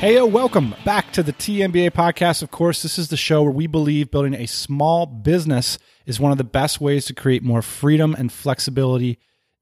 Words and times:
Hey, 0.00 0.14
yo, 0.14 0.24
welcome 0.24 0.74
back 0.82 1.12
to 1.12 1.22
the 1.22 1.34
TMBA 1.34 1.90
podcast. 1.90 2.42
Of 2.42 2.50
course, 2.50 2.82
this 2.82 2.98
is 2.98 3.08
the 3.10 3.18
show 3.18 3.42
where 3.42 3.52
we 3.52 3.66
believe 3.66 4.10
building 4.10 4.32
a 4.32 4.46
small 4.46 5.04
business 5.04 5.78
is 6.06 6.18
one 6.18 6.32
of 6.32 6.38
the 6.38 6.42
best 6.42 6.80
ways 6.80 7.04
to 7.04 7.14
create 7.14 7.42
more 7.42 7.60
freedom 7.60 8.16
and 8.18 8.32
flexibility 8.32 9.18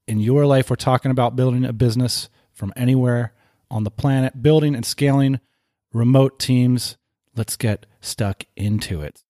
in 0.07 0.21
your 0.21 0.47
life. 0.47 0.71
We're 0.71 0.77
talking 0.77 1.11
about 1.11 1.35
building 1.35 1.65
a 1.65 1.73
business 1.73 2.29
from 2.53 2.73
anywhere 2.77 3.33
on 3.69 3.83
the 3.83 3.91
planet, 3.91 4.41
building 4.41 4.77
and 4.77 4.87
scaling 4.87 5.41
remote 5.93 6.39
teams. 6.39 6.99
Let's 7.35 7.57
get 7.57 7.87
stuck 8.01 8.45
into 8.55 9.03
it. 9.03 9.25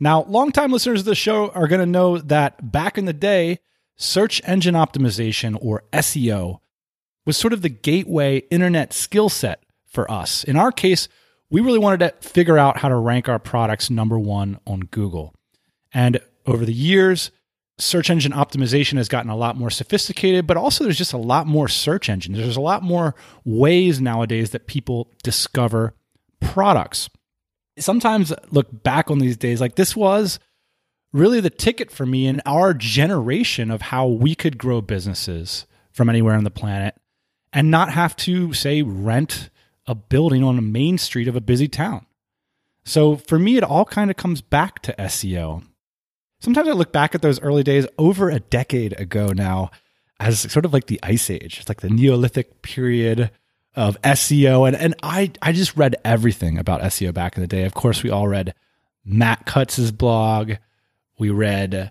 Now, 0.00 0.22
longtime 0.22 0.72
listeners 0.72 1.00
of 1.00 1.04
the 1.04 1.14
show 1.14 1.50
are 1.50 1.68
going 1.68 1.80
to 1.80 1.86
know 1.86 2.16
that 2.16 2.72
back 2.72 2.96
in 2.96 3.04
the 3.04 3.12
day, 3.12 3.58
search 3.98 4.40
engine 4.46 4.74
optimization 4.74 5.58
or 5.60 5.84
SEO 5.92 6.60
was 7.26 7.36
sort 7.36 7.52
of 7.52 7.60
the 7.60 7.68
gateway 7.68 8.38
internet 8.50 8.94
skill 8.94 9.28
set 9.28 9.64
for 9.90 10.10
us. 10.10 10.44
In 10.44 10.56
our 10.56 10.72
case, 10.72 11.08
we 11.50 11.60
really 11.60 11.78
wanted 11.78 12.00
to 12.00 12.28
figure 12.28 12.56
out 12.56 12.78
how 12.78 12.88
to 12.88 12.96
rank 12.96 13.28
our 13.28 13.38
products 13.38 13.90
number 13.90 14.18
one 14.18 14.58
on 14.66 14.80
Google. 14.80 15.34
And 15.92 16.20
over 16.46 16.64
the 16.64 16.72
years, 16.72 17.30
search 17.78 18.08
engine 18.08 18.32
optimization 18.32 18.96
has 18.96 19.08
gotten 19.08 19.30
a 19.30 19.36
lot 19.36 19.56
more 19.56 19.70
sophisticated, 19.70 20.46
but 20.46 20.56
also 20.56 20.84
there's 20.84 20.98
just 20.98 21.12
a 21.12 21.18
lot 21.18 21.46
more 21.46 21.68
search 21.68 22.08
engines. 22.08 22.38
There's 22.38 22.56
a 22.56 22.60
lot 22.60 22.82
more 22.82 23.14
ways 23.44 24.00
nowadays 24.00 24.50
that 24.50 24.66
people 24.66 25.10
discover 25.22 25.94
products. 26.40 27.10
Sometimes 27.78 28.32
look 28.50 28.82
back 28.82 29.10
on 29.10 29.18
these 29.18 29.36
days 29.36 29.60
like 29.60 29.74
this 29.74 29.96
was 29.96 30.38
really 31.12 31.40
the 31.40 31.50
ticket 31.50 31.90
for 31.90 32.06
me 32.06 32.26
in 32.26 32.40
our 32.46 32.72
generation 32.74 33.70
of 33.70 33.82
how 33.82 34.06
we 34.06 34.34
could 34.34 34.58
grow 34.58 34.80
businesses 34.80 35.66
from 35.90 36.08
anywhere 36.08 36.36
on 36.36 36.44
the 36.44 36.50
planet 36.50 36.94
and 37.52 37.70
not 37.70 37.92
have 37.92 38.14
to 38.14 38.52
say 38.52 38.82
rent 38.82 39.49
a 39.86 39.94
building 39.94 40.42
on 40.42 40.58
a 40.58 40.62
main 40.62 40.98
street 40.98 41.28
of 41.28 41.36
a 41.36 41.40
busy 41.40 41.68
town. 41.68 42.06
So 42.84 43.16
for 43.16 43.38
me, 43.38 43.56
it 43.56 43.64
all 43.64 43.84
kind 43.84 44.10
of 44.10 44.16
comes 44.16 44.40
back 44.40 44.80
to 44.82 44.94
SEO. 44.98 45.64
Sometimes 46.40 46.68
I 46.68 46.72
look 46.72 46.92
back 46.92 47.14
at 47.14 47.22
those 47.22 47.40
early 47.40 47.62
days 47.62 47.86
over 47.98 48.30
a 48.30 48.40
decade 48.40 48.98
ago 48.98 49.28
now 49.28 49.70
as 50.18 50.40
sort 50.52 50.64
of 50.64 50.72
like 50.72 50.86
the 50.86 51.00
ice 51.02 51.30
age. 51.30 51.58
It's 51.58 51.68
like 51.68 51.80
the 51.80 51.90
Neolithic 51.90 52.62
period 52.62 53.30
of 53.74 54.00
SEO. 54.02 54.66
And, 54.66 54.76
and 54.76 54.94
I, 55.02 55.32
I 55.42 55.52
just 55.52 55.76
read 55.76 55.96
everything 56.04 56.58
about 56.58 56.82
SEO 56.82 57.12
back 57.12 57.36
in 57.36 57.42
the 57.42 57.46
day. 57.46 57.64
Of 57.64 57.74
course, 57.74 58.02
we 58.02 58.10
all 58.10 58.28
read 58.28 58.54
Matt 59.04 59.46
Cutts's 59.46 59.92
blog. 59.92 60.54
We 61.18 61.30
read 61.30 61.90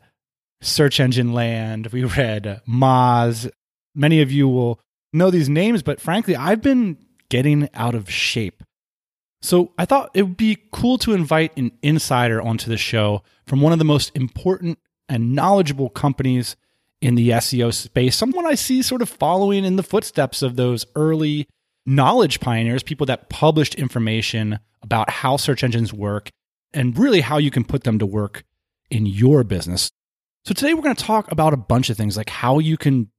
Search 0.62 1.00
Engine 1.00 1.34
Land. 1.34 1.88
We 1.88 2.04
read 2.04 2.62
Moz. 2.68 3.50
Many 3.96 4.22
of 4.22 4.32
you 4.32 4.48
will 4.48 4.80
know 5.14 5.32
these 5.32 5.50
names, 5.50 5.82
but 5.82 6.00
frankly, 6.02 6.36
I've 6.36 6.62
been 6.62 6.98
getting 7.30 7.70
out 7.74 7.96
of 7.96 8.10
shape. 8.10 8.64
So 9.42 9.72
I 9.78 9.86
thought 9.86 10.12
it 10.14 10.24
would 10.24 10.38
be 10.38 10.58
cool 10.72 10.98
to 11.00 11.14
invite 11.14 11.56
an 11.58 11.72
insider 11.82 12.42
onto 12.42 12.70
the 12.70 12.78
show 12.78 13.24
from 13.46 13.62
one 13.62 13.72
of 13.72 13.80
the 13.80 13.86
most 13.86 14.16
important 14.16 14.80
and 15.08 15.34
knowledgeable 15.34 15.90
companies 15.90 16.56
in 17.02 17.16
the 17.16 17.30
SEO 17.30 17.74
space, 17.74 18.16
someone 18.16 18.46
I 18.46 18.56
see 18.56 18.82
sort 18.82 19.02
of 19.02 19.10
following 19.10 19.64
in 19.64 19.78
the 19.78 19.84
footsteps 19.84 20.42
of 20.42 20.56
those 20.56 20.86
early 20.96 21.48
knowledge 21.86 22.40
pioneers, 22.40 22.84
people 22.84 23.06
that 23.06 23.30
published 23.30 23.76
information 23.76 24.60
about 24.82 25.10
how 25.10 25.38
search 25.38 25.64
engines 25.64 25.94
work 25.94 26.30
and 26.74 26.98
really 26.98 27.22
how 27.22 27.38
you 27.38 27.52
can 27.52 27.64
put 27.64 27.84
them 27.84 28.00
to 28.00 28.06
work 28.06 28.44
in 28.92 29.06
your 29.06 29.44
business. 29.44 29.92
So 30.46 30.54
today 30.54 30.74
we're 30.74 30.82
going 30.82 30.96
to 30.96 31.04
talk 31.04 31.32
about 31.32 31.54
a 31.54 31.58
bunch 31.58 31.90
of 31.90 31.98
things 31.98 32.18
like 32.18 32.30
how 32.30 32.60
you 32.60 32.78
can 32.78 33.10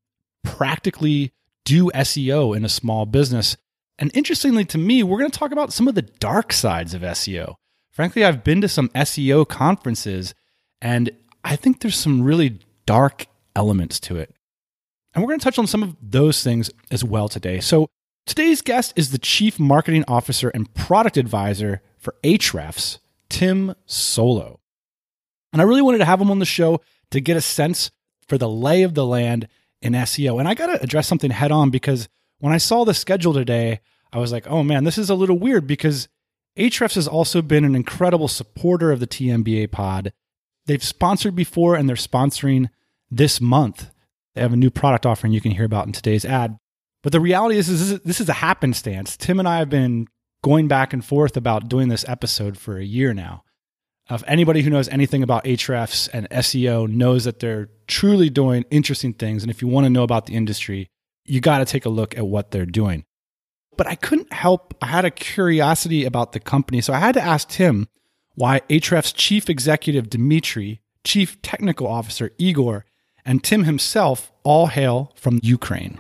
practically 0.45 1.33
do 1.65 1.91
SEO 1.91 2.57
in 2.57 2.65
a 2.65 2.69
small 2.69 3.07
business 3.07 3.57
and 4.01 4.11
interestingly 4.15 4.65
to 4.65 4.79
me, 4.79 5.03
we're 5.03 5.19
going 5.19 5.31
to 5.31 5.39
talk 5.39 5.53
about 5.53 5.73
some 5.73 5.87
of 5.87 5.95
the 5.95 6.03
dark 6.03 6.53
sides 6.53 6.95
of 6.95 7.03
SEO. 7.03 7.55
Frankly, 7.91 8.25
I've 8.25 8.43
been 8.43 8.63
to 8.63 8.69
some 8.69 8.89
SEO 8.89 9.47
conferences 9.47 10.35
and 10.81 11.11
I 11.45 11.55
think 11.57 11.81
there's 11.81 11.97
some 11.97 12.23
really 12.23 12.61
dark 12.87 13.27
elements 13.55 14.01
to 14.01 14.17
it. 14.17 14.35
And 15.15 15.23
we're 15.23 15.29
going 15.29 15.41
to 15.41 15.45
touch 15.45 15.59
on 15.59 15.67
some 15.67 15.83
of 15.83 15.97
those 16.01 16.43
things 16.43 16.71
as 16.91 17.05
well 17.05 17.29
today. 17.29 17.61
So, 17.61 17.89
today's 18.27 18.63
guest 18.63 18.93
is 18.97 19.11
the 19.11 19.19
Chief 19.19 19.59
Marketing 19.59 20.05
Officer 20.09 20.49
and 20.51 20.73
Product 20.73 21.17
Advisor 21.17 21.83
for 21.99 22.15
Ahrefs, 22.23 22.99
Tim 23.29 23.75
Solo. 23.87 24.61
And 25.53 25.61
I 25.61 25.65
really 25.65 25.83
wanted 25.83 25.99
to 25.99 26.05
have 26.05 26.21
him 26.21 26.31
on 26.31 26.39
the 26.39 26.47
show 26.47 26.81
to 27.11 27.21
get 27.21 27.37
a 27.37 27.41
sense 27.41 27.91
for 28.29 28.39
the 28.39 28.49
lay 28.49 28.83
of 28.83 28.95
the 28.95 29.05
land 29.05 29.49
in 29.83 29.95
SEO. 29.95 30.39
And 30.39 30.49
I 30.49 30.55
got 30.55 30.67
to 30.67 30.81
address 30.81 31.09
something 31.09 31.33
head 31.33 31.51
on 31.51 31.71
because 31.71 32.09
when 32.41 32.53
I 32.53 32.59
saw 32.59 32.85
the 32.85 32.95
schedule 32.95 33.33
today, 33.33 33.81
I 34.13 34.19
was 34.19 34.33
like, 34.33 34.47
oh 34.49 34.63
man, 34.63 34.85
this 34.85 34.99
is 34.99 35.09
a 35.09 35.15
little 35.15 35.39
weird 35.39 35.67
because 35.67 36.09
Ahrefs 36.59 36.97
has 36.97 37.07
also 37.07 37.43
been 37.43 37.65
an 37.65 37.77
incredible 37.77 38.29
supporter 38.29 38.91
of 38.91 39.01
the 39.01 39.07
TMBA 39.07 39.71
pod. 39.71 40.13
They've 40.67 40.83
sponsored 40.83 41.37
before 41.37 41.77
and 41.77 41.89
they're 41.89 41.97
sponsoring 41.97 42.69
this 43.11 43.41
month. 43.41 43.91
They 44.35 44.41
have 44.41 44.53
a 44.53 44.57
new 44.57 44.71
product 44.71 45.07
offering 45.07 45.33
you 45.33 45.41
can 45.41 45.53
hear 45.53 45.65
about 45.65 45.87
in 45.87 45.93
today's 45.93 46.25
ad. 46.25 46.59
But 47.03 47.13
the 47.13 47.21
reality 47.21 47.57
is, 47.57 47.69
is 47.69 48.01
this 48.01 48.21
is 48.21 48.29
a 48.29 48.35
happenstance. 48.35 49.17
Tim 49.17 49.39
and 49.39 49.49
I 49.49 49.59
have 49.59 49.71
been 49.71 50.07
going 50.43 50.69
back 50.69 50.93
and 50.93 51.05
forth 51.05 51.37
about 51.37 51.69
doing 51.69 51.89
this 51.89 52.09
episode 52.09 52.59
for 52.59 52.79
a 52.79 52.85
year 52.85 53.15
now. 53.15 53.45
Uh, 54.11 54.17
if 54.17 54.25
anybody 54.27 54.63
who 54.63 54.71
knows 54.71 54.89
anything 54.89 55.23
about 55.23 55.45
Ahrefs 55.45 56.09
and 56.13 56.29
SEO 56.31 56.89
knows 56.89 57.25
that 57.25 57.39
they're 57.39 57.69
truly 57.87 58.29
doing 58.29 58.65
interesting 58.71 59.13
things, 59.13 59.43
and 59.43 59.51
if 59.51 59.63
you 59.63 59.69
want 59.69 59.85
to 59.87 59.91
know 59.91 60.03
about 60.03 60.27
the 60.27 60.35
industry, 60.35 60.91
you 61.31 61.41
got 61.41 61.59
to 61.59 61.65
take 61.65 61.87
a 61.87 61.89
look 61.89 62.19
at 62.19 62.27
what 62.27 62.51
they're 62.51 62.67
doing. 62.67 63.05
But 63.77 63.87
I 63.87 63.95
couldn't 63.95 64.33
help, 64.33 64.75
I 64.83 64.87
had 64.87 65.05
a 65.05 65.13
curiosity 65.13 66.05
about 66.05 66.33
the 66.33 66.41
company. 66.41 66.81
So 66.81 66.93
I 66.93 66.99
had 66.99 67.15
to 67.15 67.23
ask 67.23 67.49
Tim 67.49 67.89
why 68.35 68.61
Ahrefs 68.69 69.15
chief 69.15 69.49
executive 69.49 70.11
Dmitry, 70.11 70.81
chief 71.05 71.41
technical 71.41 71.87
officer 71.87 72.33
Igor, 72.37 72.85
and 73.25 73.45
Tim 73.45 73.63
himself 73.63 74.33
all 74.43 74.67
hail 74.67 75.13
from 75.15 75.39
Ukraine. 75.43 75.99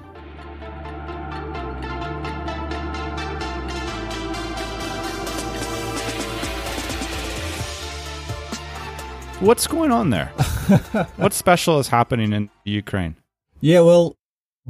What's 9.38 9.68
going 9.68 9.92
on 9.92 10.10
there? 10.10 10.26
what 11.16 11.32
special 11.32 11.78
is 11.78 11.86
happening 11.86 12.32
in 12.32 12.50
Ukraine? 12.64 13.14
Yeah, 13.60 13.80
well, 13.80 14.16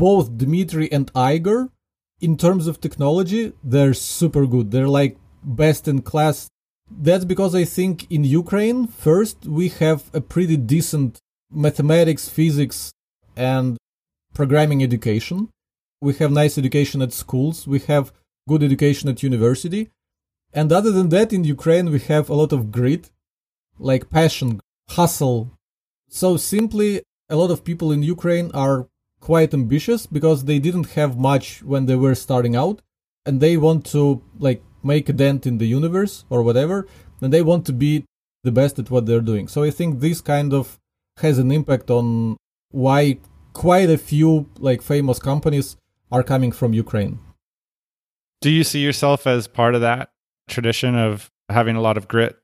both 0.00 0.38
Dmitry 0.38 0.90
and 0.90 1.10
Igor, 1.14 1.68
in 2.26 2.38
terms 2.44 2.66
of 2.66 2.80
technology, 2.80 3.52
they're 3.62 3.92
super 3.92 4.46
good. 4.46 4.70
They're 4.70 4.94
like 5.00 5.18
best 5.44 5.86
in 5.92 6.00
class. 6.00 6.48
That's 6.90 7.26
because 7.32 7.54
I 7.54 7.64
think 7.76 7.94
in 8.10 8.24
Ukraine, 8.24 8.86
first, 8.86 9.36
we 9.58 9.66
have 9.82 10.00
a 10.14 10.22
pretty 10.22 10.56
decent 10.56 11.18
mathematics, 11.66 12.28
physics, 12.28 12.92
and 13.36 13.76
programming 14.32 14.82
education. 14.82 15.38
We 16.00 16.14
have 16.14 16.32
nice 16.32 16.56
education 16.56 17.02
at 17.02 17.12
schools. 17.12 17.66
We 17.66 17.80
have 17.80 18.12
good 18.48 18.62
education 18.62 19.10
at 19.10 19.22
university. 19.22 19.90
And 20.58 20.72
other 20.72 20.92
than 20.92 21.10
that, 21.10 21.32
in 21.36 21.44
Ukraine, 21.44 21.90
we 21.90 22.00
have 22.12 22.26
a 22.28 22.38
lot 22.42 22.52
of 22.52 22.72
grit, 22.76 23.10
like 23.78 24.10
passion, 24.18 24.60
hustle. 24.96 25.40
So 26.08 26.38
simply, 26.38 27.02
a 27.28 27.36
lot 27.36 27.50
of 27.50 27.64
people 27.68 27.92
in 27.92 28.02
Ukraine 28.02 28.50
are 28.54 28.88
quite 29.20 29.52
ambitious 29.54 30.06
because 30.06 30.44
they 30.44 30.58
didn't 30.58 30.90
have 30.90 31.18
much 31.18 31.62
when 31.62 31.86
they 31.86 31.96
were 31.96 32.14
starting 32.14 32.56
out 32.56 32.80
and 33.26 33.40
they 33.40 33.56
want 33.56 33.84
to 33.86 34.22
like 34.38 34.62
make 34.82 35.08
a 35.08 35.12
dent 35.12 35.46
in 35.46 35.58
the 35.58 35.66
universe 35.66 36.24
or 36.30 36.42
whatever 36.42 36.86
and 37.20 37.32
they 37.32 37.42
want 37.42 37.66
to 37.66 37.72
be 37.72 38.04
the 38.42 38.52
best 38.52 38.78
at 38.78 38.90
what 38.90 39.04
they're 39.06 39.20
doing. 39.20 39.46
So 39.46 39.62
i 39.62 39.70
think 39.70 40.00
this 40.00 40.20
kind 40.20 40.52
of 40.54 40.78
has 41.18 41.38
an 41.38 41.50
impact 41.52 41.90
on 41.90 42.36
why 42.70 43.18
quite 43.52 43.90
a 43.90 43.98
few 43.98 44.48
like 44.58 44.80
famous 44.80 45.18
companies 45.18 45.76
are 46.10 46.22
coming 46.22 46.52
from 46.52 46.72
ukraine. 46.72 47.18
Do 48.40 48.50
you 48.50 48.64
see 48.64 48.80
yourself 48.80 49.26
as 49.26 49.46
part 49.46 49.74
of 49.74 49.82
that 49.82 50.10
tradition 50.48 50.94
of 50.96 51.30
having 51.50 51.76
a 51.76 51.80
lot 51.80 51.98
of 51.98 52.08
grit? 52.08 52.36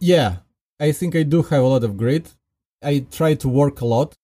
Yeah. 0.00 0.38
I 0.80 0.90
think 0.90 1.14
i 1.14 1.22
do 1.22 1.42
have 1.42 1.62
a 1.62 1.66
lot 1.66 1.84
of 1.84 1.96
grit. 1.96 2.34
I 2.82 3.06
try 3.10 3.34
to 3.34 3.48
work 3.48 3.80
a 3.80 3.86
lot 3.86 4.16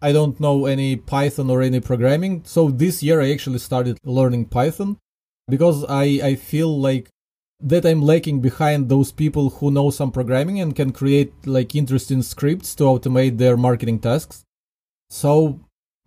I 0.00 0.12
don't 0.12 0.38
know 0.38 0.66
any 0.66 0.96
Python 0.96 1.50
or 1.50 1.62
any 1.62 1.80
programming. 1.80 2.42
So 2.44 2.70
this 2.70 3.02
year 3.02 3.20
I 3.20 3.32
actually 3.32 3.58
started 3.58 3.98
learning 4.04 4.46
Python 4.46 4.98
because 5.48 5.84
I, 5.84 6.04
I 6.22 6.34
feel 6.34 6.78
like 6.78 7.08
that 7.60 7.86
I'm 7.86 8.02
lacking 8.02 8.40
behind 8.40 8.88
those 8.88 9.12
people 9.12 9.50
who 9.50 9.70
know 9.70 9.90
some 9.90 10.10
programming 10.10 10.60
and 10.60 10.76
can 10.76 10.92
create 10.92 11.32
like 11.46 11.74
interesting 11.74 12.22
scripts 12.22 12.74
to 12.76 12.84
automate 12.84 13.38
their 13.38 13.56
marketing 13.56 14.00
tasks. 14.00 14.44
So 15.08 15.60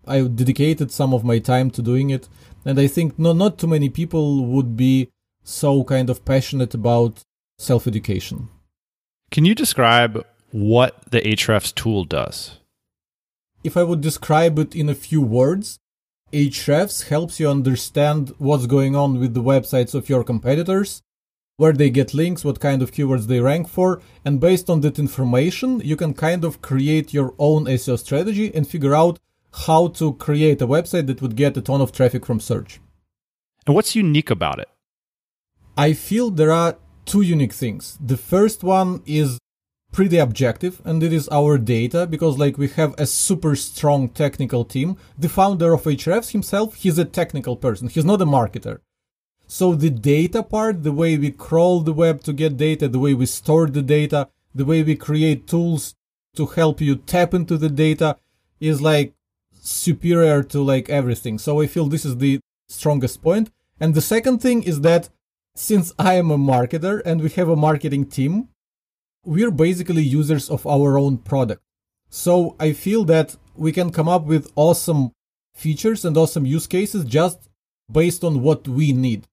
I 0.06 0.22
dedicated 0.22 0.92
some 0.92 1.14
of 1.14 1.24
my 1.24 1.40
time 1.40 1.72
to 1.72 1.82
doing 1.82 2.10
it. 2.10 2.30
And 2.66 2.80
I 2.80 2.88
think 2.88 3.18
no, 3.18 3.34
not 3.34 3.58
too 3.58 3.68
many 3.68 3.90
people 3.90 4.46
would 4.46 4.78
be 4.78 5.10
so 5.44 5.84
kind 5.84 6.10
of 6.10 6.26
passionate 6.26 6.74
about 6.74 7.22
self 7.58 7.88
education. 7.88 8.50
Can 9.32 9.46
you 9.46 9.56
describe 9.56 10.26
what 10.52 11.12
the 11.12 11.22
Ahrefs 11.22 11.74
tool 11.74 12.04
does? 12.04 12.57
If 13.64 13.76
I 13.76 13.84
would 13.84 14.02
describe 14.02 14.60
it 14.60 14.76
in 14.76 14.90
a 14.90 14.96
few 14.96 15.22
words, 15.22 15.80
Ahrefs 16.32 17.08
helps 17.08 17.40
you 17.40 17.50
understand 17.50 18.34
what's 18.38 18.66
going 18.66 18.96
on 18.96 19.20
with 19.20 19.34
the 19.34 19.44
websites 19.44 19.94
of 19.94 20.10
your 20.10 20.24
competitors, 20.24 21.02
where 21.58 21.74
they 21.74 21.90
get 21.90 22.14
links, 22.14 22.46
what 22.46 22.60
kind 22.60 22.82
of 22.82 22.92
keywords 22.92 23.28
they 23.28 23.40
rank 23.40 23.68
for, 23.68 24.02
and 24.24 24.40
based 24.40 24.70
on 24.70 24.82
that 24.82 25.00
information, 25.00 25.80
you 25.80 25.96
can 25.96 26.14
kind 26.14 26.44
of 26.44 26.62
create 26.62 27.14
your 27.14 27.34
own 27.40 27.66
SEO 27.66 27.98
strategy 27.98 28.54
and 28.54 28.68
figure 28.68 28.94
out 28.94 29.20
how 29.66 29.88
to 29.88 30.14
create 30.14 30.62
a 30.62 30.68
website 30.68 31.08
that 31.08 31.22
would 31.22 31.36
get 31.36 31.58
a 31.58 31.62
ton 31.62 31.82
of 31.82 31.92
traffic 31.92 32.26
from 32.26 32.40
search. 32.40 32.80
And 33.66 33.76
what's 33.76 33.96
unique 33.96 34.30
about 34.30 34.60
it? 34.60 34.70
I 35.78 35.94
feel 35.94 36.30
there 36.30 36.52
are 36.52 36.78
two 37.06 37.22
unique 37.22 37.54
things. 37.54 37.98
The 38.00 38.18
first 38.18 38.64
one 38.64 39.02
is 39.06 39.40
pretty 39.92 40.18
objective 40.18 40.82
and 40.86 41.02
it 41.02 41.12
is 41.12 41.30
our 41.30 41.58
data 41.58 42.06
because 42.06 42.38
like 42.38 42.58
we 42.58 42.68
have 42.70 42.94
a 42.98 43.06
super 43.06 43.56
strong 43.56 44.10
technical 44.10 44.64
team. 44.64 44.98
The 45.18 45.30
founder 45.30 45.74
of 45.74 45.84
Ahrefs 45.84 46.32
himself, 46.32 46.76
he's 46.76 46.98
a 46.98 47.06
technical 47.06 47.56
person. 47.56 47.88
He's 47.88 48.06
not 48.06 48.22
a 48.22 48.26
marketer. 48.26 48.80
So 49.48 49.74
the 49.74 49.90
data 49.90 50.44
part, 50.44 50.84
the 50.84 50.92
way 50.92 51.18
we 51.18 51.32
crawl 51.32 51.80
the 51.80 51.94
web 51.94 52.22
to 52.24 52.34
get 52.34 52.58
data, 52.58 52.88
the 52.88 53.00
way 53.00 53.14
we 53.14 53.26
store 53.26 53.68
the 53.68 53.82
data, 53.82 54.28
the 54.54 54.66
way 54.66 54.84
we 54.84 54.96
create 54.96 55.48
tools 55.48 55.96
to 56.36 56.46
help 56.46 56.82
you 56.82 56.98
tap 56.98 57.34
into 57.34 57.58
the 57.58 57.70
data 57.70 58.18
is 58.60 58.82
like 58.82 59.14
superior 59.62 60.44
to 60.44 60.62
like 60.62 60.90
everything. 60.90 61.40
So 61.40 61.62
I 61.62 61.68
feel 61.68 61.88
this 61.88 62.06
is 62.06 62.18
the 62.18 62.40
strongest 62.68 63.22
point. 63.22 63.52
And 63.80 63.94
the 63.94 64.02
second 64.02 64.42
thing 64.42 64.64
is 64.64 64.82
that 64.82 65.10
since 65.56 65.94
I 65.98 66.16
am 66.16 66.30
a 66.30 66.38
marketer 66.38 67.02
and 67.06 67.22
we 67.22 67.30
have 67.32 67.50
a 67.50 67.56
marketing 67.56 68.06
team, 68.06 68.50
we're 69.28 69.52
basically 69.52 70.04
users 70.04 70.50
of 70.50 70.66
our 70.66 70.98
own 70.98 71.18
product. 71.18 71.62
So 72.10 72.56
I 72.62 72.72
feel 72.72 73.04
that 73.06 73.36
we 73.56 73.74
can 73.74 73.92
come 73.92 74.08
up 74.08 74.24
with 74.24 74.50
awesome 74.56 75.12
features 75.54 76.06
and 76.06 76.16
awesome 76.16 76.46
use 76.46 76.66
cases 76.66 77.04
just 77.04 77.50
based 77.92 78.24
on 78.24 78.42
what 78.42 78.70
we 78.70 78.94
need. 78.94 79.28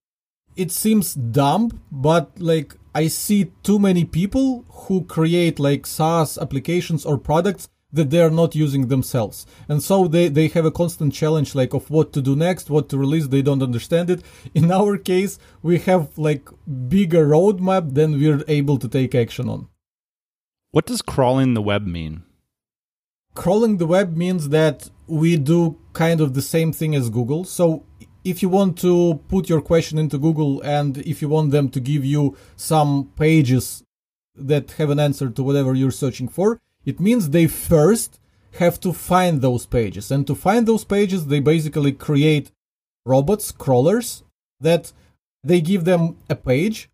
It 0.56 0.72
seems 0.72 1.14
dumb, 1.14 1.80
but 1.92 2.32
like 2.40 2.74
I 2.92 3.06
see 3.06 3.52
too 3.62 3.78
many 3.78 4.04
people 4.04 4.64
who 4.68 5.04
create 5.04 5.60
like 5.60 5.86
SaaS 5.86 6.38
applications 6.38 7.06
or 7.06 7.16
products 7.16 7.68
that 7.92 8.10
they 8.10 8.20
are 8.20 8.30
not 8.30 8.56
using 8.56 8.88
themselves. 8.88 9.46
And 9.68 9.80
so 9.80 10.08
they, 10.08 10.26
they 10.26 10.48
have 10.48 10.64
a 10.64 10.72
constant 10.72 11.14
challenge 11.14 11.54
like 11.54 11.72
of 11.72 11.88
what 11.88 12.12
to 12.14 12.20
do 12.20 12.34
next, 12.34 12.68
what 12.68 12.88
to 12.88 12.98
release, 12.98 13.28
they 13.28 13.42
don't 13.42 13.62
understand 13.62 14.10
it. 14.10 14.24
In 14.54 14.72
our 14.72 14.96
case, 14.98 15.38
we 15.62 15.78
have 15.80 16.18
like 16.18 16.48
bigger 16.88 17.28
roadmap 17.28 17.94
than 17.94 18.18
we're 18.18 18.42
able 18.48 18.78
to 18.78 18.88
take 18.88 19.14
action 19.14 19.48
on. 19.48 19.68
What 20.74 20.86
does 20.86 21.02
crawling 21.02 21.54
the 21.54 21.62
web 21.62 21.86
mean? 21.86 22.24
Crawling 23.34 23.76
the 23.76 23.86
web 23.86 24.16
means 24.16 24.48
that 24.48 24.90
we 25.06 25.36
do 25.36 25.78
kind 25.92 26.20
of 26.20 26.34
the 26.34 26.42
same 26.42 26.72
thing 26.72 26.96
as 26.96 27.10
Google. 27.10 27.44
So 27.44 27.86
if 28.24 28.42
you 28.42 28.48
want 28.48 28.76
to 28.80 29.22
put 29.28 29.48
your 29.48 29.60
question 29.60 29.98
into 29.98 30.18
Google 30.18 30.60
and 30.62 30.98
if 30.98 31.22
you 31.22 31.28
want 31.28 31.52
them 31.52 31.68
to 31.68 31.78
give 31.78 32.04
you 32.04 32.36
some 32.56 33.12
pages 33.14 33.84
that 34.34 34.72
have 34.72 34.90
an 34.90 34.98
answer 34.98 35.30
to 35.30 35.44
whatever 35.44 35.74
you're 35.74 35.92
searching 35.92 36.26
for, 36.26 36.60
it 36.84 36.98
means 36.98 37.30
they 37.30 37.46
first 37.46 38.18
have 38.54 38.80
to 38.80 38.92
find 38.92 39.42
those 39.42 39.66
pages. 39.66 40.10
And 40.10 40.26
to 40.26 40.34
find 40.34 40.66
those 40.66 40.84
pages, 40.84 41.28
they 41.28 41.38
basically 41.38 41.92
create 41.92 42.50
robots, 43.06 43.52
crawlers, 43.52 44.24
that 44.58 44.92
they 45.44 45.60
give 45.60 45.84
them 45.84 46.16
a 46.28 46.34
page. 46.34 46.90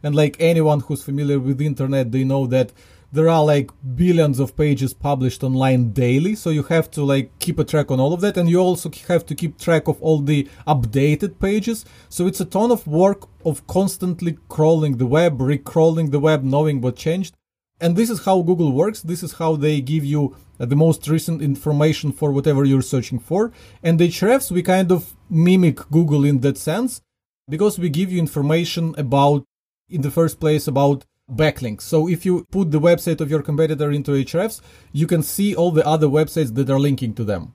And 0.00 0.14
like 0.14 0.36
anyone 0.38 0.78
who's 0.78 1.02
familiar 1.02 1.40
with 1.40 1.58
the 1.58 1.66
internet, 1.66 2.12
they 2.12 2.22
know 2.22 2.46
that 2.46 2.70
there 3.16 3.28
are 3.28 3.44
like 3.44 3.70
billions 3.94 4.38
of 4.38 4.56
pages 4.56 4.92
published 4.92 5.42
online 5.42 5.90
daily 5.92 6.34
so 6.34 6.50
you 6.50 6.62
have 6.74 6.90
to 6.90 7.02
like 7.02 7.30
keep 7.38 7.58
a 7.58 7.64
track 7.64 7.90
on 7.90 7.98
all 7.98 8.12
of 8.12 8.20
that 8.20 8.36
and 8.36 8.48
you 8.48 8.58
also 8.58 8.90
have 9.08 9.24
to 9.26 9.34
keep 9.34 9.58
track 9.58 9.88
of 9.88 10.00
all 10.02 10.20
the 10.20 10.48
updated 10.66 11.38
pages 11.40 11.84
so 12.08 12.26
it's 12.26 12.40
a 12.40 12.50
ton 12.56 12.70
of 12.70 12.86
work 12.86 13.28
of 13.44 13.66
constantly 13.66 14.38
crawling 14.48 14.98
the 14.98 15.06
web 15.06 15.38
recrawling 15.38 16.10
the 16.10 16.20
web 16.28 16.44
knowing 16.44 16.80
what 16.80 16.96
changed 16.96 17.34
and 17.80 17.94
this 17.94 18.08
is 18.08 18.24
how 18.24 18.42
Google 18.42 18.72
works. 18.72 19.02
This 19.02 19.22
is 19.22 19.34
how 19.34 19.56
they 19.56 19.80
give 19.80 20.04
you 20.04 20.34
uh, 20.58 20.64
the 20.64 20.76
most 20.76 21.08
recent 21.08 21.42
information 21.42 22.10
for 22.10 22.32
whatever 22.32 22.64
you're 22.64 22.82
searching 22.82 23.18
for. 23.18 23.52
And 23.82 24.00
Ahrefs 24.00 24.50
we 24.50 24.62
kind 24.62 24.90
of 24.90 25.14
mimic 25.28 25.76
Google 25.90 26.24
in 26.24 26.40
that 26.40 26.56
sense 26.56 27.02
because 27.48 27.78
we 27.78 27.90
give 27.90 28.10
you 28.10 28.18
information 28.18 28.94
about, 28.96 29.44
in 29.88 30.00
the 30.00 30.10
first 30.10 30.40
place, 30.40 30.66
about 30.66 31.04
backlinks. 31.30 31.82
So 31.82 32.08
if 32.08 32.24
you 32.24 32.46
put 32.50 32.70
the 32.70 32.80
website 32.80 33.20
of 33.20 33.30
your 33.30 33.42
competitor 33.42 33.90
into 33.90 34.12
Ahrefs, 34.12 34.60
you 34.92 35.06
can 35.06 35.22
see 35.22 35.54
all 35.54 35.70
the 35.70 35.86
other 35.86 36.06
websites 36.06 36.54
that 36.54 36.70
are 36.70 36.78
linking 36.78 37.14
to 37.14 37.24
them. 37.24 37.54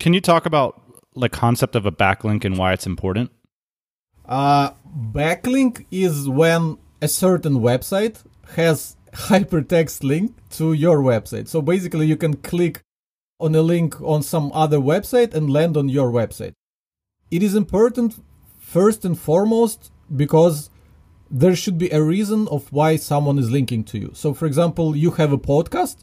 Can 0.00 0.14
you 0.14 0.20
talk 0.20 0.46
about 0.46 0.80
the 1.14 1.28
concept 1.28 1.76
of 1.76 1.86
a 1.86 1.92
backlink 1.92 2.44
and 2.44 2.56
why 2.56 2.72
it's 2.72 2.86
important? 2.86 3.30
Uh, 4.26 4.70
backlink 5.12 5.86
is 5.90 6.28
when 6.28 6.78
a 7.02 7.08
certain 7.08 7.54
website 7.54 8.24
has 8.56 8.96
hypertext 9.12 10.02
link 10.02 10.34
to 10.50 10.72
your 10.72 10.98
website. 10.98 11.48
So 11.48 11.62
basically, 11.62 12.06
you 12.06 12.16
can 12.16 12.36
click 12.36 12.80
on 13.40 13.54
a 13.54 13.62
link 13.62 14.00
on 14.00 14.22
some 14.22 14.50
other 14.52 14.78
website 14.78 15.34
and 15.34 15.50
land 15.50 15.76
on 15.76 15.88
your 15.88 16.10
website. 16.10 16.54
It 17.30 17.42
is 17.42 17.54
important 17.54 18.22
first 18.58 19.04
and 19.04 19.18
foremost 19.18 19.90
because 20.14 20.70
there 21.30 21.56
should 21.56 21.78
be 21.78 21.90
a 21.90 22.02
reason 22.02 22.48
of 22.48 22.70
why 22.72 22.96
someone 22.96 23.38
is 23.38 23.50
linking 23.50 23.84
to 23.84 23.98
you. 23.98 24.10
So, 24.14 24.34
for 24.34 24.46
example, 24.46 24.96
you 24.96 25.12
have 25.12 25.32
a 25.32 25.38
podcast, 25.38 25.96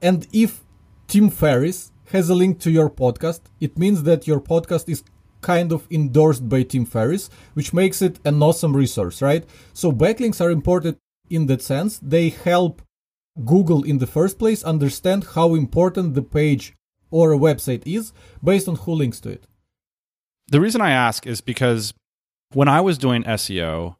and 0.00 0.26
if 0.32 0.62
Tim 1.06 1.30
Ferriss 1.30 1.92
has 2.12 2.28
a 2.28 2.34
link 2.34 2.60
to 2.60 2.70
your 2.70 2.90
podcast, 2.90 3.40
it 3.60 3.78
means 3.78 4.02
that 4.04 4.26
your 4.26 4.40
podcast 4.40 4.88
is 4.88 5.02
kind 5.40 5.72
of 5.72 5.86
endorsed 5.90 6.48
by 6.48 6.62
Tim 6.62 6.84
Ferriss, 6.84 7.30
which 7.54 7.72
makes 7.72 8.02
it 8.02 8.18
an 8.24 8.42
awesome 8.42 8.76
resource, 8.76 9.22
right? 9.22 9.44
So 9.72 9.92
backlinks 9.92 10.40
are 10.40 10.50
important 10.50 10.98
in 11.30 11.46
that 11.46 11.62
sense. 11.62 11.98
They 11.98 12.30
help 12.30 12.82
Google 13.44 13.82
in 13.82 13.98
the 13.98 14.06
first 14.06 14.38
place 14.38 14.64
understand 14.64 15.24
how 15.34 15.54
important 15.54 16.14
the 16.14 16.22
page 16.22 16.74
or 17.10 17.32
a 17.32 17.38
website 17.38 17.82
is 17.86 18.12
based 18.42 18.68
on 18.68 18.76
who 18.76 18.92
links 18.92 19.20
to 19.20 19.30
it. 19.30 19.46
The 20.48 20.60
reason 20.60 20.80
I 20.80 20.90
ask 20.90 21.26
is 21.26 21.40
because 21.40 21.92
when 22.52 22.68
I 22.68 22.80
was 22.80 22.98
doing 22.98 23.24
SEO, 23.24 23.96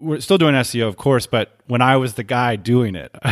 we're 0.00 0.20
still 0.20 0.38
doing 0.38 0.54
SEO, 0.54 0.86
of 0.86 0.96
course, 0.96 1.26
but 1.26 1.58
when 1.66 1.82
I 1.82 1.96
was 1.96 2.14
the 2.14 2.24
guy 2.24 2.56
doing 2.56 2.94
it, 2.94 3.14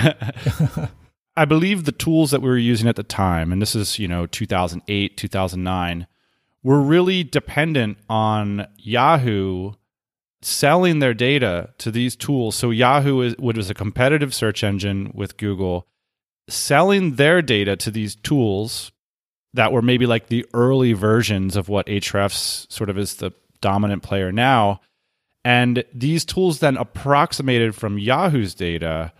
I 1.36 1.44
believe 1.44 1.84
the 1.84 1.92
tools 1.92 2.30
that 2.30 2.40
we 2.40 2.48
were 2.48 2.56
using 2.56 2.88
at 2.88 2.96
the 2.96 3.02
time, 3.02 3.52
and 3.52 3.60
this 3.60 3.74
is, 3.74 3.98
you 3.98 4.08
know, 4.08 4.26
2008, 4.26 5.16
2009, 5.16 6.06
were 6.62 6.80
really 6.80 7.22
dependent 7.22 7.98
on 8.08 8.66
Yahoo 8.76 9.72
selling 10.42 10.98
their 10.98 11.14
data 11.14 11.70
to 11.78 11.90
these 11.90 12.16
tools. 12.16 12.56
So 12.56 12.70
Yahoo 12.70 13.20
is, 13.20 13.36
was 13.36 13.70
a 13.70 13.74
competitive 13.74 14.34
search 14.34 14.64
engine 14.64 15.10
with 15.14 15.36
Google, 15.36 15.86
selling 16.48 17.16
their 17.16 17.42
data 17.42 17.76
to 17.76 17.90
these 17.90 18.16
tools 18.16 18.92
that 19.54 19.72
were 19.72 19.82
maybe 19.82 20.06
like 20.06 20.28
the 20.28 20.46
early 20.54 20.92
versions 20.92 21.56
of 21.56 21.68
what 21.68 21.86
Ahrefs 21.86 22.70
sort 22.70 22.90
of 22.90 22.98
is 22.98 23.16
the 23.16 23.32
dominant 23.60 24.02
player 24.02 24.30
now. 24.30 24.80
And 25.46 25.84
these 25.94 26.24
tools 26.24 26.58
then 26.58 26.76
approximated 26.76 27.76
from 27.76 28.00
Yahoo's 28.00 28.52
data 28.52 29.12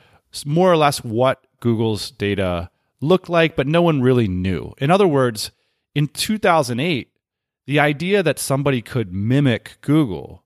more 0.45 0.73
or 0.73 0.77
less 0.77 1.05
what 1.05 1.47
Google's 1.61 2.11
data 2.11 2.69
looked 3.01 3.29
like, 3.29 3.55
but 3.55 3.69
no 3.69 3.81
one 3.81 4.03
really 4.03 4.27
knew. 4.27 4.75
In 4.79 4.91
other 4.91 5.07
words, 5.07 5.53
in 5.95 6.09
2008, 6.09 7.13
the 7.69 7.79
idea 7.79 8.25
that 8.25 8.41
somebody 8.41 8.83
could 8.83 9.13
mimic 9.13 9.79
Google 9.83 10.43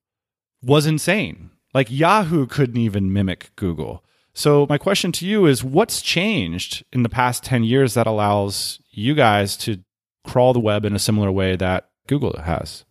was 0.62 0.84
insane. 0.84 1.48
Like 1.72 1.90
Yahoo 1.90 2.46
couldn't 2.46 2.76
even 2.76 3.10
mimic 3.10 3.50
Google. 3.56 4.04
So, 4.34 4.66
my 4.68 4.76
question 4.76 5.12
to 5.12 5.26
you 5.26 5.46
is 5.46 5.64
what's 5.64 6.02
changed 6.02 6.84
in 6.92 7.04
the 7.04 7.08
past 7.08 7.42
10 7.42 7.64
years 7.64 7.94
that 7.94 8.06
allows 8.06 8.82
you 8.90 9.14
guys 9.14 9.56
to 9.58 9.82
crawl 10.26 10.52
the 10.52 10.60
web 10.60 10.84
in 10.84 10.94
a 10.94 10.98
similar 10.98 11.32
way 11.32 11.56
that 11.56 11.88
Google 12.06 12.38
has? 12.38 12.84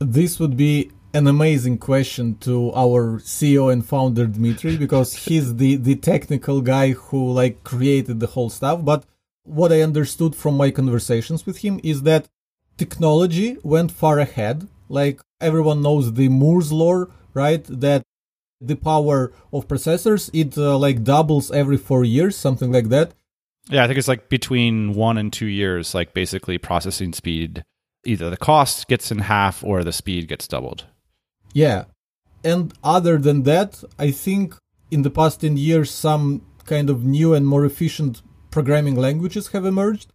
This 0.00 0.40
would 0.40 0.56
be 0.56 0.90
an 1.14 1.26
amazing 1.26 1.78
question 1.78 2.36
to 2.38 2.72
our 2.74 3.18
CEO 3.18 3.72
and 3.72 3.84
founder 3.84 4.26
Dmitry 4.26 4.76
because 4.76 5.14
he's 5.24 5.56
the 5.56 5.76
the 5.76 5.96
technical 5.96 6.60
guy 6.60 6.92
who 6.92 7.32
like 7.32 7.64
created 7.64 8.20
the 8.20 8.28
whole 8.28 8.50
stuff 8.50 8.84
but 8.84 9.04
what 9.44 9.72
I 9.72 9.82
understood 9.82 10.34
from 10.36 10.56
my 10.56 10.70
conversations 10.70 11.44
with 11.46 11.58
him 11.58 11.80
is 11.82 12.02
that 12.02 12.28
technology 12.76 13.58
went 13.62 13.90
far 13.90 14.18
ahead 14.18 14.68
like 14.92 15.22
everyone 15.40 15.80
knows 15.80 16.12
the 16.12 16.28
Moore's 16.28 16.70
law, 16.70 17.06
right? 17.32 17.64
That 17.64 18.02
the 18.60 18.76
power 18.76 19.32
of 19.52 19.66
processors. 19.66 20.30
It 20.32 20.56
uh, 20.56 20.78
like 20.78 21.02
doubles 21.02 21.50
every 21.50 21.78
four 21.78 22.04
years, 22.04 22.36
something 22.36 22.70
like 22.70 22.90
that. 22.90 23.12
Yeah, 23.70 23.84
I 23.84 23.86
think 23.86 23.98
it's 23.98 24.08
like 24.08 24.28
between 24.28 24.92
one 24.92 25.16
and 25.16 25.32
two 25.32 25.46
years, 25.46 25.94
like 25.94 26.12
basically 26.12 26.58
processing 26.58 27.14
speed. 27.14 27.64
Either 28.04 28.28
the 28.28 28.36
cost 28.36 28.88
gets 28.88 29.10
in 29.10 29.20
half 29.20 29.64
or 29.64 29.82
the 29.82 29.92
speed 29.92 30.28
gets 30.28 30.46
doubled. 30.46 30.84
Yeah. 31.52 31.84
And 32.44 32.72
other 32.82 33.18
than 33.18 33.44
that, 33.44 33.82
I 33.98 34.10
think 34.10 34.54
in 34.90 35.02
the 35.02 35.10
past 35.10 35.40
10 35.40 35.56
years, 35.56 35.90
some 35.90 36.42
kind 36.64 36.90
of 36.90 37.04
new 37.04 37.34
and 37.34 37.46
more 37.46 37.64
efficient 37.64 38.22
programming 38.50 38.96
languages 38.96 39.48
have 39.48 39.64
emerged. 39.64 40.12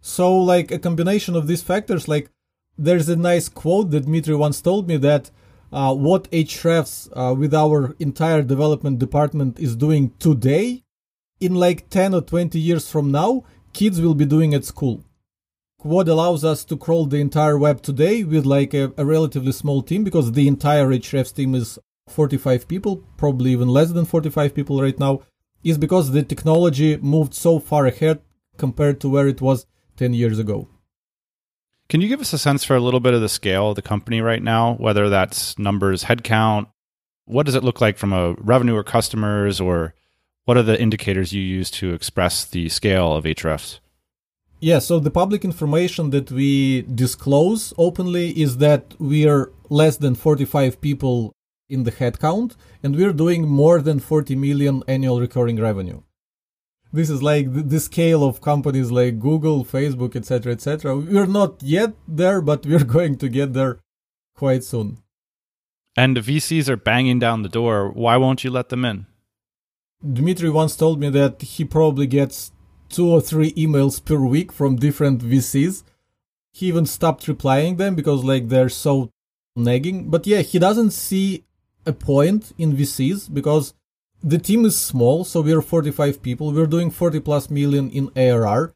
So, 0.00 0.36
like 0.36 0.70
a 0.70 0.78
combination 0.78 1.34
of 1.34 1.46
these 1.46 1.62
factors, 1.62 2.08
like 2.08 2.30
there's 2.78 3.08
a 3.08 3.16
nice 3.16 3.48
quote 3.48 3.90
that 3.90 4.04
Dmitry 4.04 4.34
once 4.36 4.60
told 4.60 4.86
me 4.88 4.96
that 4.98 5.30
uh, 5.72 5.94
what 5.94 6.30
Ahrefs 6.30 7.08
uh, 7.14 7.34
with 7.34 7.52
our 7.54 7.96
entire 7.98 8.42
development 8.42 8.98
department 8.98 9.58
is 9.58 9.74
doing 9.76 10.12
today, 10.18 10.84
in 11.40 11.54
like 11.54 11.90
10 11.90 12.14
or 12.14 12.20
20 12.22 12.58
years 12.58 12.90
from 12.90 13.10
now, 13.10 13.44
kids 13.72 14.00
will 14.00 14.14
be 14.14 14.24
doing 14.24 14.54
at 14.54 14.64
school. 14.64 15.04
What 15.86 16.08
allows 16.08 16.44
us 16.44 16.64
to 16.64 16.76
crawl 16.76 17.06
the 17.06 17.18
entire 17.18 17.56
web 17.56 17.80
today 17.80 18.24
with 18.24 18.44
like 18.44 18.74
a, 18.74 18.92
a 18.96 19.06
relatively 19.06 19.52
small 19.52 19.82
team 19.82 20.02
because 20.02 20.32
the 20.32 20.48
entire 20.48 20.88
Ahrefs 20.88 21.32
team 21.32 21.54
is 21.54 21.78
45 22.08 22.66
people, 22.66 23.04
probably 23.16 23.52
even 23.52 23.68
less 23.68 23.92
than 23.92 24.04
45 24.04 24.52
people 24.52 24.82
right 24.82 24.98
now, 24.98 25.22
is 25.62 25.78
because 25.78 26.10
the 26.10 26.24
technology 26.24 26.96
moved 26.96 27.34
so 27.34 27.60
far 27.60 27.86
ahead 27.86 28.20
compared 28.56 29.00
to 29.00 29.08
where 29.08 29.28
it 29.28 29.40
was 29.40 29.64
10 29.96 30.12
years 30.12 30.40
ago. 30.40 30.66
Can 31.88 32.00
you 32.00 32.08
give 32.08 32.20
us 32.20 32.32
a 32.32 32.38
sense 32.38 32.64
for 32.64 32.74
a 32.74 32.80
little 32.80 32.98
bit 32.98 33.14
of 33.14 33.20
the 33.20 33.28
scale 33.28 33.70
of 33.70 33.76
the 33.76 33.80
company 33.82 34.20
right 34.20 34.42
now, 34.42 34.74
whether 34.78 35.08
that's 35.08 35.56
numbers, 35.56 36.02
headcount? 36.02 36.66
What 37.26 37.46
does 37.46 37.54
it 37.54 37.62
look 37.62 37.80
like 37.80 37.96
from 37.96 38.12
a 38.12 38.32
revenue 38.40 38.74
or 38.74 38.82
customers, 38.82 39.60
or 39.60 39.94
what 40.46 40.56
are 40.56 40.64
the 40.64 40.82
indicators 40.82 41.32
you 41.32 41.42
use 41.42 41.70
to 41.72 41.94
express 41.94 42.44
the 42.44 42.68
scale 42.70 43.14
of 43.14 43.22
Ahrefs? 43.22 43.78
Yeah, 44.60 44.78
so 44.78 44.98
the 44.98 45.10
public 45.10 45.44
information 45.44 46.10
that 46.10 46.30
we 46.30 46.82
disclose 46.82 47.74
openly 47.76 48.30
is 48.30 48.56
that 48.58 48.94
we 48.98 49.28
are 49.28 49.52
less 49.68 49.98
than 49.98 50.14
45 50.14 50.80
people 50.80 51.32
in 51.68 51.84
the 51.84 51.92
headcount, 51.92 52.56
and 52.82 52.96
we're 52.96 53.12
doing 53.12 53.46
more 53.46 53.80
than 53.82 53.98
40 54.00 54.36
million 54.36 54.82
annual 54.86 55.20
recurring 55.20 55.60
revenue 55.60 56.00
this 56.96 57.10
is 57.10 57.22
like 57.22 57.46
the, 57.52 57.80
scale 57.80 58.24
of 58.24 58.40
companies 58.40 58.90
like 58.90 59.20
Google, 59.20 59.64
Facebook, 59.64 60.16
etc., 60.16 60.52
etc. 60.52 60.96
We're 60.96 61.26
not 61.26 61.62
yet 61.62 61.92
there, 62.08 62.40
but 62.40 62.64
we're 62.64 62.84
going 62.96 63.16
to 63.18 63.28
get 63.28 63.52
there 63.52 63.78
quite 64.34 64.64
soon. 64.64 64.98
And 65.96 66.16
the 66.16 66.20
VCs 66.20 66.68
are 66.68 66.76
banging 66.76 67.18
down 67.18 67.42
the 67.42 67.48
door. 67.48 67.90
Why 67.90 68.16
won't 68.16 68.44
you 68.44 68.50
let 68.50 68.68
them 68.68 68.84
in? 68.84 69.06
Dmitry 70.02 70.50
once 70.50 70.76
told 70.76 71.00
me 71.00 71.08
that 71.10 71.40
he 71.42 71.64
probably 71.64 72.06
gets 72.06 72.52
two 72.96 73.10
or 73.10 73.20
three 73.20 73.52
emails 73.52 74.02
per 74.02 74.16
week 74.16 74.50
from 74.50 74.76
different 74.76 75.20
VCs. 75.20 75.82
He 76.54 76.66
even 76.66 76.86
stopped 76.86 77.28
replying 77.28 77.76
them 77.76 77.94
because 77.94 78.24
like 78.24 78.48
they're 78.48 78.70
so 78.70 79.10
nagging. 79.54 80.08
But 80.08 80.26
yeah, 80.26 80.40
he 80.40 80.58
doesn't 80.58 80.92
see 80.92 81.44
a 81.84 81.92
point 81.92 82.52
in 82.56 82.74
VCs 82.74 83.32
because 83.32 83.74
the 84.22 84.38
team 84.38 84.64
is 84.64 84.78
small, 84.78 85.24
so 85.24 85.42
we're 85.42 85.60
45 85.60 86.22
people. 86.22 86.52
We're 86.52 86.66
doing 86.66 86.90
40 86.90 87.20
plus 87.20 87.50
million 87.50 87.90
in 87.90 88.10
ARR. 88.16 88.72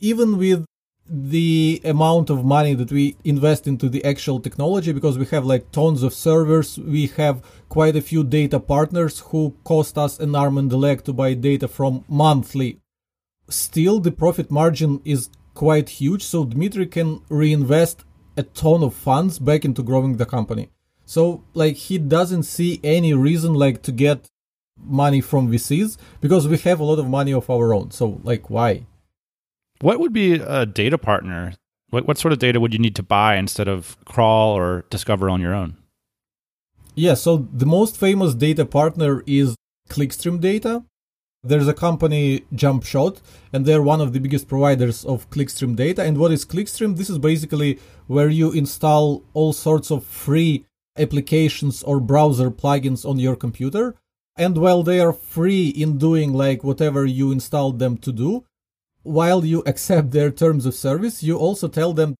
Even 0.00 0.36
with 0.36 0.64
the 1.08 1.80
amount 1.84 2.30
of 2.30 2.44
money 2.44 2.74
that 2.74 2.90
we 2.90 3.16
invest 3.22 3.68
into 3.68 3.88
the 3.88 4.04
actual 4.04 4.40
technology, 4.40 4.92
because 4.92 5.16
we 5.16 5.26
have 5.26 5.44
like 5.44 5.70
tons 5.70 6.02
of 6.02 6.12
servers, 6.12 6.76
we 6.78 7.06
have 7.18 7.40
quite 7.68 7.94
a 7.94 8.02
few 8.02 8.24
data 8.24 8.58
partners 8.58 9.20
who 9.28 9.54
cost 9.62 9.96
us 9.96 10.18
an 10.18 10.34
arm 10.34 10.58
and 10.58 10.72
a 10.72 10.76
leg 10.76 11.04
to 11.04 11.12
buy 11.12 11.34
data 11.34 11.68
from 11.68 12.04
monthly. 12.08 12.80
Still, 13.48 14.00
the 14.00 14.12
profit 14.12 14.50
margin 14.50 15.00
is 15.04 15.28
quite 15.54 15.88
huge, 15.88 16.22
so 16.22 16.44
Dmitry 16.44 16.86
can 16.86 17.20
reinvest 17.28 18.04
a 18.36 18.42
ton 18.42 18.82
of 18.82 18.94
funds 18.94 19.38
back 19.38 19.64
into 19.64 19.82
growing 19.82 20.16
the 20.16 20.26
company. 20.26 20.70
So, 21.06 21.44
like, 21.52 21.76
he 21.76 21.98
doesn't 21.98 22.44
see 22.44 22.80
any 22.82 23.12
reason, 23.14 23.54
like, 23.54 23.82
to 23.82 23.92
get 23.92 24.28
money 24.76 25.20
from 25.20 25.50
VCs 25.50 25.96
because 26.20 26.48
we 26.48 26.56
have 26.58 26.80
a 26.80 26.84
lot 26.84 26.98
of 26.98 27.08
money 27.08 27.32
of 27.32 27.48
our 27.48 27.74
own. 27.74 27.90
So, 27.90 28.20
like, 28.24 28.50
why? 28.50 28.86
What 29.80 30.00
would 30.00 30.12
be 30.12 30.34
a 30.34 30.66
data 30.66 30.98
partner? 30.98 31.54
What, 31.90 32.06
what 32.08 32.18
sort 32.18 32.32
of 32.32 32.38
data 32.38 32.58
would 32.58 32.72
you 32.72 32.78
need 32.78 32.96
to 32.96 33.02
buy 33.02 33.36
instead 33.36 33.68
of 33.68 33.96
crawl 34.04 34.56
or 34.56 34.84
discover 34.90 35.28
on 35.28 35.40
your 35.40 35.54
own? 35.54 35.76
Yeah, 36.94 37.14
so 37.14 37.48
the 37.52 37.66
most 37.66 37.96
famous 37.96 38.34
data 38.34 38.64
partner 38.64 39.22
is 39.26 39.56
Clickstream 39.88 40.40
Data. 40.40 40.84
There's 41.44 41.68
a 41.68 41.74
company, 41.74 42.44
JumpShot, 42.54 43.20
and 43.52 43.66
they're 43.66 43.82
one 43.82 44.00
of 44.00 44.12
the 44.12 44.18
biggest 44.18 44.48
providers 44.48 45.04
of 45.04 45.28
Clickstream 45.30 45.76
data. 45.76 46.02
And 46.02 46.16
what 46.18 46.32
is 46.32 46.44
Clickstream? 46.44 46.96
This 46.96 47.10
is 47.10 47.18
basically 47.18 47.78
where 48.06 48.30
you 48.30 48.50
install 48.50 49.22
all 49.34 49.52
sorts 49.52 49.90
of 49.90 50.04
free 50.04 50.64
applications 50.96 51.82
or 51.82 52.00
browser 52.00 52.50
plugins 52.50 53.08
on 53.08 53.18
your 53.18 53.36
computer 53.36 53.94
and 54.36 54.58
while 54.58 54.82
they 54.82 54.98
are 54.98 55.12
free 55.12 55.68
in 55.68 55.98
doing 55.98 56.32
like 56.32 56.64
whatever 56.64 57.04
you 57.04 57.30
installed 57.30 57.78
them 57.78 57.96
to 57.98 58.12
do, 58.12 58.44
while 59.02 59.44
you 59.44 59.62
accept 59.66 60.10
their 60.10 60.30
terms 60.30 60.66
of 60.66 60.74
service, 60.74 61.22
you 61.22 61.36
also 61.36 61.68
tell 61.68 61.92
them 61.92 62.16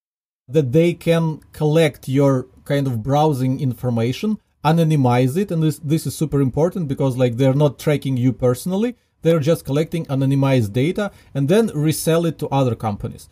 that 0.47 0.73
they 0.73 0.93
can 0.93 1.40
collect 1.52 2.09
your 2.09 2.47
kind 2.64 2.87
of 2.87 3.02
browsing 3.02 3.61
information, 3.61 4.38
anonymize 4.64 5.37
it, 5.37 5.50
and 5.50 5.62
this 5.62 5.78
this 5.78 6.07
is 6.07 6.14
super 6.14 6.40
important 6.40 6.87
because 6.88 7.16
like 7.16 7.37
they're 7.37 7.54
not 7.54 7.78
tracking 7.78 8.16
you 8.16 8.33
personally, 8.33 8.97
they're 9.25 9.40
just 9.40 9.64
collecting 9.64 10.07
anonymized 10.07 10.73
data 10.73 11.11
and 11.35 11.49
then 11.49 11.66
resell 11.75 12.25
it 12.26 12.38
to 12.38 12.49
other 12.49 12.76
companies. 12.76 13.28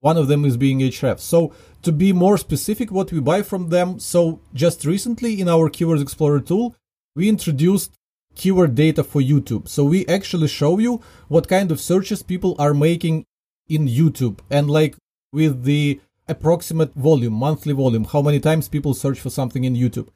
One 0.00 0.18
of 0.18 0.28
them 0.28 0.44
is 0.44 0.56
being 0.56 0.80
Ahrefs. 0.80 1.20
So 1.20 1.52
to 1.82 1.90
be 1.90 2.12
more 2.12 2.36
specific, 2.36 2.92
what 2.92 3.10
we 3.10 3.20
buy 3.20 3.42
from 3.42 3.70
them, 3.70 3.98
so 3.98 4.40
just 4.52 4.84
recently 4.84 5.40
in 5.40 5.48
our 5.48 5.70
Keywords 5.70 6.02
Explorer 6.02 6.40
tool, 6.40 6.76
we 7.16 7.28
introduced 7.28 7.94
keyword 8.34 8.74
data 8.74 9.02
for 9.02 9.22
YouTube. 9.22 9.66
So 9.66 9.84
we 9.84 10.06
actually 10.06 10.48
show 10.48 10.78
you 10.78 11.00
what 11.28 11.48
kind 11.48 11.72
of 11.72 11.80
searches 11.80 12.22
people 12.22 12.54
are 12.58 12.74
making 12.74 13.24
in 13.66 13.88
YouTube 13.88 14.40
and 14.50 14.70
like 14.70 14.94
with 15.32 15.64
the 15.64 16.00
approximate 16.28 16.94
volume, 16.94 17.32
monthly 17.32 17.72
volume, 17.72 18.04
how 18.04 18.20
many 18.22 18.40
times 18.40 18.68
people 18.68 18.92
search 18.92 19.18
for 19.18 19.30
something 19.30 19.64
in 19.64 19.74
YouTube. 19.74 20.08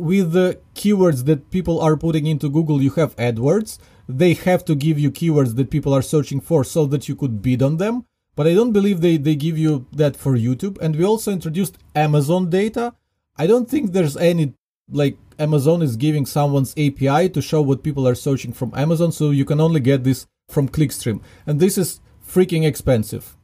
With 0.00 0.32
the 0.32 0.58
keywords 0.74 1.26
that 1.26 1.50
people 1.50 1.80
are 1.80 1.96
putting 1.96 2.26
into 2.26 2.48
Google, 2.48 2.82
you 2.82 2.90
have 2.92 3.14
AdWords. 3.16 3.78
They 4.08 4.32
have 4.34 4.64
to 4.64 4.74
give 4.74 4.98
you 4.98 5.10
keywords 5.10 5.56
that 5.56 5.70
people 5.70 5.92
are 5.92 6.02
searching 6.02 6.40
for 6.40 6.64
so 6.64 6.86
that 6.86 7.08
you 7.08 7.14
could 7.14 7.42
bid 7.42 7.62
on 7.62 7.76
them. 7.76 8.06
But 8.34 8.46
I 8.46 8.54
don't 8.54 8.72
believe 8.72 9.00
they, 9.00 9.18
they 9.18 9.34
give 9.34 9.58
you 9.58 9.86
that 9.92 10.16
for 10.16 10.32
YouTube. 10.36 10.78
And 10.80 10.96
we 10.96 11.04
also 11.04 11.30
introduced 11.30 11.76
Amazon 11.94 12.48
data. 12.48 12.94
I 13.36 13.46
don't 13.46 13.68
think 13.68 13.92
there's 13.92 14.16
any 14.16 14.54
like 14.90 15.18
Amazon 15.38 15.82
is 15.82 15.96
giving 15.96 16.26
someone's 16.26 16.72
API 16.72 17.28
to 17.30 17.40
show 17.40 17.62
what 17.62 17.82
people 17.82 18.06
are 18.06 18.14
searching 18.14 18.52
from 18.52 18.72
Amazon, 18.74 19.12
so 19.12 19.30
you 19.30 19.44
can 19.44 19.60
only 19.60 19.80
get 19.80 20.04
this 20.04 20.26
from 20.48 20.68
Clickstream. 20.68 21.22
And 21.46 21.60
this 21.60 21.78
is 21.78 22.00
freaking 22.26 22.66
expensive. 22.66 23.36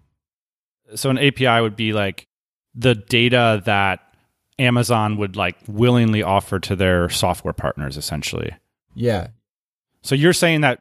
So 0.95 1.11
an 1.11 1.19
API 1.19 1.61
would 1.61 1.77
be 1.77 1.93
like 1.93 2.27
the 2.75 2.95
data 2.95 3.63
that 3.65 4.01
Amazon 4.59 5.17
would 5.17 5.37
like 5.37 5.57
willingly 5.69 6.23
offer 6.23 6.59
to 6.61 6.77
their 6.77 7.09
software 7.09 7.53
partners 7.53 7.97
essentially. 7.97 8.55
Yeah. 8.95 9.29
So 10.03 10.15
you're 10.15 10.33
saying 10.33 10.63
that 10.63 10.79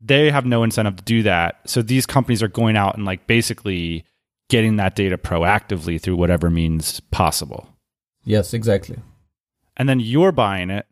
they 0.00 0.30
have 0.30 0.46
no 0.46 0.62
incentive 0.62 0.96
to 0.96 1.02
do 1.02 1.22
that. 1.24 1.60
So 1.66 1.82
these 1.82 2.06
companies 2.06 2.42
are 2.42 2.48
going 2.48 2.76
out 2.76 2.96
and 2.96 3.04
like 3.04 3.26
basically 3.26 4.04
getting 4.48 4.76
that 4.76 4.94
data 4.94 5.18
proactively 5.18 6.00
through 6.00 6.16
whatever 6.16 6.50
means 6.50 7.00
possible. 7.10 7.68
Yes, 8.24 8.54
exactly 8.54 8.98
and 9.78 9.88
then 9.88 10.00
you're 10.00 10.32
buying 10.32 10.70
it 10.70 10.86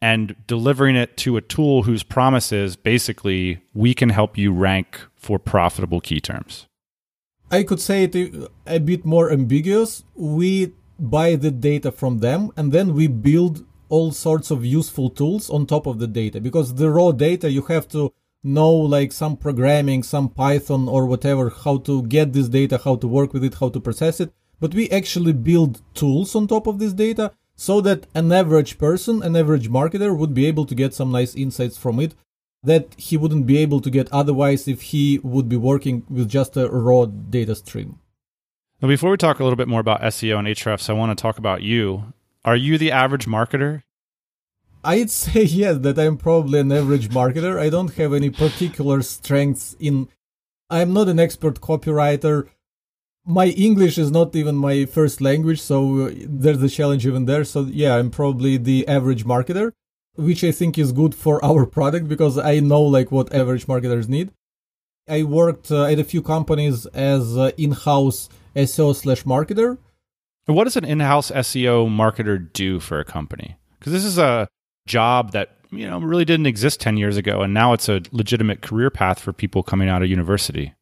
and 0.00 0.36
delivering 0.46 0.94
it 0.94 1.16
to 1.16 1.36
a 1.36 1.40
tool 1.40 1.82
whose 1.82 2.02
promise 2.04 2.52
is 2.52 2.76
basically 2.76 3.60
we 3.74 3.94
can 3.94 4.10
help 4.10 4.38
you 4.38 4.52
rank 4.52 5.00
for 5.16 5.38
profitable 5.38 6.00
key 6.00 6.20
terms. 6.20 6.66
I 7.50 7.62
could 7.62 7.80
say 7.80 8.04
it 8.04 8.50
a 8.66 8.78
bit 8.78 9.06
more 9.06 9.32
ambiguous. 9.32 10.04
We 10.14 10.74
buy 10.98 11.36
the 11.36 11.50
data 11.50 11.92
from 11.92 12.18
them 12.18 12.50
and 12.56 12.72
then 12.72 12.94
we 12.94 13.06
build 13.06 13.64
all 13.88 14.12
sorts 14.12 14.50
of 14.50 14.64
useful 14.64 15.08
tools 15.10 15.48
on 15.48 15.66
top 15.66 15.86
of 15.86 15.98
the 15.98 16.06
data 16.06 16.40
because 16.40 16.74
the 16.74 16.90
raw 16.90 17.10
data 17.12 17.50
you 17.50 17.62
have 17.62 17.88
to 17.88 18.12
know 18.42 18.70
like 18.70 19.12
some 19.12 19.36
programming, 19.36 20.02
some 20.02 20.28
Python 20.28 20.88
or 20.88 21.06
whatever, 21.06 21.50
how 21.50 21.78
to 21.78 22.02
get 22.04 22.32
this 22.32 22.48
data, 22.48 22.80
how 22.84 22.96
to 22.96 23.08
work 23.08 23.32
with 23.32 23.44
it, 23.44 23.54
how 23.54 23.68
to 23.68 23.80
process 23.80 24.20
it. 24.20 24.32
But 24.60 24.74
we 24.74 24.88
actually 24.90 25.32
build 25.32 25.82
tools 25.94 26.34
on 26.34 26.46
top 26.46 26.66
of 26.66 26.78
this 26.78 26.92
data 26.92 27.32
so 27.54 27.80
that 27.80 28.06
an 28.14 28.32
average 28.32 28.78
person, 28.78 29.22
an 29.22 29.36
average 29.36 29.68
marketer 29.68 30.16
would 30.16 30.34
be 30.34 30.46
able 30.46 30.66
to 30.66 30.74
get 30.74 30.94
some 30.94 31.10
nice 31.10 31.34
insights 31.34 31.76
from 31.76 32.00
it 32.00 32.14
that 32.62 32.94
he 32.96 33.16
wouldn't 33.16 33.46
be 33.46 33.58
able 33.58 33.80
to 33.80 33.90
get 33.90 34.12
otherwise 34.12 34.66
if 34.66 34.82
he 34.82 35.18
would 35.22 35.48
be 35.48 35.56
working 35.56 36.04
with 36.08 36.28
just 36.28 36.56
a 36.56 36.68
raw 36.68 37.06
data 37.06 37.54
stream. 37.54 37.98
Now, 38.80 38.86
before 38.86 39.10
we 39.10 39.16
talk 39.16 39.40
a 39.40 39.42
little 39.42 39.56
bit 39.56 39.66
more 39.66 39.80
about 39.80 40.02
SEO 40.02 40.38
and 40.38 40.46
Ahrefs, 40.46 40.88
I 40.88 40.92
want 40.92 41.16
to 41.16 41.20
talk 41.20 41.36
about 41.36 41.62
you. 41.62 42.12
Are 42.44 42.54
you 42.54 42.78
the 42.78 42.92
average 42.92 43.26
marketer? 43.26 43.82
I'd 44.84 45.10
say 45.24 45.42
yes 45.42 45.78
that 45.78 45.98
I'm 45.98 46.16
probably 46.16 46.60
an 46.60 46.70
average 46.70 47.08
marketer. 47.08 47.58
I 47.58 47.70
don't 47.70 47.94
have 47.94 48.12
any 48.14 48.30
particular 48.30 49.02
strengths 49.02 49.74
in 49.80 50.08
I'm 50.70 50.92
not 50.92 51.08
an 51.08 51.18
expert 51.18 51.60
copywriter. 51.60 52.48
My 53.24 53.46
English 53.46 53.98
is 53.98 54.10
not 54.12 54.36
even 54.36 54.54
my 54.54 54.84
first 54.84 55.20
language, 55.20 55.60
so 55.60 56.06
uh, 56.06 56.10
there's 56.26 56.62
a 56.62 56.68
challenge 56.68 57.06
even 57.06 57.24
there. 57.24 57.44
So 57.44 57.62
yeah, 57.62 57.96
I'm 57.96 58.10
probably 58.10 58.58
the 58.58 58.86
average 58.86 59.24
marketer, 59.24 59.72
which 60.14 60.44
I 60.44 60.52
think 60.52 60.78
is 60.78 60.92
good 60.92 61.16
for 61.16 61.44
our 61.44 61.66
product 61.76 62.06
because 62.06 62.38
I 62.38 62.60
know 62.60 62.82
like 62.82 63.10
what 63.10 63.34
average 63.34 63.66
marketers 63.66 64.08
need. 64.08 64.30
I 65.08 65.22
worked 65.22 65.70
uh, 65.70 65.84
at 65.84 65.98
a 65.98 66.04
few 66.04 66.22
companies 66.22 66.86
as 66.86 67.36
uh, 67.36 67.52
in-house 67.56 68.28
SEO 68.54 68.94
slash 68.94 69.24
marketer. 69.24 69.78
What 70.46 70.64
does 70.64 70.76
an 70.76 70.84
in-house 70.84 71.30
SEO 71.30 71.88
marketer 71.88 72.52
do 72.52 72.80
for 72.80 72.98
a 72.98 73.04
company? 73.04 73.56
Because 73.78 73.92
this 73.92 74.04
is 74.04 74.18
a 74.18 74.48
job 74.86 75.32
that 75.32 75.58
you 75.70 75.88
know 75.88 76.00
really 76.00 76.24
didn't 76.24 76.46
exist 76.46 76.80
10 76.80 76.96
years 76.96 77.16
ago 77.16 77.42
and 77.42 77.52
now 77.52 77.72
it's 77.72 77.88
a 77.88 78.00
legitimate 78.10 78.62
career 78.62 78.90
path 78.90 79.20
for 79.20 79.32
people 79.32 79.62
coming 79.62 79.88
out 79.88 80.02
of 80.02 80.08
university 80.08 80.74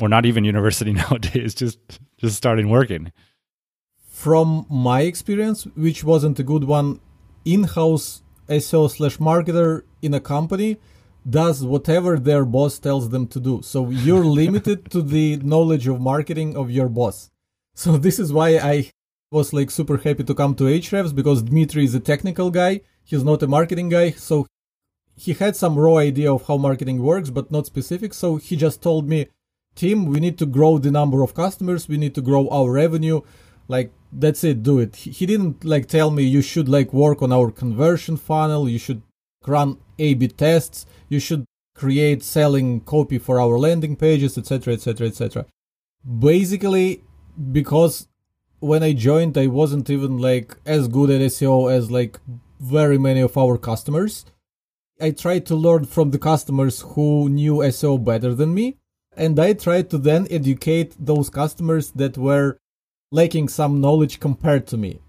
or 0.00 0.08
not 0.08 0.24
even 0.24 0.44
university 0.54 0.92
nowadays 0.92 1.54
just 1.54 1.78
just 2.16 2.36
starting 2.36 2.68
working 2.68 3.12
from 4.08 4.66
my 4.70 5.02
experience 5.02 5.64
which 5.74 6.04
wasn't 6.04 6.38
a 6.38 6.44
good 6.44 6.64
one 6.64 7.00
in-house 7.44 8.22
seo 8.48 8.88
slash 8.88 9.18
marketer 9.18 9.82
in 10.00 10.14
a 10.14 10.20
company 10.20 10.78
does 11.28 11.64
whatever 11.64 12.18
their 12.18 12.44
boss 12.44 12.78
tells 12.78 13.10
them 13.10 13.26
to 13.26 13.40
do 13.40 13.60
so 13.62 13.90
you're 13.90 14.24
limited 14.42 14.90
to 14.90 15.02
the 15.02 15.36
knowledge 15.38 15.86
of 15.86 16.00
marketing 16.00 16.56
of 16.56 16.70
your 16.70 16.88
boss 16.88 17.30
so 17.74 17.96
this 18.06 18.18
is 18.18 18.32
why 18.32 18.56
i 18.58 18.90
was 19.30 19.52
like 19.52 19.70
super 19.70 19.96
happy 19.98 20.24
to 20.24 20.34
come 20.34 20.56
to 20.56 20.64
Ahrefs 20.64 21.14
because 21.14 21.42
Dmitry 21.42 21.84
is 21.84 21.94
a 21.94 22.00
technical 22.00 22.50
guy 22.50 22.80
He's 23.10 23.24
not 23.24 23.42
a 23.42 23.48
marketing 23.48 23.88
guy, 23.88 24.12
so 24.12 24.46
he 25.16 25.32
had 25.32 25.56
some 25.56 25.76
raw 25.76 25.96
idea 25.96 26.32
of 26.32 26.46
how 26.46 26.56
marketing 26.56 27.02
works, 27.02 27.28
but 27.28 27.50
not 27.50 27.66
specific. 27.66 28.14
So 28.14 28.36
he 28.36 28.54
just 28.54 28.82
told 28.82 29.08
me, 29.08 29.26
Tim, 29.74 30.06
we 30.06 30.20
need 30.20 30.38
to 30.38 30.46
grow 30.46 30.78
the 30.78 30.92
number 30.92 31.24
of 31.24 31.34
customers. 31.34 31.88
We 31.88 31.98
need 31.98 32.14
to 32.14 32.22
grow 32.22 32.48
our 32.50 32.70
revenue. 32.70 33.22
Like, 33.66 33.90
that's 34.12 34.44
it, 34.44 34.62
do 34.62 34.78
it. 34.78 34.94
He 34.94 35.26
didn't 35.26 35.64
like 35.64 35.86
tell 35.86 36.12
me 36.12 36.22
you 36.22 36.40
should 36.40 36.68
like 36.68 36.92
work 36.92 37.20
on 37.20 37.32
our 37.32 37.50
conversion 37.50 38.16
funnel. 38.16 38.68
You 38.68 38.78
should 38.78 39.02
run 39.46 39.78
A-B 39.98 40.28
tests. 40.28 40.86
You 41.08 41.20
should 41.20 41.44
create 41.74 42.22
selling 42.22 42.80
copy 42.80 43.18
for 43.18 43.40
our 43.40 43.58
landing 43.58 43.96
pages, 43.96 44.36
etc., 44.36 44.74
etc., 44.74 45.06
etc. 45.06 45.46
Basically, 46.18 47.02
because 47.52 48.08
when 48.60 48.82
I 48.82 48.92
joined, 48.92 49.38
I 49.38 49.46
wasn't 49.46 49.88
even 49.90 50.18
like 50.18 50.56
as 50.66 50.88
good 50.88 51.10
at 51.10 51.20
SEO 51.22 51.72
as 51.72 51.90
like 51.90 52.18
very 52.60 52.98
many 52.98 53.20
of 53.20 53.36
our 53.38 53.56
customers. 53.56 54.26
I 55.00 55.12
tried 55.12 55.46
to 55.46 55.54
learn 55.54 55.86
from 55.86 56.10
the 56.10 56.18
customers 56.18 56.82
who 56.82 57.30
knew 57.30 57.56
SEO 57.56 58.04
better 58.04 58.34
than 58.34 58.52
me, 58.52 58.76
and 59.16 59.38
I 59.40 59.54
tried 59.54 59.88
to 59.90 59.98
then 59.98 60.26
educate 60.30 60.94
those 60.98 61.30
customers 61.30 61.90
that 61.92 62.18
were 62.18 62.58
lacking 63.10 63.48
some 63.48 63.80
knowledge 63.80 64.20
compared 64.20 64.66
to 64.68 64.76
me. 64.76 65.00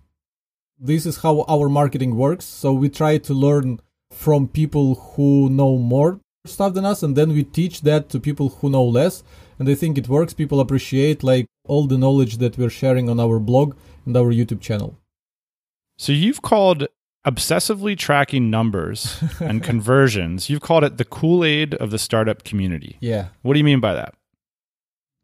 This 0.79 1.05
is 1.05 1.17
how 1.17 1.41
our 1.47 1.67
marketing 1.69 2.15
works. 2.15 2.45
So 2.45 2.73
we 2.73 2.89
try 2.89 3.17
to 3.19 3.33
learn 3.33 3.79
from 4.11 4.47
people 4.47 4.95
who 4.95 5.49
know 5.49 5.77
more 5.77 6.19
stuff 6.45 6.73
than 6.73 6.85
us, 6.85 7.03
and 7.03 7.15
then 7.15 7.29
we 7.33 7.43
teach 7.43 7.81
that 7.81 8.09
to 8.09 8.19
people 8.19 8.49
who 8.49 8.69
know 8.69 8.83
less. 8.83 9.23
And 9.59 9.69
I 9.69 9.75
think 9.75 9.97
it 9.97 10.07
works. 10.07 10.33
People 10.33 10.59
appreciate 10.59 11.23
like 11.23 11.45
all 11.67 11.87
the 11.87 11.97
knowledge 11.97 12.37
that 12.37 12.57
we're 12.57 12.69
sharing 12.69 13.09
on 13.09 13.19
our 13.19 13.39
blog 13.39 13.75
and 14.05 14.17
our 14.17 14.31
YouTube 14.31 14.61
channel. 14.61 14.97
So 15.97 16.11
you've 16.11 16.41
called 16.41 16.87
obsessively 17.25 17.95
tracking 17.97 18.49
numbers 18.49 19.23
and 19.39 19.63
conversions. 19.63 20.49
You've 20.49 20.61
called 20.61 20.83
it 20.83 20.97
the 20.97 21.05
Kool 21.05 21.45
Aid 21.45 21.75
of 21.75 21.91
the 21.91 21.99
startup 21.99 22.43
community. 22.43 22.97
Yeah. 22.99 23.27
What 23.43 23.53
do 23.53 23.59
you 23.59 23.65
mean 23.65 23.79
by 23.79 23.93
that? 23.93 24.15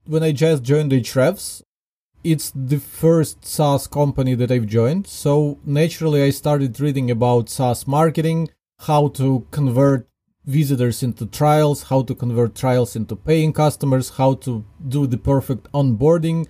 When 0.06 0.24
I 0.24 0.32
just 0.32 0.64
joined 0.64 0.92
Ahrefs, 0.92 1.64
it's 2.24 2.52
the 2.56 2.78
first 2.80 3.46
SaaS 3.46 3.88
company 3.88 4.36
that 4.36 4.52
I've 4.52 4.68
joined. 4.68 5.08
So 5.08 5.60
naturally, 5.66 6.24
I 6.24 6.30
started 6.30 6.80
reading 6.80 7.10
about 7.10 7.50
SaaS 7.50 7.88
marketing, 7.88 8.50
how 8.80 9.08
to 9.10 9.46
convert 9.52 10.08
visitors 10.46 11.04
into 11.04 11.26
trials, 11.26 11.84
how 11.84 12.02
to 12.04 12.16
convert 12.16 12.56
trials 12.56 12.96
into 12.96 13.16
paying 13.16 13.52
customers, 13.52 14.12
how 14.12 14.34
to 14.36 14.64
do 14.88 15.06
the 15.06 15.18
perfect 15.18 15.70
onboarding, 15.74 16.48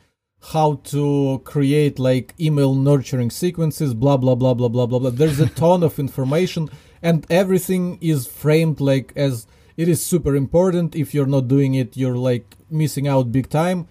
how 0.51 0.75
to 0.83 1.41
create 1.43 1.97
like 1.97 2.33
email 2.39 2.75
nurturing 2.75 3.31
sequences, 3.31 3.93
blah, 3.93 4.17
blah, 4.17 4.35
blah, 4.35 4.53
blah, 4.53 4.69
blah, 4.69 4.85
blah, 4.85 4.99
blah. 4.99 5.09
There's 5.09 5.39
a 5.39 5.49
ton 5.61 5.83
of 5.83 5.97
information 5.99 6.69
and 7.01 7.25
everything 7.29 7.97
is 8.01 8.27
framed 8.27 8.79
like 8.79 9.13
as 9.15 9.47
it 9.75 9.87
is 9.87 10.03
super 10.03 10.35
important. 10.35 10.95
If 10.95 11.13
you're 11.13 11.27
not 11.27 11.47
doing 11.47 11.75
it, 11.75 11.97
you're 11.97 12.17
like 12.17 12.55
missing 12.69 13.07
out 13.07 13.31
big 13.31 13.49
time. 13.49 13.87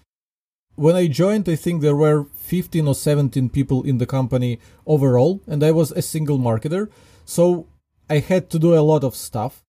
When 0.74 0.94
I 0.94 1.06
joined, 1.06 1.48
I 1.48 1.56
think 1.56 1.80
there 1.80 1.96
were 1.96 2.26
15 2.36 2.86
or 2.86 2.94
17 2.94 3.48
people 3.48 3.82
in 3.84 3.98
the 3.98 4.04
company 4.04 4.60
overall, 4.84 5.40
and 5.46 5.64
I 5.64 5.70
was 5.70 5.90
a 5.92 6.02
single 6.02 6.38
marketer. 6.38 6.90
So 7.24 7.66
I 8.08 8.18
had 8.18 8.50
to 8.50 8.58
do 8.58 8.74
a 8.74 8.80
lot 8.80 9.02
of 9.04 9.16
stuff. 9.16 9.64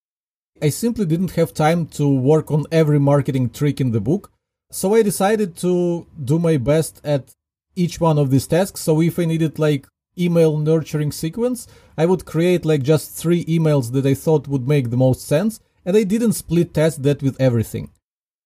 I 0.62 0.70
simply 0.70 1.06
didn't 1.06 1.32
have 1.32 1.52
time 1.52 1.86
to 1.98 2.08
work 2.08 2.50
on 2.50 2.66
every 2.70 2.98
marketing 2.98 3.50
trick 3.50 3.80
in 3.80 3.92
the 3.92 4.00
book. 4.00 4.32
So 4.70 4.94
I 4.94 5.02
decided 5.02 5.56
to 5.58 6.06
do 6.22 6.38
my 6.38 6.56
best 6.56 7.00
at 7.04 7.34
each 7.74 8.00
one 8.00 8.18
of 8.18 8.30
these 8.30 8.46
tasks. 8.46 8.80
So 8.80 9.00
if 9.00 9.18
I 9.18 9.24
needed 9.24 9.58
like 9.58 9.86
email 10.18 10.58
nurturing 10.58 11.12
sequence, 11.12 11.66
I 11.96 12.06
would 12.06 12.26
create 12.26 12.64
like 12.64 12.82
just 12.82 13.16
three 13.16 13.44
emails 13.46 13.92
that 13.92 14.06
I 14.06 14.14
thought 14.14 14.48
would 14.48 14.68
make 14.68 14.90
the 14.90 14.96
most 14.96 15.26
sense. 15.26 15.60
And 15.84 15.96
I 15.96 16.02
didn't 16.02 16.32
split 16.32 16.74
test 16.74 17.02
that 17.04 17.22
with 17.22 17.40
everything. 17.40 17.90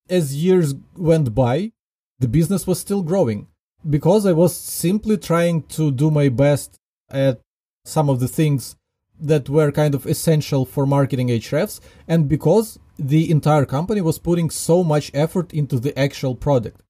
As 0.08 0.42
years 0.44 0.74
went 0.96 1.34
by, 1.34 1.72
the 2.18 2.28
business 2.28 2.66
was 2.66 2.78
still 2.78 3.02
growing 3.02 3.48
because 3.88 4.26
I 4.26 4.32
was 4.32 4.54
simply 4.54 5.16
trying 5.16 5.62
to 5.76 5.90
do 5.90 6.10
my 6.10 6.28
best 6.28 6.76
at 7.10 7.40
some 7.84 8.08
of 8.08 8.20
the 8.20 8.28
things 8.28 8.76
that 9.22 9.48
were 9.48 9.72
kind 9.72 9.94
of 9.94 10.06
essential 10.06 10.64
for 10.64 10.86
marketing 10.86 11.28
Ahrefs 11.28 11.80
and 12.06 12.28
because 12.28 12.78
the 12.98 13.30
entire 13.30 13.64
company 13.64 14.00
was 14.00 14.18
putting 14.18 14.50
so 14.50 14.84
much 14.84 15.10
effort 15.14 15.52
into 15.52 15.78
the 15.78 15.98
actual 15.98 16.34
product. 16.34 16.82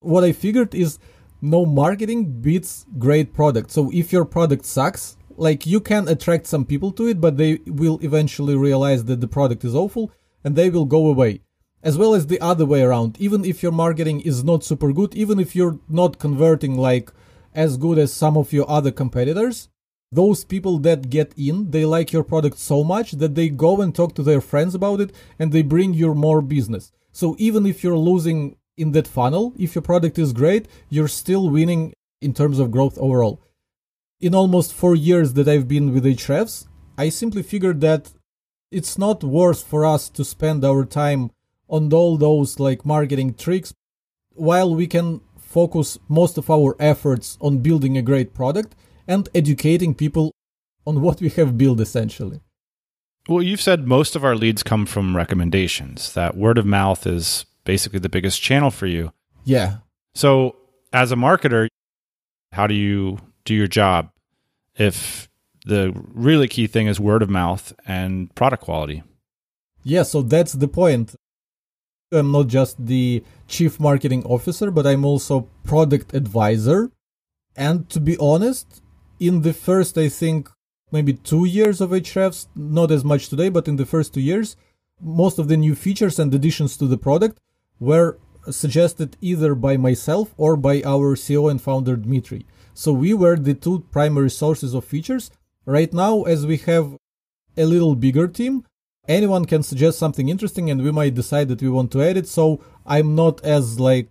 What 0.00 0.24
I 0.24 0.32
figured 0.32 0.74
is 0.74 0.98
no 1.42 1.64
marketing 1.64 2.40
beats 2.40 2.86
great 2.98 3.32
product. 3.32 3.70
So 3.70 3.90
if 3.92 4.12
your 4.12 4.24
product 4.24 4.66
sucks, 4.66 5.16
like 5.36 5.66
you 5.66 5.80
can 5.80 6.06
attract 6.08 6.46
some 6.46 6.64
people 6.64 6.92
to 6.92 7.06
it, 7.06 7.20
but 7.20 7.36
they 7.36 7.60
will 7.66 7.98
eventually 8.02 8.56
realize 8.56 9.04
that 9.04 9.20
the 9.20 9.28
product 9.28 9.64
is 9.64 9.74
awful 9.74 10.12
and 10.44 10.54
they 10.54 10.70
will 10.70 10.84
go 10.84 11.06
away. 11.06 11.40
As 11.82 11.96
well 11.96 12.14
as 12.14 12.26
the 12.26 12.40
other 12.40 12.66
way 12.66 12.82
around. 12.82 13.16
Even 13.18 13.42
if 13.44 13.62
your 13.62 13.72
marketing 13.72 14.20
is 14.20 14.44
not 14.44 14.64
super 14.64 14.92
good, 14.92 15.14
even 15.14 15.40
if 15.40 15.56
you're 15.56 15.78
not 15.88 16.18
converting 16.18 16.76
like 16.76 17.10
as 17.54 17.78
good 17.78 17.98
as 17.98 18.12
some 18.12 18.36
of 18.36 18.52
your 18.52 18.70
other 18.70 18.90
competitors, 18.90 19.69
those 20.12 20.44
people 20.44 20.78
that 20.80 21.08
get 21.08 21.32
in, 21.36 21.70
they 21.70 21.84
like 21.84 22.12
your 22.12 22.24
product 22.24 22.58
so 22.58 22.82
much 22.82 23.12
that 23.12 23.34
they 23.34 23.48
go 23.48 23.80
and 23.80 23.94
talk 23.94 24.14
to 24.14 24.22
their 24.22 24.40
friends 24.40 24.74
about 24.74 25.00
it 25.00 25.12
and 25.38 25.52
they 25.52 25.62
bring 25.62 25.94
you 25.94 26.14
more 26.14 26.42
business. 26.42 26.90
So 27.12 27.36
even 27.38 27.64
if 27.66 27.84
you're 27.84 27.96
losing 27.96 28.56
in 28.76 28.92
that 28.92 29.06
funnel, 29.06 29.54
if 29.58 29.74
your 29.74 29.82
product 29.82 30.18
is 30.18 30.32
great, 30.32 30.66
you're 30.88 31.08
still 31.08 31.48
winning 31.48 31.92
in 32.20 32.34
terms 32.34 32.58
of 32.58 32.70
growth 32.70 32.98
overall. 32.98 33.40
In 34.20 34.34
almost 34.34 34.74
four 34.74 34.94
years 34.94 35.34
that 35.34 35.48
I've 35.48 35.68
been 35.68 35.94
with 35.94 36.04
Ahrefs, 36.04 36.66
I 36.98 37.08
simply 37.08 37.42
figured 37.42 37.80
that 37.80 38.12
it's 38.70 38.98
not 38.98 39.24
worth 39.24 39.62
for 39.62 39.86
us 39.86 40.08
to 40.10 40.24
spend 40.24 40.64
our 40.64 40.84
time 40.84 41.30
on 41.68 41.92
all 41.92 42.16
those 42.16 42.60
like 42.60 42.84
marketing 42.84 43.34
tricks 43.34 43.72
while 44.34 44.74
we 44.74 44.86
can 44.86 45.20
focus 45.38 45.98
most 46.08 46.36
of 46.36 46.50
our 46.50 46.76
efforts 46.78 47.38
on 47.40 47.58
building 47.58 47.96
a 47.96 48.02
great 48.02 48.34
product 48.34 48.74
and 49.10 49.28
educating 49.34 49.92
people 49.94 50.32
on 50.86 51.02
what 51.02 51.20
we 51.20 51.28
have 51.30 51.58
built 51.58 51.80
essentially. 51.80 52.40
Well, 53.28 53.42
you've 53.42 53.60
said 53.60 53.86
most 53.86 54.16
of 54.16 54.24
our 54.24 54.36
leads 54.36 54.62
come 54.62 54.86
from 54.86 55.16
recommendations, 55.16 56.14
that 56.14 56.36
word 56.36 56.58
of 56.58 56.64
mouth 56.64 57.06
is 57.06 57.44
basically 57.64 57.98
the 57.98 58.08
biggest 58.08 58.40
channel 58.40 58.70
for 58.70 58.86
you. 58.86 59.12
Yeah. 59.44 59.78
So, 60.14 60.56
as 60.92 61.12
a 61.12 61.16
marketer, 61.16 61.68
how 62.52 62.66
do 62.66 62.74
you 62.74 63.18
do 63.44 63.54
your 63.54 63.66
job 63.66 64.10
if 64.76 65.28
the 65.66 65.92
really 66.14 66.48
key 66.48 66.66
thing 66.66 66.86
is 66.86 66.98
word 66.98 67.22
of 67.22 67.28
mouth 67.28 67.72
and 67.86 68.34
product 68.34 68.62
quality? 68.64 69.02
Yeah, 69.82 70.04
so 70.04 70.22
that's 70.22 70.54
the 70.54 70.68
point. 70.68 71.14
I'm 72.12 72.32
not 72.32 72.48
just 72.48 72.84
the 72.84 73.22
chief 73.46 73.78
marketing 73.78 74.24
officer, 74.24 74.70
but 74.70 74.86
I'm 74.86 75.04
also 75.04 75.48
product 75.64 76.14
advisor. 76.14 76.90
And 77.56 77.88
to 77.90 78.00
be 78.00 78.16
honest, 78.18 78.82
in 79.20 79.42
the 79.42 79.52
first, 79.52 79.96
I 79.96 80.08
think, 80.08 80.48
maybe 80.90 81.12
two 81.12 81.44
years 81.44 81.80
of 81.80 81.90
Ahrefs, 81.90 82.48
not 82.56 82.90
as 82.90 83.04
much 83.04 83.28
today, 83.28 83.48
but 83.48 83.68
in 83.68 83.76
the 83.76 83.86
first 83.86 84.12
two 84.14 84.20
years, 84.20 84.56
most 85.00 85.38
of 85.38 85.46
the 85.48 85.56
new 85.56 85.74
features 85.74 86.18
and 86.18 86.34
additions 86.34 86.76
to 86.78 86.86
the 86.86 86.98
product 86.98 87.38
were 87.78 88.18
suggested 88.50 89.16
either 89.20 89.54
by 89.54 89.76
myself 89.76 90.34
or 90.36 90.56
by 90.56 90.82
our 90.84 91.14
CEO 91.14 91.50
and 91.50 91.62
founder 91.62 91.96
Dmitry. 91.96 92.46
So 92.74 92.92
we 92.92 93.14
were 93.14 93.36
the 93.36 93.54
two 93.54 93.80
primary 93.92 94.30
sources 94.30 94.74
of 94.74 94.84
features. 94.84 95.30
Right 95.64 95.92
now, 95.92 96.22
as 96.22 96.46
we 96.46 96.56
have 96.58 96.96
a 97.56 97.64
little 97.64 97.94
bigger 97.94 98.28
team. 98.28 98.64
Anyone 99.08 99.44
can 99.44 99.62
suggest 99.62 99.98
something 99.98 100.28
interesting 100.28 100.70
and 100.70 100.82
we 100.82 100.92
might 100.92 101.14
decide 101.14 101.48
that 101.48 101.62
we 101.62 101.68
want 101.68 101.90
to 101.92 102.02
add 102.02 102.16
it. 102.16 102.28
So 102.28 102.62
I'm 102.86 103.14
not 103.14 103.44
as 103.44 103.80
like, 103.80 104.10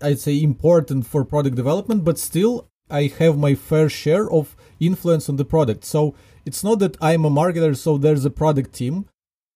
I'd 0.00 0.18
say 0.18 0.42
important 0.42 1.06
for 1.06 1.24
product 1.24 1.56
development, 1.56 2.04
but 2.04 2.18
still 2.18 2.68
I 2.92 3.06
have 3.18 3.38
my 3.38 3.54
fair 3.54 3.88
share 3.88 4.30
of 4.30 4.56
influence 4.78 5.28
on 5.28 5.36
the 5.36 5.44
product. 5.44 5.84
So 5.84 6.14
it's 6.44 6.62
not 6.62 6.78
that 6.80 6.96
I'm 7.00 7.24
a 7.24 7.30
marketer, 7.30 7.76
so 7.76 7.96
there's 7.96 8.24
a 8.24 8.30
product 8.30 8.72
team 8.72 9.06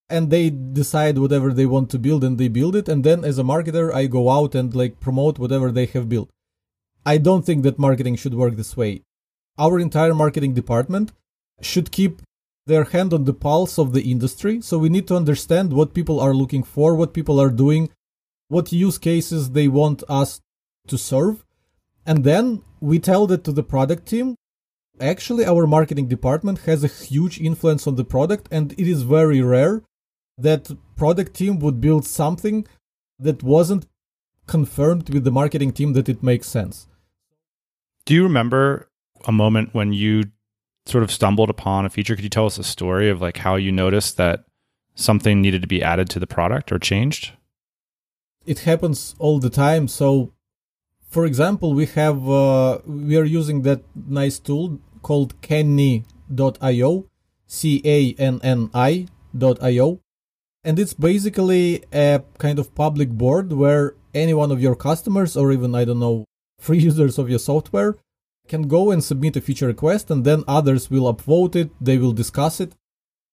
and 0.09 0.31
they 0.31 0.51
decide 0.51 1.19
whatever 1.19 1.53
they 1.53 1.67
want 1.67 1.91
to 1.91 1.99
build 1.99 2.23
and 2.23 2.39
they 2.39 2.49
build 2.49 2.77
it. 2.77 2.89
And 2.89 3.05
then 3.05 3.25
as 3.25 3.39
a 3.39 3.43
marketer, 3.43 3.93
I 3.93 4.07
go 4.07 4.31
out 4.31 4.55
and 4.55 4.75
like 4.75 5.01
promote 5.01 5.39
whatever 5.39 5.71
they 5.71 5.87
have 5.87 6.09
built. 6.09 6.31
I 7.05 7.19
don't 7.19 7.45
think 7.45 7.63
that 7.65 7.79
marketing 7.79 8.17
should 8.17 8.35
work 8.35 8.57
this 8.57 8.77
way. 8.77 9.03
Our 9.59 9.79
entire 9.79 10.15
marketing 10.15 10.55
department 10.55 11.13
should 11.61 11.91
keep 11.91 12.23
their 12.67 12.85
hand 12.85 13.13
on 13.13 13.25
the 13.25 13.35
pulse 13.35 13.79
of 13.79 13.93
the 13.93 14.11
industry. 14.11 14.61
So 14.61 14.79
we 14.79 14.89
need 14.89 15.07
to 15.09 15.17
understand 15.17 15.73
what 15.73 15.95
people 15.95 16.21
are 16.21 16.35
looking 16.35 16.63
for, 16.63 16.95
what 16.95 17.15
people 17.15 17.41
are 17.41 17.51
doing, 17.51 17.91
what 18.49 18.73
use 18.73 18.99
cases 18.99 19.51
they 19.51 19.69
want 19.69 20.03
us 20.09 20.41
to 20.89 20.99
serve. 20.99 21.45
And 22.05 22.25
then 22.25 22.63
we 22.87 23.01
tell 23.01 23.27
that 23.27 23.43
to 23.43 23.53
the 23.53 23.65
product 23.65 24.07
team. 24.07 24.37
Actually, 25.01 25.45
our 25.45 25.67
marketing 25.67 26.07
department 26.07 26.61
has 26.61 26.85
a 26.85 26.95
huge 27.09 27.41
influence 27.41 27.87
on 27.87 27.97
the 27.97 28.05
product, 28.05 28.47
and 28.53 28.73
it 28.73 28.87
is 28.95 29.03
very 29.03 29.41
rare 29.43 29.83
that 30.39 30.71
product 30.95 31.35
team 31.35 31.59
would 31.59 31.81
build 31.81 32.07
something 32.07 32.65
that 33.19 33.43
wasn't 33.43 33.87
confirmed 34.47 35.13
with 35.13 35.25
the 35.25 35.33
marketing 35.33 35.73
team 35.73 35.95
that 35.95 36.09
it 36.09 36.23
makes 36.23 36.47
sense. 36.47 36.87
Do 38.05 38.15
you 38.15 38.23
remember 38.23 38.89
a 39.27 39.33
moment 39.33 39.75
when 39.75 39.93
you 39.93 40.25
sort 40.87 41.03
of 41.03 41.11
stumbled 41.11 41.51
upon 41.51 41.87
a 41.87 41.91
feature? 41.91 42.15
Could 42.15 42.25
you 42.25 42.31
tell 42.31 42.47
us 42.47 42.57
a 42.57 42.65
story 42.65 43.11
of 43.11 43.21
like 43.21 43.39
how 43.39 43.57
you 43.57 43.73
noticed 43.73 44.17
that 44.19 44.45
something 44.95 45.43
needed 45.43 45.63
to 45.63 45.69
be 45.69 45.83
added 45.83 46.09
to 46.11 46.21
the 46.21 46.27
product 46.27 46.71
or 46.71 46.79
changed? 46.79 47.33
It 48.47 48.61
happens 48.61 49.17
all 49.19 49.41
the 49.41 49.51
time. 49.51 49.89
So, 49.89 50.36
for 51.09 51.25
example, 51.25 51.75
we 51.75 51.87
have 51.87 52.29
uh, 52.29 52.79
we 52.87 53.17
are 53.17 53.25
using 53.25 53.63
that 53.63 53.83
nice 53.95 54.39
tool 54.39 54.81
called 55.03 55.41
Canny.io, 55.41 57.07
C 57.47 57.83
A 57.85 58.15
N 58.19 58.41
N 58.43 58.71
I.io, 58.75 60.01
and 60.65 60.79
it's 60.79 60.95
basically 60.95 61.85
a 61.93 62.23
kind 62.39 62.59
of 62.59 62.75
public 62.75 63.11
board 63.11 63.53
where 63.53 63.95
any 64.15 64.35
one 64.35 64.51
of 64.51 64.61
your 64.61 64.75
customers 64.75 65.37
or 65.37 65.53
even 65.53 65.75
I 65.75 65.85
don't 65.85 66.01
know 66.01 66.25
free 66.59 66.79
users 66.91 67.19
of 67.19 67.31
your 67.31 67.39
software 67.39 67.97
can 68.49 68.69
go 68.69 68.91
and 68.91 69.03
submit 69.03 69.37
a 69.37 69.41
feature 69.41 69.67
request 69.67 70.11
and 70.11 70.25
then 70.25 70.45
others 70.47 70.91
will 70.91 71.13
upvote 71.13 71.57
it, 71.57 71.71
they 71.81 71.99
will 71.99 72.13
discuss 72.13 72.61
it. 72.61 72.75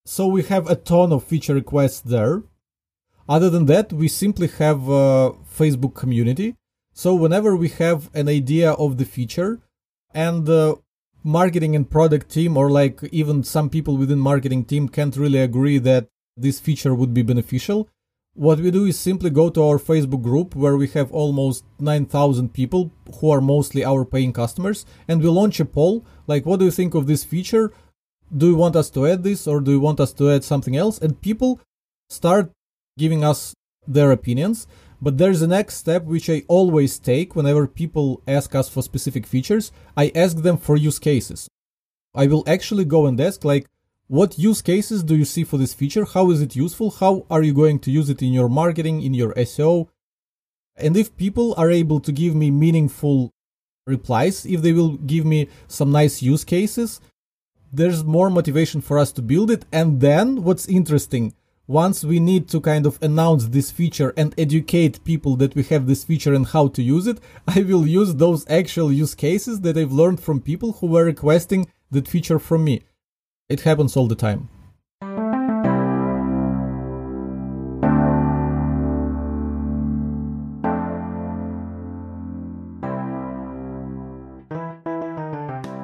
So 0.06 0.28
we 0.28 0.44
have 0.44 0.70
a 0.70 0.76
ton 0.76 1.14
of 1.14 1.24
feature 1.24 1.54
requests 1.54 2.02
there. 2.02 2.44
Other 3.30 3.50
than 3.50 3.68
that, 3.68 3.94
we 3.94 4.08
simply 4.08 4.48
have 4.48 4.90
a 4.90 5.32
Facebook 5.58 5.96
community. 5.96 6.56
So 6.94 7.16
whenever 7.16 7.56
we 7.56 7.70
have 7.70 8.10
an 8.14 8.30
idea 8.30 8.72
of 8.72 8.98
the 8.98 9.06
feature 9.06 9.60
and 10.14 10.46
the 10.46 10.80
marketing 11.24 11.76
and 11.76 11.90
product 11.90 12.30
team 12.30 12.56
or 12.56 12.70
like 12.70 13.04
even 13.12 13.44
some 13.44 13.70
people 13.70 13.98
within 13.98 14.20
marketing 14.20 14.66
team 14.66 14.88
can't 14.88 15.18
really 15.18 15.40
agree 15.40 15.80
that 15.80 16.08
this 16.38 16.60
feature 16.60 16.94
would 16.94 17.14
be 17.14 17.24
beneficial, 17.24 17.90
what 18.36 18.60
we 18.60 18.72
do 18.72 18.86
is 18.86 18.98
simply 18.98 19.30
go 19.30 19.50
to 19.50 19.64
our 19.64 19.78
Facebook 19.78 20.22
group 20.22 20.56
where 20.56 20.76
we 20.76 20.88
have 20.90 21.12
almost 21.12 21.64
9,000 21.80 22.54
people 22.54 22.92
who 23.20 23.30
are 23.30 23.42
mostly 23.42 23.84
our 23.84 24.06
paying 24.06 24.34
customers 24.34 24.86
and 25.08 25.22
we 25.22 25.30
launch 25.30 25.60
a 25.60 25.66
poll 25.66 26.06
like 26.28 26.46
what 26.46 26.60
do 26.60 26.66
you 26.66 26.72
think 26.72 26.94
of 26.94 27.08
this 27.08 27.24
feature? 27.24 27.72
Do 28.36 28.48
you 28.48 28.56
want 28.56 28.76
us 28.76 28.90
to 28.92 29.08
add 29.08 29.24
this 29.24 29.48
or 29.48 29.62
do 29.62 29.72
you 29.72 29.80
want 29.80 30.00
us 30.00 30.14
to 30.14 30.32
add 30.32 30.44
something 30.44 30.76
else? 30.76 30.98
And 31.00 31.22
people 31.22 31.60
start 32.10 32.52
giving 32.98 33.24
us 33.24 33.54
their 33.88 34.12
opinions. 34.12 34.68
But 35.04 35.18
there's 35.18 35.42
a 35.42 35.48
next 35.48 35.76
step 35.76 36.06
which 36.06 36.30
I 36.30 36.44
always 36.48 36.98
take 36.98 37.36
whenever 37.36 37.68
people 37.68 38.24
ask 38.26 38.56
us 38.56 38.70
for 38.70 38.82
specific 38.82 39.28
features. 39.28 39.70
I 39.98 40.13
ask 40.16 40.38
them 40.38 40.56
for 40.56 40.78
use 40.78 40.98
cases. 40.98 41.50
I 42.16 42.28
will 42.28 42.46
actually 42.48 42.86
go 42.86 43.06
and 43.06 43.20
ask 43.20 43.44
like 43.44 43.68
what 44.08 44.39
use 44.39 44.62
cases 44.62 45.04
do 45.04 45.18
you 45.18 45.26
see 45.26 45.44
for 45.44 45.58
this 45.58 45.74
feature? 45.74 46.06
How 46.06 46.32
is 46.32 46.39
it 46.42 46.56
useful? 46.56 46.89
How 46.89 47.26
are 47.30 47.42
you 47.42 47.54
going 47.54 47.80
to 47.80 47.92
use 47.92 48.10
it 48.10 48.22
in 48.22 48.32
your 48.32 48.48
marketing, 48.48 49.02
in 49.02 49.13
your 49.13 49.34
SEO? 49.34 49.89
And 50.78 50.96
if 50.96 51.18
people 51.18 51.54
are 51.58 51.70
able 51.70 52.00
to 52.00 52.13
give 52.13 52.34
me 52.34 52.50
meaningful 52.50 53.34
replies, 53.86 54.46
if 54.46 54.62
they 54.62 54.72
will 54.72 54.96
give 54.96 55.26
me 55.26 55.50
some 55.68 55.92
nice 55.92 56.22
use 56.22 56.46
cases, 56.46 57.02
there's 57.74 58.06
more 58.06 58.30
motivation 58.30 58.80
for 58.80 58.98
us 58.98 59.12
to 59.13 59.22
build 59.22 59.52
it. 59.52 59.66
And 59.70 60.00
then 60.00 60.44
what's 60.44 60.70
interesting, 60.70 61.34
once 61.67 62.04
we 62.04 62.19
need 62.19 62.49
to 62.49 62.60
kind 62.60 62.86
of 62.86 63.02
announce 63.02 63.47
this 63.47 63.71
feature 63.71 64.13
and 64.17 64.36
educate 64.38 65.02
people 65.06 65.38
that 65.38 65.56
we 65.56 65.63
have 65.63 65.88
this 65.88 66.04
feature 66.04 66.34
and 66.34 66.47
how 66.47 66.67
to 66.67 66.84
use 66.84 67.08
it, 67.08 67.19
I 67.47 67.62
will 67.62 67.88
use 67.88 68.15
those 68.15 68.45
actual 68.49 68.91
use 68.91 69.15
cases 69.15 69.62
that 69.62 69.78
I've 69.78 69.91
learned 69.91 70.19
from 70.19 70.41
people 70.41 70.73
who 70.73 70.88
were 70.88 71.06
requesting 71.06 71.67
that 71.91 72.08
feature 72.08 72.39
from 72.39 72.65
me. 72.65 72.82
It 73.47 73.62
happens 73.62 73.95
all 73.95 74.08
the 74.08 74.15
time. 74.15 74.49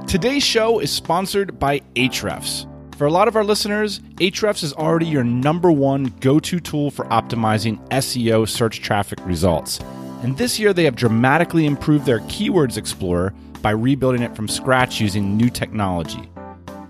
Today's 0.07 0.43
show 0.43 0.79
is 0.79 0.91
sponsored 0.91 1.59
by 1.59 1.81
Ahrefs. 1.95 2.68
For 2.99 3.05
a 3.05 3.11
lot 3.11 3.29
of 3.29 3.37
our 3.37 3.45
listeners, 3.45 4.01
Ahrefs 4.17 4.61
is 4.61 4.73
already 4.73 5.05
your 5.05 5.23
number 5.23 5.71
one 5.71 6.13
go 6.19 6.37
to 6.37 6.59
tool 6.59 6.91
for 6.91 7.05
optimizing 7.05 7.79
SEO 7.91 8.45
search 8.45 8.81
traffic 8.81 9.19
results. 9.25 9.79
And 10.21 10.37
this 10.37 10.59
year, 10.59 10.73
they 10.73 10.83
have 10.83 10.97
dramatically 10.97 11.65
improved 11.65 12.05
their 12.05 12.19
Keywords 12.19 12.75
Explorer 12.75 13.33
by 13.61 13.69
rebuilding 13.69 14.21
it 14.21 14.35
from 14.35 14.49
scratch 14.49 14.99
using 14.99 15.37
new 15.37 15.49
technology. 15.49 16.29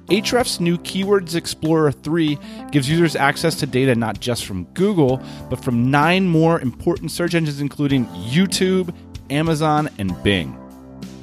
Ahrefs' 0.07 0.59
new 0.59 0.79
Keywords 0.79 1.35
Explorer 1.35 1.91
3 1.91 2.39
gives 2.71 2.89
users 2.89 3.15
access 3.15 3.53
to 3.59 3.67
data 3.67 3.93
not 3.93 4.19
just 4.19 4.45
from 4.45 4.63
Google, 4.73 5.21
but 5.47 5.63
from 5.63 5.91
nine 5.91 6.27
more 6.27 6.59
important 6.59 7.11
search 7.11 7.35
engines, 7.35 7.61
including 7.61 8.07
YouTube, 8.07 8.95
Amazon, 9.29 9.87
and 9.99 10.23
Bing. 10.23 10.58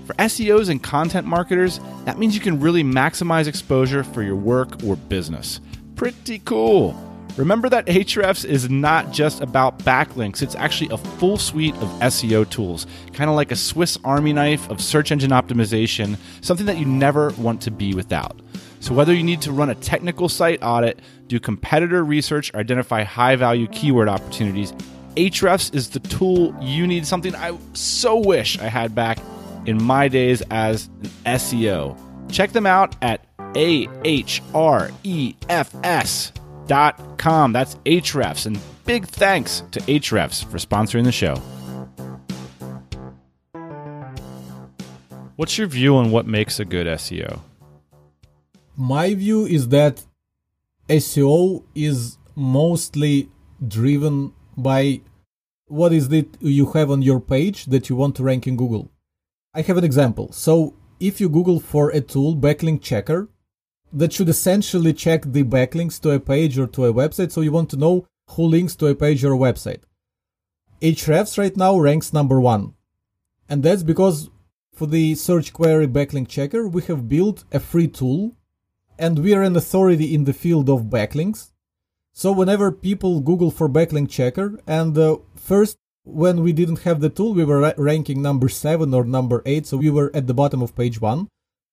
For 0.07 0.15
SEOs 0.15 0.71
and 0.71 0.81
content 0.81 1.27
marketers, 1.27 1.81
that 2.05 2.17
means 2.17 2.37
you 2.37 2.41
can 2.41 2.61
really 2.61 2.85
maximize 2.85 3.49
exposure 3.49 4.05
for 4.05 4.23
your 4.23 4.37
work 4.37 4.85
or 4.85 4.95
business. 4.95 5.61
Pretty 5.97 6.39
cool. 6.39 6.95
Remember 7.37 7.69
that 7.69 7.87
Ahrefs 7.87 8.45
is 8.45 8.71
not 8.71 9.11
just 9.11 9.41
about 9.41 9.81
backlinks, 9.81 10.43
it's 10.43 10.55
actually 10.55 10.91
a 10.91 10.97
full 10.97 11.37
suite 11.37 11.75
of 11.79 11.89
SEO 11.99 12.49
tools, 12.49 12.87
kind 13.15 13.29
of 13.29 13.35
like 13.35 13.51
a 13.51 13.57
Swiss 13.57 13.99
army 14.05 14.33
knife 14.33 14.71
of 14.71 14.81
search 14.81 15.11
engine 15.11 15.33
optimization, 15.33 16.17
something 16.41 16.67
that 16.67 16.79
you 16.79 16.87
never 16.87 17.31
want 17.31 17.61
to 17.63 17.73
be 17.73 17.93
without. 17.93 18.41
So, 18.79 18.95
whether 18.95 19.13
you 19.13 19.25
need 19.25 19.43
to 19.43 19.51
run 19.51 19.71
a 19.71 19.75
technical 19.75 20.29
site 20.29 20.61
audit, 20.63 21.01
do 21.27 21.41
competitor 21.41 22.05
research, 22.05 22.55
or 22.55 22.61
identify 22.61 23.03
high 23.03 23.35
value 23.35 23.67
keyword 23.67 24.09
opportunities, 24.09 24.73
Ahrefs 25.17 25.75
is 25.75 25.91
the 25.91 26.01
tool 26.01 26.55
you 26.63 26.87
need, 26.87 27.07
something 27.07 27.35
I 27.35 27.59
so 27.73 28.17
wish 28.17 28.59
I 28.61 28.69
had 28.69 28.95
back 28.95 29.19
in 29.69 29.83
my 29.83 30.09
days 30.09 30.43
as 30.51 30.87
an 30.87 31.11
SEO. 31.39 31.97
Check 32.31 32.53
them 32.53 32.67
out 32.67 32.97
at 33.03 33.27
ahrefs.com. 33.39 34.73
That's 37.53 37.75
hrefs. 37.77 38.47
And 38.47 38.59
big 38.85 39.07
thanks 39.07 39.63
to 39.71 39.81
Ahrefs 39.81 40.45
for 40.45 40.59
sponsoring 40.59 41.05
the 41.05 41.13
show. 41.13 41.37
What's 45.37 45.59
your 45.59 45.67
view 45.67 45.97
on 45.97 46.11
what 46.11 46.27
makes 46.27 46.59
a 46.59 46.65
good 46.65 46.87
SEO? 46.87 47.41
my 48.77 49.15
view 49.15 49.47
is 49.47 49.69
that 49.69 50.05
SEO 50.89 51.65
is 51.75 52.19
mostly 52.35 53.31
driven 53.67 54.33
by 54.57 55.01
what 55.67 55.93
is 55.93 56.13
it 56.13 56.37
you 56.41 56.67
have 56.73 56.91
on 56.91 57.03
your 57.03 57.19
page 57.19 57.65
that 57.67 57.89
you 57.89 57.97
want 57.97 58.15
to 58.17 58.23
rank 58.23 58.47
in 58.47 58.57
Google. 58.57 58.91
I 59.57 59.63
have 59.63 59.79
an 59.79 59.85
example. 59.85 60.31
So 60.33 60.75
if 61.01 61.19
you 61.19 61.31
Google 61.31 61.61
for 61.61 61.89
a 61.89 62.03
tool, 62.03 62.37
backlink 62.37 62.83
checker, 62.83 63.31
that 63.91 64.13
should 64.13 64.29
essentially 64.29 64.93
check 64.93 65.23
the 65.25 65.45
backlinks 65.45 65.99
to 66.03 66.11
a 66.11 66.21
page 66.21 66.59
or 66.59 66.67
to 66.67 66.85
a 66.85 66.93
website. 66.93 67.33
So 67.33 67.41
you 67.41 67.53
want 67.53 67.71
to 67.71 67.79
know 67.79 68.07
who 68.33 68.43
links 68.43 68.77
to 68.77 68.89
a 68.89 68.95
page 68.95 69.25
or 69.25 69.33
a 69.33 69.39
website. 69.39 69.83
Ahrefs 70.83 71.39
right 71.39 71.57
now 71.57 71.79
ranks 71.79 72.13
number 72.13 72.39
one. 72.39 72.75
And 73.49 73.63
that's 73.63 73.83
because 73.83 74.29
for 74.75 74.87
the 74.87 75.15
search 75.15 75.55
query 75.55 75.89
backlink 75.89 76.29
checker, 76.29 76.69
we 76.69 76.83
have 76.83 77.09
built 77.09 77.45
a 77.51 77.59
free 77.59 77.89
tool 77.89 78.37
and 78.99 79.21
we 79.21 79.33
are 79.33 79.43
an 79.43 79.57
authority 79.57 80.15
in 80.15 80.25
the 80.25 80.35
field 80.35 80.69
of 80.69 80.91
backlinks. 80.91 81.53
So 82.13 82.31
whenever 82.31 82.71
people 82.71 83.21
Google 83.21 83.51
for 83.51 83.71
backlink 83.71 84.11
checker, 84.11 84.61
and 84.67 84.99
uh, 84.99 85.17
first 85.35 85.79
when 86.07 86.43
we 86.43 86.53
didn't 86.53 86.81
have 86.81 87.01
the 87.01 87.11
tool, 87.11 87.35
we 87.35 87.45
were 87.45 87.61
ra- 87.61 87.73
ranking 87.77 88.23
number 88.23 88.49
seven 88.49 88.95
or 88.95 89.05
number 89.05 89.43
eight, 89.45 89.67
so 89.67 89.77
we 89.77 89.91
were 89.91 90.11
at 90.15 90.29
the 90.29 90.35
bottom 90.35 90.63
of 90.63 90.77
page 90.77 91.01
one. 91.01 91.29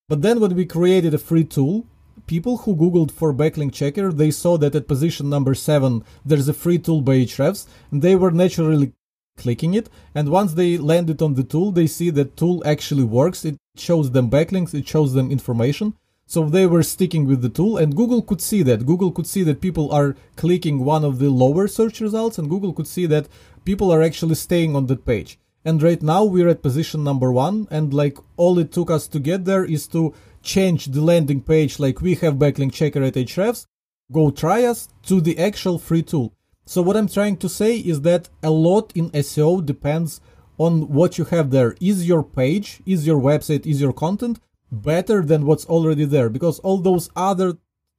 But 0.09 0.23
then 0.23 0.39
when 0.39 0.55
we 0.55 0.65
created 0.65 1.13
a 1.13 1.19
free 1.19 1.43
tool, 1.43 1.85
people 2.25 2.57
who 2.57 2.75
googled 2.75 3.11
for 3.11 3.33
backlink 3.33 3.73
checker 3.73 4.11
they 4.11 4.31
saw 4.31 4.57
that 4.57 4.75
at 4.75 4.87
position 4.87 5.29
number 5.29 5.53
7 5.55 6.03
there's 6.25 6.47
a 6.47 6.53
free 6.53 6.77
tool 6.77 7.01
by 7.01 7.15
Ahrefs 7.15 7.65
and 7.91 8.01
they 8.01 8.15
were 8.15 8.31
naturally 8.31 8.93
clicking 9.37 9.73
it. 9.73 9.89
And 10.13 10.29
once 10.29 10.53
they 10.53 10.77
landed 10.77 11.21
on 11.21 11.33
the 11.33 11.43
tool 11.43 11.71
they 11.71 11.87
see 11.87 12.09
that 12.11 12.37
tool 12.37 12.61
actually 12.65 13.03
works. 13.03 13.43
It 13.45 13.57
shows 13.75 14.11
them 14.11 14.29
backlinks 14.29 14.73
it 14.73 14.87
shows 14.87 15.13
them 15.13 15.31
information 15.31 15.95
so 16.33 16.49
they 16.49 16.65
were 16.65 16.81
sticking 16.83 17.25
with 17.27 17.41
the 17.43 17.55
tool 17.57 17.77
and 17.77 17.95
google 18.01 18.21
could 18.29 18.41
see 18.41 18.61
that 18.63 18.85
google 18.91 19.11
could 19.11 19.27
see 19.27 19.43
that 19.43 19.65
people 19.65 19.91
are 19.91 20.15
clicking 20.35 20.77
one 20.93 21.03
of 21.05 21.19
the 21.19 21.29
lower 21.29 21.67
search 21.67 22.01
results 22.01 22.37
and 22.37 22.49
google 22.49 22.73
could 22.73 22.87
see 22.95 23.05
that 23.05 23.27
people 23.65 23.91
are 23.93 24.01
actually 24.01 24.35
staying 24.35 24.75
on 24.75 24.87
that 24.87 25.05
page 25.05 25.37
and 25.65 25.81
right 25.81 26.01
now 26.01 26.23
we're 26.23 26.49
at 26.49 26.61
position 26.61 27.03
number 27.03 27.31
one 27.31 27.67
and 27.71 27.93
like 27.93 28.17
all 28.35 28.59
it 28.59 28.71
took 28.71 28.89
us 28.89 29.07
to 29.07 29.19
get 29.19 29.45
there 29.45 29.63
is 29.63 29.87
to 29.87 30.13
change 30.41 30.87
the 30.87 31.01
landing 31.01 31.41
page 31.41 31.79
like 31.79 32.01
we 32.01 32.15
have 32.15 32.35
backlink 32.35 32.73
checker 32.73 33.01
at 33.01 33.13
Ahrefs, 33.13 33.65
go 34.11 34.29
try 34.29 34.63
us 34.65 34.89
to 35.03 35.21
the 35.21 35.39
actual 35.39 35.79
free 35.79 36.03
tool. 36.03 36.33
So 36.65 36.81
what 36.81 36.97
I'm 36.97 37.07
trying 37.07 37.37
to 37.37 37.49
say 37.49 37.77
is 37.77 38.01
that 38.01 38.29
a 38.41 38.51
lot 38.51 38.91
in 38.93 39.09
SEO 39.11 39.65
depends 39.65 40.19
on 40.57 40.89
what 40.89 41.17
you 41.17 41.25
have 41.25 41.49
there. 41.51 41.75
Is 41.79 42.07
your 42.07 42.23
page, 42.23 42.81
is 42.85 43.07
your 43.07 43.19
website, 43.19 43.65
is 43.65 43.81
your 43.81 43.93
content 43.93 44.39
better 44.81 45.21
than 45.23 45.45
what's 45.45 45.65
already 45.65 46.05
there? 46.05 46.29
Because 46.29 46.59
all 46.59 46.79
those 46.79 47.09
other 47.15 47.57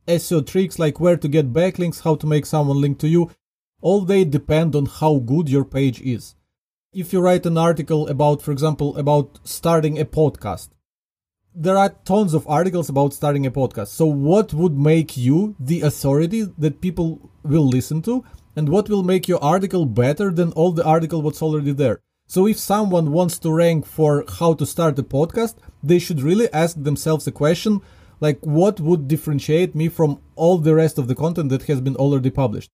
SEO 0.08 0.46
tricks 0.46 0.78
like 0.78 1.00
where 1.00 1.16
to 1.16 1.28
get 1.28 1.52
backlinks, 1.52 2.02
how 2.02 2.14
to 2.16 2.26
make 2.26 2.46
someone 2.46 2.80
link 2.80 2.98
to 2.98 3.08
you, 3.08 3.30
all 3.80 4.02
they 4.02 4.24
depend 4.24 4.74
on 4.74 4.86
how 4.86 5.18
good 5.18 5.48
your 5.48 5.64
page 5.64 6.00
is 6.00 6.34
if 6.94 7.12
you 7.12 7.20
write 7.20 7.44
an 7.44 7.58
article 7.58 8.06
about, 8.08 8.40
for 8.40 8.52
example, 8.52 8.96
about 8.96 9.40
starting 9.42 9.98
a 9.98 10.04
podcast, 10.04 10.68
there 11.54 11.76
are 11.76 11.90
tons 12.04 12.34
of 12.34 12.48
articles 12.48 12.88
about 12.88 13.12
starting 13.12 13.46
a 13.46 13.50
podcast. 13.50 13.88
So, 13.88 14.06
what 14.06 14.54
would 14.54 14.78
make 14.78 15.16
you 15.16 15.56
the 15.58 15.82
authority 15.82 16.42
that 16.58 16.80
people 16.80 17.30
will 17.42 17.66
listen 17.66 18.00
to, 18.02 18.24
and 18.56 18.68
what 18.68 18.88
will 18.88 19.02
make 19.02 19.28
your 19.28 19.42
article 19.42 19.86
better 19.86 20.30
than 20.30 20.52
all 20.52 20.72
the 20.72 20.84
article 20.84 21.22
what's 21.22 21.42
already 21.42 21.72
there? 21.72 22.00
So, 22.26 22.46
if 22.46 22.58
someone 22.58 23.12
wants 23.12 23.38
to 23.40 23.52
rank 23.52 23.86
for 23.86 24.24
how 24.38 24.54
to 24.54 24.66
start 24.66 24.98
a 24.98 25.02
podcast, 25.02 25.56
they 25.82 25.98
should 25.98 26.22
really 26.22 26.52
ask 26.52 26.82
themselves 26.82 27.26
a 27.26 27.32
question 27.32 27.80
like, 28.20 28.38
what 28.40 28.80
would 28.80 29.08
differentiate 29.08 29.74
me 29.74 29.88
from 29.88 30.20
all 30.34 30.58
the 30.58 30.74
rest 30.74 30.98
of 30.98 31.08
the 31.08 31.14
content 31.14 31.50
that 31.50 31.64
has 31.64 31.80
been 31.80 31.96
already 31.96 32.30
published? 32.30 32.70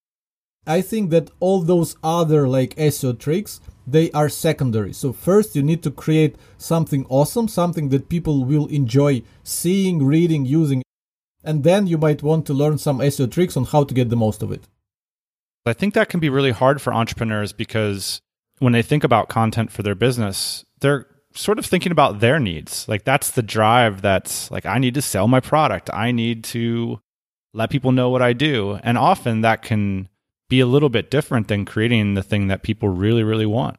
I 0.67 0.83
think 0.83 1.11
that 1.11 1.31
all 1.41 1.63
those 1.63 1.97
other 2.05 2.47
like 2.47 2.77
SEO 2.77 3.19
tricks 3.19 3.61
they 3.87 4.11
are 4.13 4.29
secondary. 4.29 4.93
So 4.93 5.13
first 5.13 5.57
you 5.57 5.63
need 5.63 5.83
to 5.83 5.91
create 5.91 6.37
something 6.59 7.07
awesome, 7.09 7.49
something 7.49 7.89
that 7.89 8.09
people 8.09 8.45
will 8.45 8.67
enjoy 8.67 9.23
seeing, 9.43 10.05
reading, 10.05 10.47
using, 10.47 10.83
and 11.43 11.65
then 11.65 11.87
you 11.87 11.99
might 11.99 12.23
want 12.23 12.47
to 12.47 12.55
learn 12.55 12.79
some 12.79 12.99
SEO 12.99 13.31
tricks 13.31 13.57
on 13.57 13.65
how 13.65 13.85
to 13.85 13.95
get 13.95 14.11
the 14.11 14.17
most 14.17 14.43
of 14.43 14.53
it. 14.53 14.69
I 15.67 15.73
think 15.73 15.95
that 15.95 16.09
can 16.09 16.21
be 16.21 16.29
really 16.29 16.53
hard 16.53 16.81
for 16.81 16.93
entrepreneurs 16.93 17.53
because 17.53 18.21
when 18.61 18.73
they 18.73 18.83
think 18.83 19.03
about 19.03 19.29
content 19.29 19.73
for 19.73 19.83
their 19.83 19.97
business, 19.97 20.65
they're 20.81 21.07
sort 21.35 21.59
of 21.59 21.67
thinking 21.67 21.93
about 21.93 22.21
their 22.21 22.39
needs. 22.39 22.89
Like 22.89 23.05
that's 23.05 23.33
the 23.33 23.43
drive 23.43 24.03
that's 24.03 24.51
like 24.51 24.67
I 24.67 24.79
need 24.79 24.95
to 24.95 25.03
sell 25.03 25.27
my 25.27 25.41
product. 25.41 25.91
I 25.93 26.13
need 26.13 26.45
to 26.45 27.01
let 27.53 27.71
people 27.71 27.91
know 27.91 28.11
what 28.11 28.23
I 28.23 28.33
do. 28.33 28.79
And 28.83 28.97
often 28.97 29.41
that 29.41 29.63
can 29.63 30.09
be 30.49 30.61
a 30.61 30.67
little 30.67 30.89
bit 30.89 31.11
different 31.11 31.49
than 31.49 31.65
creating 31.65 32.15
the 32.15 32.23
thing 32.23 32.49
that 32.49 32.63
people 32.63 32.89
really, 32.89 33.23
really 33.23 33.47
want. 33.47 33.79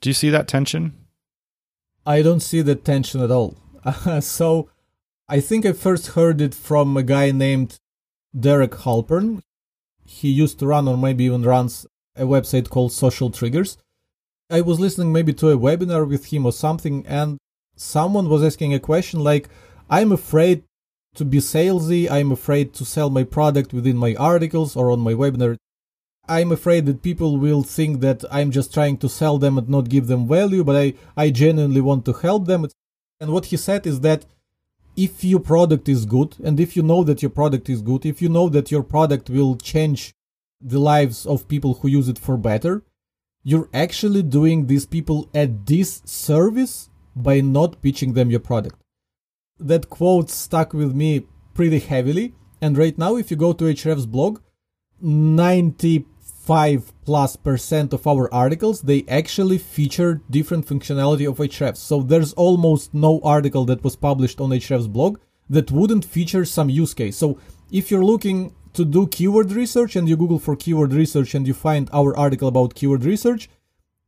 Do 0.00 0.10
you 0.10 0.14
see 0.14 0.30
that 0.30 0.48
tension? 0.48 0.94
I 2.06 2.22
don't 2.22 2.40
see 2.40 2.62
that 2.62 2.84
tension 2.84 3.20
at 3.20 3.30
all. 3.30 3.56
so 4.20 4.70
I 5.28 5.40
think 5.40 5.66
I 5.66 5.72
first 5.72 6.08
heard 6.08 6.40
it 6.40 6.54
from 6.54 6.96
a 6.96 7.02
guy 7.02 7.32
named 7.32 7.78
Derek 8.38 8.72
Halpern. 8.72 9.42
He 10.04 10.28
used 10.28 10.60
to 10.60 10.66
run 10.66 10.86
or 10.86 10.96
maybe 10.96 11.24
even 11.24 11.42
runs 11.42 11.86
a 12.14 12.22
website 12.22 12.70
called 12.70 12.92
Social 12.92 13.30
Triggers. 13.30 13.78
I 14.48 14.60
was 14.60 14.78
listening 14.78 15.12
maybe 15.12 15.32
to 15.34 15.50
a 15.50 15.58
webinar 15.58 16.08
with 16.08 16.26
him 16.26 16.46
or 16.46 16.52
something, 16.52 17.04
and 17.06 17.38
someone 17.74 18.28
was 18.28 18.44
asking 18.44 18.74
a 18.74 18.80
question 18.80 19.20
like, 19.20 19.48
I'm 19.90 20.12
afraid 20.12 20.62
to 21.16 21.24
be 21.24 21.38
salesy, 21.38 22.08
I'm 22.08 22.30
afraid 22.30 22.72
to 22.74 22.84
sell 22.84 23.10
my 23.10 23.24
product 23.24 23.72
within 23.72 23.96
my 23.96 24.14
articles 24.14 24.76
or 24.76 24.92
on 24.92 25.00
my 25.00 25.14
webinar. 25.14 25.56
I'm 26.28 26.52
afraid 26.52 26.86
that 26.86 27.02
people 27.02 27.38
will 27.38 27.62
think 27.62 28.00
that 28.00 28.24
I'm 28.30 28.50
just 28.52 28.72
trying 28.72 28.98
to 28.98 29.08
sell 29.08 29.38
them 29.38 29.58
and 29.58 29.68
not 29.68 29.88
give 29.88 30.06
them 30.06 30.28
value, 30.28 30.62
but 30.62 30.76
I, 30.76 30.94
I 31.16 31.30
genuinely 31.30 31.80
want 31.80 32.04
to 32.04 32.12
help 32.12 32.46
them. 32.46 32.66
And 33.20 33.32
what 33.32 33.46
he 33.46 33.56
said 33.56 33.86
is 33.86 34.00
that 34.00 34.26
if 34.96 35.24
your 35.24 35.40
product 35.40 35.88
is 35.88 36.06
good, 36.06 36.36
and 36.42 36.60
if 36.60 36.76
you 36.76 36.82
know 36.82 37.02
that 37.04 37.20
your 37.20 37.30
product 37.30 37.68
is 37.68 37.82
good, 37.82 38.06
if 38.06 38.22
you 38.22 38.28
know 38.28 38.48
that 38.48 38.70
your 38.70 38.82
product 38.82 39.28
will 39.28 39.56
change 39.56 40.14
the 40.60 40.78
lives 40.78 41.26
of 41.26 41.48
people 41.48 41.74
who 41.74 41.88
use 41.88 42.08
it 42.08 42.18
for 42.18 42.36
better, 42.36 42.82
you're 43.48 43.68
actually 43.72 44.24
doing 44.24 44.66
these 44.66 44.86
people 44.86 45.30
a 45.32 45.46
disservice 45.46 46.90
by 47.14 47.40
not 47.40 47.80
pitching 47.80 48.14
them 48.14 48.28
your 48.28 48.40
product. 48.40 48.82
That 49.60 49.88
quote 49.88 50.30
stuck 50.30 50.72
with 50.72 50.96
me 50.96 51.28
pretty 51.54 51.78
heavily. 51.78 52.34
And 52.60 52.76
right 52.76 52.98
now, 52.98 53.14
if 53.14 53.30
you 53.30 53.36
go 53.36 53.52
to 53.52 53.66
Ahrefs 53.66 54.10
blog, 54.10 54.40
95 55.00 56.92
plus 57.04 57.36
percent 57.36 57.92
of 57.92 58.06
our 58.06 58.32
articles 58.34 58.80
they 58.80 59.04
actually 59.06 59.58
feature 59.58 60.22
different 60.28 60.66
functionality 60.66 61.28
of 61.30 61.36
Ahrefs. 61.36 61.76
So 61.76 62.02
there's 62.02 62.32
almost 62.32 62.94
no 62.94 63.20
article 63.22 63.64
that 63.66 63.84
was 63.84 63.94
published 63.94 64.40
on 64.40 64.50
Ahrefs 64.50 64.92
blog 64.92 65.18
that 65.48 65.70
wouldn't 65.70 66.04
feature 66.04 66.44
some 66.44 66.68
use 66.68 66.94
case. 66.94 67.16
So 67.16 67.38
if 67.70 67.92
you're 67.92 68.04
looking 68.04 68.56
to 68.76 68.84
do 68.84 69.06
keyword 69.06 69.52
research 69.52 69.96
and 69.96 70.08
you 70.08 70.16
Google 70.16 70.38
for 70.38 70.54
keyword 70.54 70.92
research 70.92 71.34
and 71.34 71.46
you 71.46 71.54
find 71.54 71.90
our 71.92 72.16
article 72.16 72.48
about 72.48 72.74
keyword 72.74 73.04
research, 73.04 73.48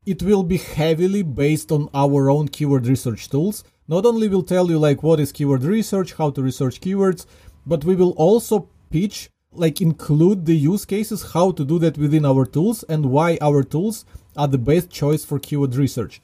it 0.06 0.22
will 0.22 0.42
be 0.42 0.58
heavily 0.58 1.22
based 1.22 1.72
on 1.72 1.88
our 1.92 2.30
own 2.30 2.48
keyword 2.48 2.86
research 2.86 3.28
tools. 3.28 3.64
Not 3.88 4.04
only 4.04 4.28
will 4.28 4.42
tell 4.42 4.70
you 4.70 4.78
like 4.78 5.02
what 5.02 5.20
is 5.20 5.32
keyword 5.32 5.64
research, 5.64 6.14
how 6.14 6.30
to 6.30 6.42
research 6.42 6.80
keywords, 6.80 7.26
but 7.66 7.84
we 7.84 7.96
will 7.96 8.12
also 8.12 8.68
pitch 8.90 9.30
like 9.52 9.80
include 9.80 10.46
the 10.46 10.56
use 10.56 10.84
cases 10.84 11.32
how 11.32 11.50
to 11.50 11.64
do 11.64 11.78
that 11.78 11.98
within 11.98 12.24
our 12.24 12.44
tools 12.44 12.82
and 12.84 13.06
why 13.06 13.38
our 13.40 13.62
tools 13.62 14.04
are 14.36 14.48
the 14.48 14.58
best 14.58 14.90
choice 14.90 15.24
for 15.24 15.38
keyword 15.38 15.74
research 15.74 16.20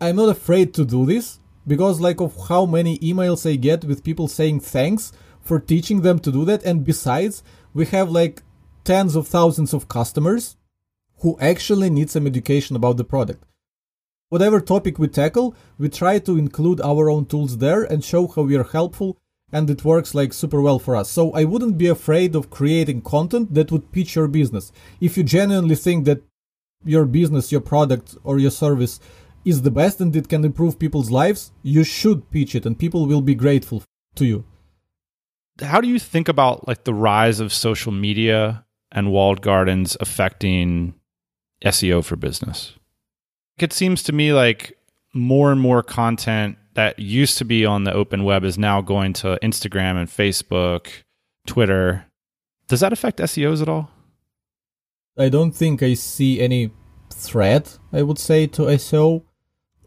i'm 0.00 0.16
not 0.16 0.28
afraid 0.28 0.74
to 0.74 0.84
do 0.84 1.06
this 1.06 1.38
because 1.66 2.00
like 2.00 2.20
of 2.20 2.36
how 2.48 2.66
many 2.66 2.98
emails 2.98 3.48
i 3.48 3.54
get 3.54 3.84
with 3.84 4.04
people 4.04 4.26
saying 4.26 4.58
thanks 4.58 5.12
for 5.40 5.58
teaching 5.58 6.02
them 6.02 6.18
to 6.18 6.32
do 6.32 6.44
that 6.44 6.62
and 6.64 6.84
besides 6.84 7.42
we 7.74 7.86
have 7.86 8.10
like 8.10 8.42
tens 8.84 9.16
of 9.16 9.28
thousands 9.28 9.72
of 9.72 9.88
customers 9.88 10.56
who 11.20 11.38
actually 11.40 11.90
need 11.90 12.10
some 12.10 12.26
education 12.26 12.76
about 12.76 12.96
the 12.96 13.04
product 13.04 13.44
whatever 14.28 14.60
topic 14.60 14.98
we 14.98 15.08
tackle 15.08 15.54
we 15.78 15.88
try 15.88 16.18
to 16.18 16.38
include 16.38 16.80
our 16.80 17.10
own 17.10 17.26
tools 17.26 17.58
there 17.58 17.82
and 17.82 18.04
show 18.04 18.26
how 18.26 18.42
we 18.42 18.56
are 18.56 18.64
helpful 18.64 19.18
and 19.52 19.68
it 19.68 19.84
works 19.84 20.14
like 20.14 20.32
super 20.32 20.60
well 20.60 20.78
for 20.78 20.96
us. 20.96 21.10
So 21.10 21.32
I 21.32 21.44
wouldn't 21.44 21.78
be 21.78 21.88
afraid 21.88 22.34
of 22.34 22.50
creating 22.50 23.02
content 23.02 23.54
that 23.54 23.72
would 23.72 23.92
pitch 23.92 24.14
your 24.14 24.28
business. 24.28 24.72
If 25.00 25.16
you 25.16 25.24
genuinely 25.24 25.74
think 25.74 26.04
that 26.04 26.22
your 26.84 27.04
business, 27.04 27.52
your 27.52 27.60
product, 27.60 28.16
or 28.24 28.38
your 28.38 28.50
service 28.50 29.00
is 29.44 29.62
the 29.62 29.70
best 29.70 30.00
and 30.00 30.14
it 30.14 30.28
can 30.28 30.44
improve 30.44 30.78
people's 30.78 31.10
lives, 31.10 31.52
you 31.62 31.84
should 31.84 32.30
pitch 32.30 32.54
it 32.54 32.66
and 32.66 32.78
people 32.78 33.06
will 33.06 33.22
be 33.22 33.34
grateful 33.34 33.82
to 34.14 34.24
you. 34.24 34.44
How 35.60 35.80
do 35.80 35.88
you 35.88 35.98
think 35.98 36.28
about 36.28 36.66
like 36.66 36.84
the 36.84 36.94
rise 36.94 37.40
of 37.40 37.52
social 37.52 37.92
media 37.92 38.64
and 38.92 39.12
walled 39.12 39.42
gardens 39.42 39.96
affecting 40.00 40.94
SEO 41.64 42.04
for 42.04 42.16
business? 42.16 42.74
It 43.58 43.72
seems 43.72 44.02
to 44.04 44.12
me 44.12 44.32
like 44.32 44.76
more 45.12 45.52
and 45.52 45.60
more 45.60 45.82
content 45.82 46.56
that 46.74 46.98
used 46.98 47.38
to 47.38 47.44
be 47.44 47.66
on 47.66 47.84
the 47.84 47.92
open 47.92 48.24
web 48.24 48.44
is 48.44 48.56
now 48.56 48.80
going 48.80 49.12
to 49.12 49.38
Instagram 49.42 49.96
and 49.96 50.08
Facebook, 50.08 50.88
Twitter. 51.46 52.06
Does 52.68 52.80
that 52.80 52.92
affect 52.92 53.18
SEOs 53.18 53.60
at 53.60 53.68
all? 53.68 53.90
I 55.18 55.28
don't 55.28 55.52
think 55.52 55.82
I 55.82 55.94
see 55.94 56.40
any 56.40 56.70
threat, 57.12 57.78
I 57.92 58.02
would 58.02 58.18
say, 58.18 58.46
to 58.48 58.62
SEO. 58.62 59.24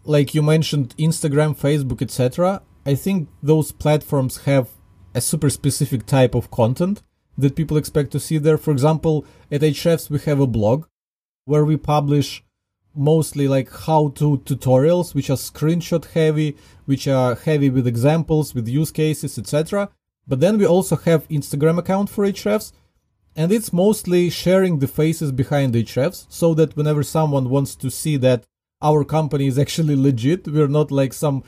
Like 0.03 0.35
you 0.35 0.43
mentioned, 0.43 0.93
Instagram, 0.97 1.57
Facebook, 1.57 2.01
etc. 2.01 2.61
I 2.85 2.95
think 2.95 3.29
those 3.41 3.71
platforms 3.71 4.43
have 4.43 4.69
a 5.13 5.21
super 5.21 5.49
specific 5.49 6.05
type 6.05 6.35
of 6.35 6.51
content 6.51 7.03
that 7.37 7.55
people 7.55 7.77
expect 7.77 8.11
to 8.11 8.19
see 8.19 8.37
there. 8.37 8.57
For 8.57 8.71
example, 8.71 9.25
at 9.51 9.61
Ahrefs 9.61 10.09
we 10.09 10.19
have 10.19 10.39
a 10.39 10.47
blog 10.47 10.85
where 11.45 11.65
we 11.65 11.77
publish 11.77 12.43
mostly 12.95 13.47
like 13.47 13.71
how 13.71 14.09
to 14.09 14.37
tutorials 14.39 15.15
which 15.15 15.29
are 15.29 15.37
screenshot 15.37 16.05
heavy 16.13 16.55
which 16.85 17.07
are 17.07 17.33
heavy 17.35 17.69
with 17.69 17.87
examples 17.87 18.53
with 18.53 18.67
use 18.67 18.91
cases 18.91 19.37
etc 19.39 19.89
but 20.27 20.39
then 20.39 20.57
we 20.57 20.65
also 20.65 20.95
have 20.95 21.27
instagram 21.27 21.77
account 21.77 22.09
for 22.09 22.23
Ahrefs, 22.25 22.71
and 23.35 23.51
it's 23.51 23.73
mostly 23.73 24.29
sharing 24.29 24.79
the 24.79 24.87
faces 24.87 25.31
behind 25.31 25.73
Ahrefs, 25.73 26.27
so 26.29 26.53
that 26.53 26.77
whenever 26.77 27.03
someone 27.03 27.49
wants 27.49 27.75
to 27.75 27.89
see 27.89 28.15
that 28.17 28.45
our 28.81 29.03
company 29.03 29.47
is 29.47 29.57
actually 29.63 29.95
legit 29.95 30.47
we're 30.47 30.67
not 30.67 30.91
like 30.91 31.13
some 31.13 31.43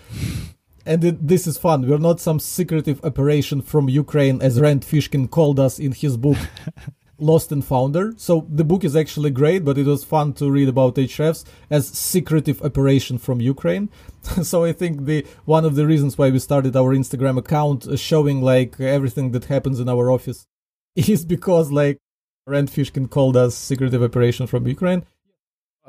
and 0.86 1.04
it, 1.04 1.28
this 1.28 1.48
is 1.48 1.58
fun. 1.58 1.88
We're 1.88 1.98
not 1.98 2.19
some 2.19 2.39
secretive 2.39 3.04
operation 3.04 3.62
from 3.62 3.89
Ukraine, 3.89 4.41
as 4.41 4.60
Rand 4.60 4.84
Fishkin 4.84 5.30
called 5.30 5.60
us 5.60 5.80
in 5.80 5.91
his 5.91 6.15
book 6.15 6.38
Lost 7.17 7.52
and 7.52 7.63
Founder. 7.63 8.13
So 8.17 8.45
the 8.50 8.63
book 8.63 8.84
is 8.84 8.95
actually 8.95 9.32
great, 9.32 9.63
but 9.63 9.78
it 9.78 9.86
was 9.86 10.04
fun 10.04 10.34
to 10.34 10.52
read 10.52 10.67
about 10.69 10.95
Ahrefs 10.95 11.45
as 11.69 11.88
secretive 11.88 12.62
operation 12.62 13.17
from 13.17 13.41
Ukraine. 13.41 13.89
so 14.43 14.65
I 14.65 14.74
think 14.74 15.06
the 15.06 15.26
one 15.45 15.65
of 15.65 15.76
the 15.76 15.88
reasons 15.88 16.17
why 16.17 16.30
we 16.30 16.39
started 16.39 16.76
our 16.76 16.93
Instagram 16.93 17.38
account 17.38 17.88
uh, 17.88 17.95
showing 17.95 18.41
like 18.41 18.80
everything 18.80 19.32
that 19.32 19.45
happens 19.45 19.80
in 19.80 19.89
our 19.89 20.12
office 20.12 20.45
is 20.95 21.26
because 21.26 21.71
like 21.71 21.98
Rand 22.45 22.69
Fishkin 22.69 23.10
called 23.10 23.38
us 23.38 23.56
secretive 23.56 24.04
operation 24.04 24.45
from 24.45 24.67
Ukraine. 24.67 25.06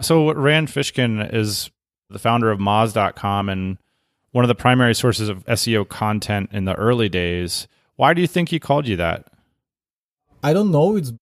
So 0.01 0.33
Rand 0.33 0.69
Fishkin 0.69 1.35
is 1.35 1.71
the 2.09 2.19
founder 2.19 2.51
of 2.51 2.59
Moz.com 2.59 3.49
and 3.49 3.79
one 4.37 4.44
of 4.44 4.49
the 4.49 4.55
primary 4.55 4.94
sources 4.94 5.31
of 5.31 5.42
SEO 5.46 5.88
content 5.88 6.51
in 6.53 6.66
the 6.66 6.75
early 6.75 7.09
days. 7.09 7.66
Why 7.94 8.12
do 8.12 8.20
you 8.20 8.27
think 8.27 8.51
he 8.51 8.61
called 8.61 8.87
you 8.87 8.94
that? 8.96 9.25
I 10.42 10.53
don't 10.53 10.70
know. 10.70 10.94
It's 10.94 11.14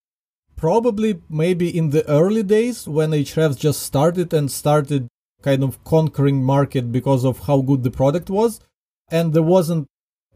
probably 0.57 1.21
maybe 1.31 1.69
in 1.79 1.91
the 1.91 2.05
early 2.11 2.43
days 2.43 2.89
when 2.89 3.13
Ahrefs 3.13 3.57
just 3.57 3.85
started 3.85 4.35
and 4.35 4.51
started 4.51 5.07
kind 5.43 5.63
of 5.63 5.85
conquering 5.85 6.43
market 6.43 6.91
because 6.91 7.25
of 7.25 7.39
how 7.47 7.61
good 7.61 7.85
the 7.85 7.91
product 7.93 8.31
was. 8.31 8.59
And 9.09 9.33
there 9.33 9.45
wasn't 9.45 9.87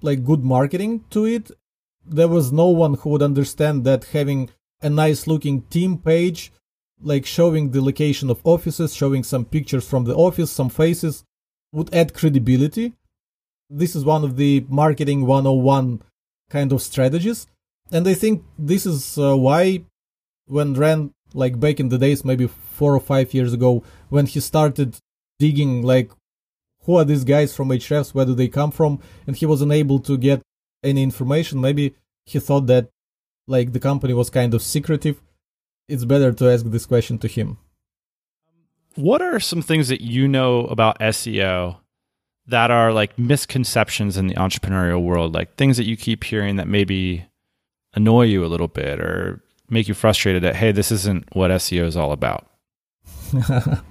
like 0.00 0.24
good 0.24 0.44
marketing 0.44 1.04
to 1.10 1.24
it. 1.24 1.50
There 2.06 2.28
was 2.28 2.52
no 2.52 2.68
one 2.68 2.94
who 2.94 3.10
would 3.10 3.22
understand 3.22 3.82
that 3.86 4.04
having 4.04 4.50
a 4.80 4.88
nice 4.88 5.26
looking 5.26 5.62
team 5.62 5.98
page, 5.98 6.52
like 7.02 7.26
showing 7.26 7.72
the 7.72 7.82
location 7.82 8.30
of 8.30 8.40
offices, 8.44 8.94
showing 8.94 9.24
some 9.24 9.44
pictures 9.44 9.88
from 9.88 10.04
the 10.04 10.14
office, 10.14 10.52
some 10.52 10.68
faces, 10.68 11.24
would 11.72 11.94
add 11.94 12.14
credibility. 12.14 12.94
This 13.70 13.94
is 13.94 14.04
one 14.04 14.24
of 14.24 14.37
the 14.37 14.64
marketing 14.68 15.26
101 15.26 16.02
kind 16.50 16.72
of 16.72 16.83
strategies. 16.83 17.46
And 17.90 18.07
I 18.07 18.14
think 18.14 18.44
this 18.59 18.87
is 18.87 19.18
uh, 19.18 19.37
why 19.37 19.85
when 20.46 20.74
Rand, 20.74 21.12
like 21.35 21.61
back 21.61 21.78
in 21.78 21.88
the 21.88 21.98
days, 21.98 22.24
maybe 22.24 22.46
four 22.46 22.94
or 22.94 23.00
five 23.00 23.33
years 23.35 23.52
ago, 23.52 23.83
when 24.09 24.26
he 24.26 24.40
started 24.40 24.96
digging, 25.38 25.83
like, 25.83 26.11
who 26.85 26.96
are 26.96 27.04
these 27.04 27.24
guys 27.24 27.54
from 27.54 27.68
Ahrefs, 27.68 28.14
Where 28.14 28.24
do 28.24 28.35
they 28.35 28.48
come 28.48 28.70
from? 28.70 29.00
And 29.26 29.37
he 29.37 29.46
wasn't 29.46 29.72
able 29.72 30.00
to 30.00 30.16
get 30.16 30.42
any 30.83 31.02
information. 31.02 31.61
Maybe 31.61 31.94
he 32.24 32.38
thought 32.38 32.66
that, 32.68 32.88
like, 33.46 33.72
the 33.72 33.81
company 33.81 34.14
was 34.14 34.31
kind 34.31 34.54
of 34.54 34.62
secretive. 34.62 35.20
It's 35.87 36.04
better 36.04 36.33
to 36.33 36.50
ask 36.50 36.64
this 36.64 36.87
question 36.87 37.18
to 37.18 37.28
him. 37.28 37.59
What 38.98 39.22
are 39.22 39.38
some 39.38 39.62
things 39.62 39.88
that 39.88 40.00
you 40.00 40.26
know 40.26 40.66
about 40.66 40.98
SEO 40.98 41.76
that 42.46 42.70
are 42.70 42.92
like 42.92 43.16
misconceptions 43.18 44.16
in 44.16 44.26
the 44.26 44.34
entrepreneurial 44.34 45.02
world? 45.02 45.34
Like 45.34 45.54
things 45.54 45.76
that 45.76 45.87
you 45.87 45.96
keep 45.96 46.24
hearing 46.24 46.56
that 46.56 46.66
maybe 46.66 47.28
annoy 47.94 48.24
you 48.24 48.44
a 48.44 48.46
little 48.46 48.68
bit 48.68 49.00
or 49.00 49.42
make 49.70 49.88
you 49.88 49.94
frustrated 49.94 50.42
that 50.42 50.56
hey 50.56 50.72
this 50.72 50.90
isn't 50.90 51.24
what 51.34 51.50
seo 51.50 51.84
is 51.84 51.96
all 51.96 52.12
about 52.12 52.46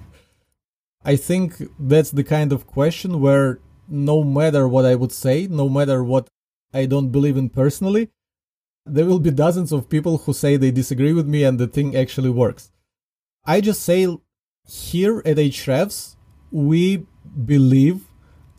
i 1.04 1.16
think 1.16 1.62
that's 1.78 2.10
the 2.10 2.24
kind 2.24 2.52
of 2.52 2.66
question 2.66 3.20
where 3.20 3.60
no 3.88 4.22
matter 4.22 4.66
what 4.66 4.84
i 4.84 4.94
would 4.94 5.12
say 5.12 5.46
no 5.46 5.68
matter 5.68 6.02
what 6.02 6.28
i 6.72 6.86
don't 6.86 7.10
believe 7.10 7.36
in 7.36 7.48
personally 7.48 8.10
there 8.86 9.06
will 9.06 9.20
be 9.20 9.30
dozens 9.30 9.72
of 9.72 9.88
people 9.88 10.18
who 10.18 10.32
say 10.32 10.56
they 10.56 10.70
disagree 10.70 11.12
with 11.12 11.26
me 11.26 11.44
and 11.44 11.58
the 11.58 11.66
thing 11.66 11.96
actually 11.96 12.30
works 12.30 12.70
i 13.44 13.60
just 13.60 13.82
say 13.82 14.06
here 14.68 15.22
at 15.24 15.38
Ahrefs, 15.38 16.16
we 16.50 17.06
believe 17.44 18.04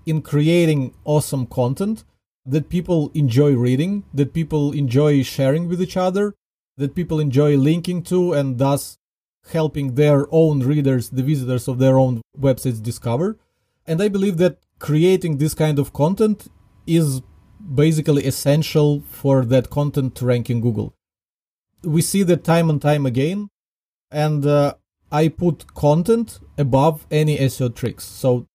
in 0.06 0.22
creating 0.22 0.95
awesome 1.06 1.45
content 1.45 2.04
that 2.45 2.69
people 2.69 3.12
enjoy 3.13 3.54
reading, 3.54 4.04
that 4.13 4.34
people 4.34 4.72
enjoy 4.72 5.22
sharing 5.22 5.67
with 5.67 5.82
each 5.82 5.95
other, 5.95 6.34
that 6.78 6.95
people 6.95 7.19
enjoy 7.19 7.56
linking 7.56 8.02
to, 8.02 8.34
and 8.34 8.58
thus 8.58 8.98
helping 9.52 9.95
their 9.95 10.28
own 10.32 10.62
readers, 10.62 11.10
the 11.10 11.24
visitors 11.24 11.67
of 11.67 11.78
their 11.78 12.00
own 12.00 12.22
websites, 12.39 12.82
discover. 12.82 13.38
And 13.86 14.02
I 14.02 14.08
believe 14.08 14.38
that 14.38 14.58
creating 14.80 15.38
this 15.38 15.54
kind 15.54 15.78
of 15.78 15.93
content 15.93 16.48
is 16.88 17.22
basically 17.76 18.26
essential 18.26 19.02
for 19.02 19.45
that 19.45 19.69
content 19.69 20.15
to 20.15 20.26
rank 20.26 20.50
in 20.50 20.62
Google. 20.62 20.95
We 21.84 22.02
see 22.02 22.24
that 22.24 22.43
time 22.43 22.69
and 22.69 22.82
time 22.82 23.06
again, 23.06 23.50
and 24.10 24.45
uh, 24.45 24.76
I 25.12 25.28
put 25.28 25.74
content 25.74 26.39
above 26.58 27.06
any 27.10 27.38
SEO 27.38 27.76
tricks. 27.76 28.06
So 28.06 28.45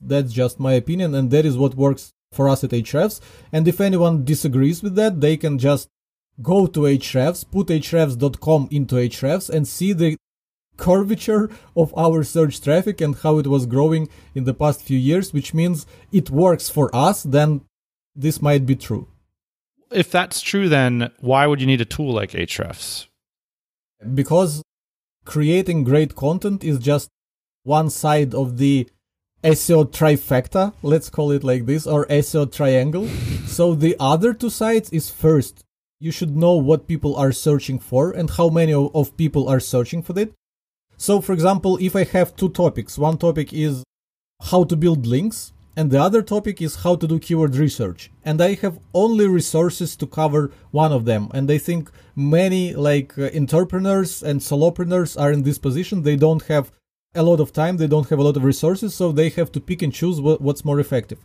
that's 0.00 0.32
just 0.32 0.58
my 0.58 0.72
opinion, 0.72 1.14
and 1.14 1.30
that 1.30 1.44
is 1.44 1.58
what 1.58 1.74
works 1.74 2.12
for 2.32 2.48
us 2.48 2.64
at 2.64 2.70
Ahrefs. 2.70 3.20
And 3.52 3.66
if 3.68 3.80
anyone 3.80 4.24
disagrees 4.24 4.82
with 4.82 4.94
that, 4.96 5.20
they 5.20 5.36
can 5.36 5.58
just 5.58 5.88
go 6.42 6.66
to 6.66 6.80
Ahrefs, 6.80 7.44
put 7.50 7.68
ahrefs.com 7.68 8.68
into 8.70 8.94
Ahrefs 8.94 9.50
and 9.50 9.66
see 9.68 9.92
the 9.92 10.16
curvature 10.76 11.50
of 11.76 11.92
our 11.96 12.24
search 12.24 12.60
traffic 12.60 13.00
and 13.00 13.14
how 13.16 13.38
it 13.38 13.46
was 13.46 13.66
growing 13.66 14.08
in 14.34 14.44
the 14.44 14.54
past 14.54 14.82
few 14.82 14.98
years, 14.98 15.32
which 15.32 15.52
means 15.52 15.86
it 16.10 16.30
works 16.30 16.68
for 16.70 16.94
us, 16.96 17.22
then 17.22 17.60
this 18.16 18.40
might 18.40 18.64
be 18.64 18.76
true. 18.76 19.06
If 19.90 20.10
that's 20.10 20.40
true, 20.40 20.68
then 20.68 21.10
why 21.20 21.46
would 21.46 21.60
you 21.60 21.66
need 21.66 21.80
a 21.80 21.84
tool 21.84 22.12
like 22.12 22.30
Ahrefs? 22.30 23.06
Because 24.14 24.62
creating 25.24 25.84
great 25.84 26.14
content 26.14 26.64
is 26.64 26.78
just 26.78 27.08
one 27.62 27.90
side 27.90 28.34
of 28.34 28.58
the 28.58 28.88
SEO 29.42 29.90
trifecta, 29.90 30.74
let's 30.82 31.08
call 31.08 31.30
it 31.30 31.44
like 31.44 31.66
this, 31.66 31.86
or 31.86 32.06
SEO 32.06 32.52
triangle. 32.52 33.06
so 33.46 33.74
the 33.74 33.96
other 33.98 34.34
two 34.34 34.50
sides 34.50 34.90
is 34.90 35.10
first, 35.10 35.64
you 35.98 36.10
should 36.10 36.36
know 36.36 36.54
what 36.54 36.88
people 36.88 37.16
are 37.16 37.32
searching 37.32 37.78
for 37.78 38.10
and 38.10 38.30
how 38.30 38.48
many 38.48 38.72
of 38.72 39.16
people 39.16 39.48
are 39.48 39.60
searching 39.60 40.02
for 40.02 40.18
it. 40.18 40.32
So 40.96 41.20
for 41.20 41.32
example, 41.32 41.78
if 41.80 41.96
I 41.96 42.04
have 42.04 42.36
two 42.36 42.50
topics, 42.50 42.98
one 42.98 43.16
topic 43.16 43.52
is 43.52 43.82
how 44.50 44.64
to 44.64 44.76
build 44.76 45.06
links 45.06 45.52
and 45.80 45.90
the 45.90 46.02
other 46.08 46.20
topic 46.20 46.60
is 46.60 46.82
how 46.84 46.94
to 46.94 47.08
do 47.08 47.18
keyword 47.18 47.56
research. 47.56 48.10
And 48.22 48.42
I 48.42 48.52
have 48.56 48.78
only 48.92 49.26
resources 49.26 49.96
to 49.96 50.06
cover 50.06 50.52
one 50.72 50.92
of 50.92 51.06
them. 51.06 51.30
And 51.32 51.50
I 51.50 51.56
think 51.56 51.90
many 52.14 52.74
like 52.74 53.16
uh, 53.16 53.30
entrepreneurs 53.34 54.22
and 54.22 54.40
solopreneurs 54.40 55.18
are 55.18 55.32
in 55.32 55.42
this 55.42 55.56
position. 55.56 56.02
They 56.02 56.16
don't 56.16 56.42
have 56.48 56.70
a 57.14 57.22
lot 57.22 57.40
of 57.40 57.54
time, 57.54 57.78
they 57.78 57.86
don't 57.86 58.10
have 58.10 58.18
a 58.18 58.22
lot 58.22 58.36
of 58.36 58.44
resources, 58.44 58.94
so 58.94 59.10
they 59.10 59.30
have 59.30 59.50
to 59.52 59.60
pick 59.68 59.80
and 59.80 59.90
choose 59.90 60.20
what, 60.20 60.42
what's 60.42 60.66
more 60.66 60.78
effective. 60.78 61.20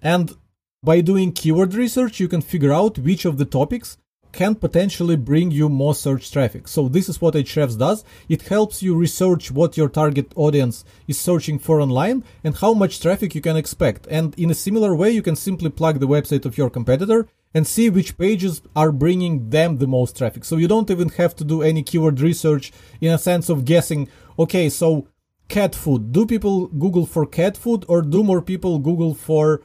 And 0.00 0.32
by 0.80 1.00
doing 1.00 1.32
keyword 1.32 1.74
research, 1.74 2.20
you 2.20 2.28
can 2.28 2.40
figure 2.40 2.72
out 2.72 3.00
which 3.00 3.24
of 3.24 3.36
the 3.36 3.44
topics 3.44 3.98
can 4.32 4.54
potentially 4.54 5.16
bring 5.16 5.50
you 5.50 5.68
more 5.68 5.94
search 5.94 6.30
traffic. 6.30 6.68
So 6.68 6.88
this 6.88 7.08
is 7.08 7.20
what 7.20 7.34
Ahrefs 7.34 7.78
does. 7.78 8.04
It 8.28 8.42
helps 8.42 8.82
you 8.82 8.94
research 8.94 9.50
what 9.50 9.76
your 9.76 9.88
target 9.88 10.32
audience 10.36 10.84
is 11.06 11.18
searching 11.18 11.58
for 11.58 11.80
online 11.80 12.24
and 12.44 12.56
how 12.56 12.74
much 12.74 13.00
traffic 13.00 13.34
you 13.34 13.40
can 13.40 13.56
expect. 13.56 14.06
And 14.10 14.38
in 14.38 14.50
a 14.50 14.54
similar 14.54 14.94
way, 14.94 15.10
you 15.10 15.22
can 15.22 15.36
simply 15.36 15.70
plug 15.70 16.00
the 16.00 16.08
website 16.08 16.44
of 16.44 16.58
your 16.58 16.70
competitor 16.70 17.28
and 17.54 17.66
see 17.66 17.88
which 17.88 18.18
pages 18.18 18.60
are 18.76 18.92
bringing 18.92 19.50
them 19.50 19.78
the 19.78 19.86
most 19.86 20.16
traffic. 20.16 20.44
So 20.44 20.56
you 20.56 20.68
don't 20.68 20.90
even 20.90 21.08
have 21.10 21.34
to 21.36 21.44
do 21.44 21.62
any 21.62 21.82
keyword 21.82 22.20
research 22.20 22.72
in 23.00 23.12
a 23.12 23.18
sense 23.18 23.48
of 23.48 23.64
guessing, 23.64 24.08
okay, 24.38 24.68
so 24.68 25.08
cat 25.48 25.74
food. 25.74 26.12
Do 26.12 26.26
people 26.26 26.66
Google 26.66 27.06
for 27.06 27.26
cat 27.26 27.56
food 27.56 27.84
or 27.88 28.02
do 28.02 28.22
more 28.22 28.42
people 28.42 28.78
Google 28.78 29.14
for 29.14 29.62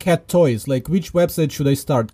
cat 0.00 0.26
toys? 0.26 0.66
Like 0.66 0.88
which 0.88 1.12
website 1.12 1.52
should 1.52 1.68
I 1.68 1.74
start? 1.74 2.12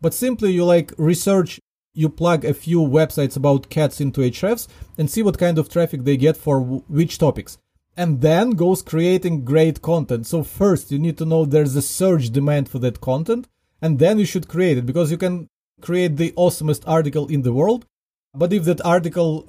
But 0.00 0.14
simply 0.14 0.52
you 0.52 0.64
like 0.64 0.92
research, 0.98 1.60
you 1.94 2.08
plug 2.08 2.44
a 2.44 2.54
few 2.54 2.80
websites 2.80 3.36
about 3.36 3.70
cats 3.70 4.00
into 4.00 4.20
Ahrefs 4.20 4.68
and 4.98 5.10
see 5.10 5.22
what 5.22 5.38
kind 5.38 5.58
of 5.58 5.68
traffic 5.68 6.04
they 6.04 6.16
get 6.16 6.36
for 6.36 6.60
w- 6.60 6.84
which 6.88 7.18
topics. 7.18 7.58
And 7.96 8.20
then 8.20 8.50
goes 8.50 8.82
creating 8.82 9.46
great 9.46 9.80
content. 9.80 10.26
So 10.26 10.42
first 10.42 10.92
you 10.92 10.98
need 10.98 11.16
to 11.18 11.24
know 11.24 11.44
there's 11.44 11.74
a 11.74 11.82
surge 11.82 12.30
demand 12.30 12.68
for 12.68 12.78
that 12.80 13.00
content 13.00 13.48
and 13.80 13.98
then 13.98 14.18
you 14.18 14.26
should 14.26 14.48
create 14.48 14.76
it 14.78 14.84
because 14.84 15.10
you 15.10 15.16
can 15.16 15.48
create 15.80 16.16
the 16.16 16.32
awesomest 16.32 16.82
article 16.86 17.26
in 17.28 17.42
the 17.42 17.52
world. 17.52 17.86
But 18.34 18.52
if 18.52 18.64
that 18.64 18.84
article 18.84 19.48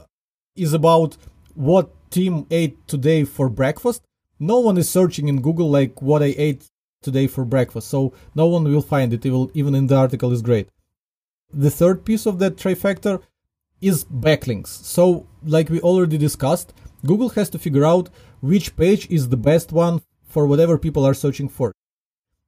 is 0.55 0.73
about 0.73 1.17
what 1.55 1.91
team 2.09 2.45
ate 2.49 2.87
today 2.87 3.25
for 3.25 3.49
breakfast, 3.49 4.03
no 4.39 4.59
one 4.59 4.77
is 4.77 4.89
searching 4.89 5.27
in 5.27 5.41
Google 5.41 5.69
like 5.69 6.01
what 6.01 6.21
I 6.23 6.33
ate 6.37 6.69
today 7.01 7.27
for 7.27 7.45
breakfast. 7.45 7.87
So 7.87 8.13
no 8.35 8.47
one 8.47 8.63
will 8.63 8.81
find 8.81 9.13
it, 9.13 9.25
even 9.25 9.75
in 9.75 9.87
the 9.87 9.95
article 9.95 10.31
is 10.31 10.41
great. 10.41 10.69
The 11.53 11.71
third 11.71 12.05
piece 12.05 12.25
of 12.25 12.39
that 12.39 12.57
trifecta 12.57 13.21
is 13.81 14.05
backlinks. 14.05 14.67
So, 14.67 15.27
like 15.43 15.69
we 15.69 15.79
already 15.81 16.17
discussed, 16.17 16.73
Google 17.05 17.29
has 17.29 17.49
to 17.51 17.59
figure 17.59 17.85
out 17.85 18.09
which 18.41 18.75
page 18.75 19.07
is 19.09 19.29
the 19.29 19.37
best 19.37 19.71
one 19.71 20.01
for 20.25 20.45
whatever 20.45 20.77
people 20.77 21.05
are 21.05 21.13
searching 21.13 21.47
for. 21.47 21.71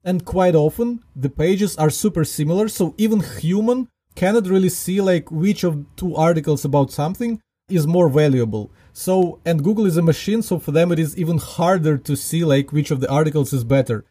And 0.03 0.25
quite 0.25 0.55
often, 0.55 1.03
the 1.15 1.29
pages 1.29 1.77
are 1.77 1.89
super 1.89 2.25
similar, 2.25 2.67
so 2.67 2.95
even 2.97 3.19
human 3.19 3.87
cannot 4.15 4.47
really 4.47 4.69
see 4.69 5.01
like 5.01 5.31
which 5.31 5.63
of 5.63 5.85
two 5.95 6.15
articles 6.15 6.65
about 6.65 6.91
something 6.91 7.41
is 7.69 7.85
more 7.85 8.09
valuable. 8.09 8.71
So, 8.91 9.39
and 9.45 9.63
Google 9.63 9.85
is 9.85 9.97
a 9.97 10.01
machine, 10.01 10.41
so 10.41 10.57
for 10.59 10.71
them 10.71 10.91
it 10.91 10.99
is 10.99 11.17
even 11.17 11.37
harder 11.37 11.97
to 11.97 12.15
see 12.15 12.43
like 12.43 12.71
which 12.71 12.91
of 12.91 12.99
the 12.99 13.09
articles 13.09 13.53
is 13.53 13.63
better. 13.63 14.05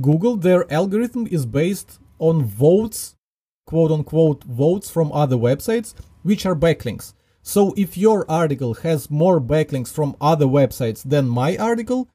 Google, 0.00 0.36
their 0.36 0.70
algorithm 0.72 1.26
is 1.30 1.46
based 1.46 1.98
on 2.18 2.44
votes, 2.44 3.16
quote 3.66 3.90
unquote, 3.90 4.44
votes 4.44 4.90
from 4.90 5.10
other 5.12 5.36
websites, 5.36 5.94
which 6.22 6.44
are 6.44 6.54
backlinks. 6.54 7.14
So 7.42 7.72
if 7.76 7.96
your 7.96 8.30
article 8.30 8.74
has 8.74 9.10
more 9.10 9.40
backlinks 9.40 9.90
from 9.90 10.16
other 10.20 10.44
websites 10.44 11.02
than 11.02 11.28
my 11.28 11.56
article, 11.56 12.08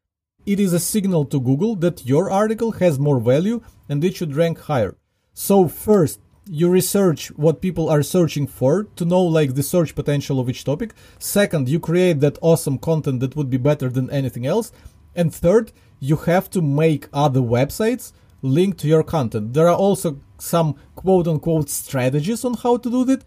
it 0.46 0.60
is 0.60 0.74
a 0.74 0.80
signal 0.80 1.26
to 1.26 1.40
Google 1.40 1.76
that 1.78 2.06
your 2.06 2.30
article 2.30 2.74
has 2.74 3.00
more 3.00 3.20
value 3.20 3.62
and 3.90 4.04
it 4.04 4.16
should 4.16 4.36
rank 4.36 4.60
higher. 4.60 4.96
So 5.34 5.68
first, 5.68 6.20
you 6.46 6.70
research 6.70 7.30
what 7.38 7.62
people 7.62 7.90
are 7.90 8.04
searching 8.04 8.46
for 8.46 8.84
to 8.98 9.06
know 9.06 9.22
like 9.22 9.56
the 9.56 9.64
search 9.64 9.96
potential 9.96 10.40
of 10.40 10.50
each 10.50 10.64
topic. 10.64 10.94
Second, 11.18 11.70
you 11.70 11.80
create 11.80 12.20
that 12.20 12.38
awesome 12.42 12.78
content 12.78 13.22
that 13.22 13.36
would 13.36 13.50
be 13.50 13.58
better 13.58 13.90
than 13.90 14.12
anything 14.12 14.46
else. 14.46 14.72
And 15.16 15.34
third, 15.34 15.72
you 16.04 16.18
have 16.18 16.50
to 16.50 16.62
make 16.62 17.08
other 17.14 17.40
websites 17.40 18.12
link 18.42 18.78
to 18.78 18.90
your 18.90 19.04
content. 19.04 19.54
There 19.54 19.70
are 19.70 19.82
also 19.88 20.20
some 20.38 20.76
quote 20.98 21.30
unquote 21.30 21.70
strategies 21.70 22.44
on 22.44 22.56
how 22.56 22.76
to 22.76 22.90
do 22.90 23.06
that. 23.06 23.24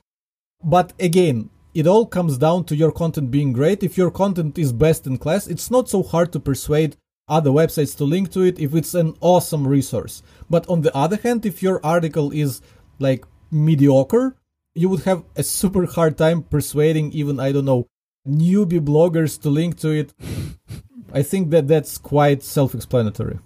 But 0.62 0.92
again, 1.00 1.48
it 1.72 1.86
all 1.86 2.04
comes 2.04 2.36
down 2.36 2.64
to 2.64 2.76
your 2.76 2.92
content 2.92 3.30
being 3.30 3.54
great. 3.54 3.82
If 3.82 3.96
your 3.96 4.10
content 4.10 4.58
is 4.58 4.74
best 4.74 5.06
in 5.06 5.16
class, 5.16 5.46
it's 5.46 5.70
not 5.70 5.88
so 5.88 6.02
hard 6.02 6.32
to 6.32 6.40
persuade 6.40 6.96
other 7.28 7.50
websites 7.50 7.96
to 7.96 8.04
link 8.04 8.30
to 8.32 8.42
it 8.42 8.58
if 8.60 8.74
it's 8.74 8.92
an 8.94 9.14
awesome 9.22 9.66
resource. 9.66 10.22
But 10.50 10.68
on 10.68 10.82
the 10.82 10.94
other 10.94 11.16
hand, 11.16 11.46
if 11.46 11.62
your 11.62 11.80
article 11.84 12.30
is 12.30 12.60
like 12.98 13.24
mediocre, 13.50 14.36
you 14.74 14.90
would 14.90 15.04
have 15.04 15.24
a 15.34 15.42
super 15.42 15.86
hard 15.86 16.18
time 16.18 16.42
persuading 16.42 17.12
even, 17.12 17.40
I 17.40 17.52
don't 17.52 17.64
know, 17.64 17.86
newbie 18.28 18.84
bloggers 18.84 19.40
to 19.42 19.48
link 19.48 19.78
to 19.80 19.90
it. 19.92 20.12
I 21.12 21.22
think 21.22 21.50
that 21.50 21.68
that's 21.68 21.98
quite 21.98 22.42
self 22.42 22.74
explanatory. 22.74 23.38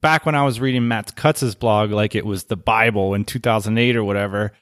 Back 0.00 0.26
when 0.26 0.34
I 0.34 0.44
was 0.44 0.60
reading 0.60 0.86
Matt 0.86 1.16
Cutts's 1.16 1.54
blog, 1.54 1.90
like 1.90 2.14
it 2.14 2.26
was 2.26 2.44
the 2.44 2.56
Bible 2.56 3.14
in 3.14 3.24
2008 3.24 3.96
or 3.96 4.04
whatever, 4.04 4.52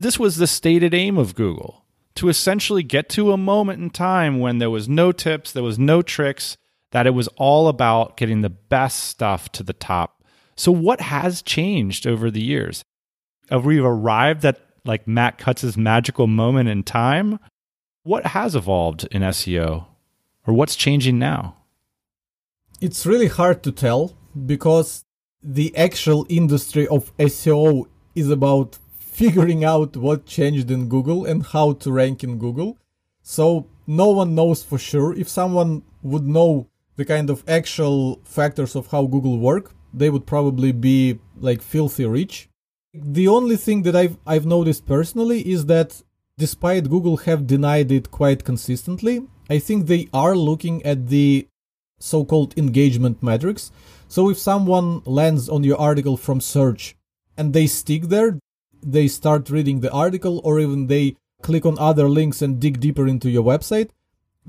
this 0.00 0.18
was 0.18 0.36
the 0.36 0.46
stated 0.46 0.92
aim 0.94 1.18
of 1.18 1.34
Google 1.36 1.84
to 2.16 2.28
essentially 2.28 2.82
get 2.82 3.08
to 3.10 3.32
a 3.32 3.36
moment 3.36 3.80
in 3.80 3.90
time 3.90 4.40
when 4.40 4.58
there 4.58 4.70
was 4.70 4.88
no 4.88 5.12
tips, 5.12 5.52
there 5.52 5.62
was 5.62 5.78
no 5.78 6.02
tricks, 6.02 6.56
that 6.90 7.06
it 7.06 7.14
was 7.14 7.28
all 7.36 7.68
about 7.68 8.16
getting 8.16 8.42
the 8.42 8.50
best 8.50 9.04
stuff 9.04 9.50
to 9.52 9.62
the 9.62 9.72
top. 9.72 10.22
So, 10.56 10.70
what 10.70 11.00
has 11.00 11.42
changed 11.42 12.06
over 12.06 12.30
the 12.30 12.42
years? 12.42 12.84
Uh, 13.50 13.56
Have 13.56 13.64
we 13.64 13.78
arrived 13.78 14.44
at 14.44 14.60
like 14.84 15.08
Matt 15.08 15.38
Cutts's 15.38 15.76
magical 15.76 16.26
moment 16.26 16.68
in 16.68 16.82
time? 16.82 17.38
What 18.04 18.26
has 18.26 18.54
evolved 18.54 19.06
in 19.10 19.22
SEO, 19.22 19.86
or 20.46 20.54
what's 20.54 20.76
changing 20.76 21.18
now? 21.18 21.56
It's 22.80 23.06
really 23.06 23.28
hard 23.28 23.62
to 23.62 23.72
tell 23.72 24.16
because 24.46 25.04
the 25.42 25.76
actual 25.76 26.26
industry 26.28 26.86
of 26.88 27.16
SEO 27.16 27.86
is 28.14 28.30
about 28.30 28.78
figuring 28.98 29.64
out 29.64 29.96
what 29.96 30.26
changed 30.26 30.70
in 30.70 30.88
Google 30.88 31.24
and 31.24 31.44
how 31.44 31.74
to 31.74 31.92
rank 31.92 32.24
in 32.24 32.38
Google. 32.38 32.78
So 33.22 33.66
no 33.86 34.08
one 34.08 34.34
knows 34.34 34.62
for 34.62 34.78
sure. 34.78 35.14
If 35.14 35.28
someone 35.28 35.82
would 36.02 36.26
know 36.26 36.68
the 36.96 37.04
kind 37.04 37.30
of 37.30 37.44
actual 37.48 38.20
factors 38.24 38.74
of 38.74 38.88
how 38.88 39.06
Google 39.06 39.38
work, 39.38 39.74
they 39.94 40.10
would 40.10 40.26
probably 40.26 40.72
be 40.72 41.18
like 41.38 41.62
filthy 41.62 42.06
rich. 42.06 42.48
The 42.94 43.28
only 43.28 43.56
thing 43.56 43.82
that 43.82 43.96
I've 43.96 44.18
I've 44.26 44.46
noticed 44.46 44.86
personally 44.86 45.40
is 45.50 45.66
that 45.66 46.02
despite 46.38 46.90
Google 46.90 47.18
have 47.28 47.46
denied 47.46 47.90
it 47.92 48.10
quite 48.10 48.44
consistently, 48.44 49.26
I 49.52 49.58
think 49.58 49.86
they 49.86 50.08
are 50.14 50.34
looking 50.34 50.76
at 50.92 51.08
the 51.08 51.46
so-called 51.98 52.56
engagement 52.56 53.22
metrics. 53.22 53.70
So 54.08 54.30
if 54.30 54.38
someone 54.38 55.02
lands 55.04 55.48
on 55.48 55.62
your 55.62 55.78
article 55.78 56.16
from 56.16 56.40
search 56.40 56.96
and 57.36 57.52
they 57.52 57.66
stick 57.66 58.04
there, 58.04 58.38
they 58.82 59.08
start 59.08 59.50
reading 59.50 59.80
the 59.80 59.92
article 59.92 60.40
or 60.42 60.58
even 60.58 60.86
they 60.86 61.16
click 61.42 61.66
on 61.66 61.78
other 61.78 62.08
links 62.08 62.40
and 62.40 62.60
dig 62.60 62.80
deeper 62.80 63.06
into 63.06 63.28
your 63.28 63.44
website, 63.44 63.90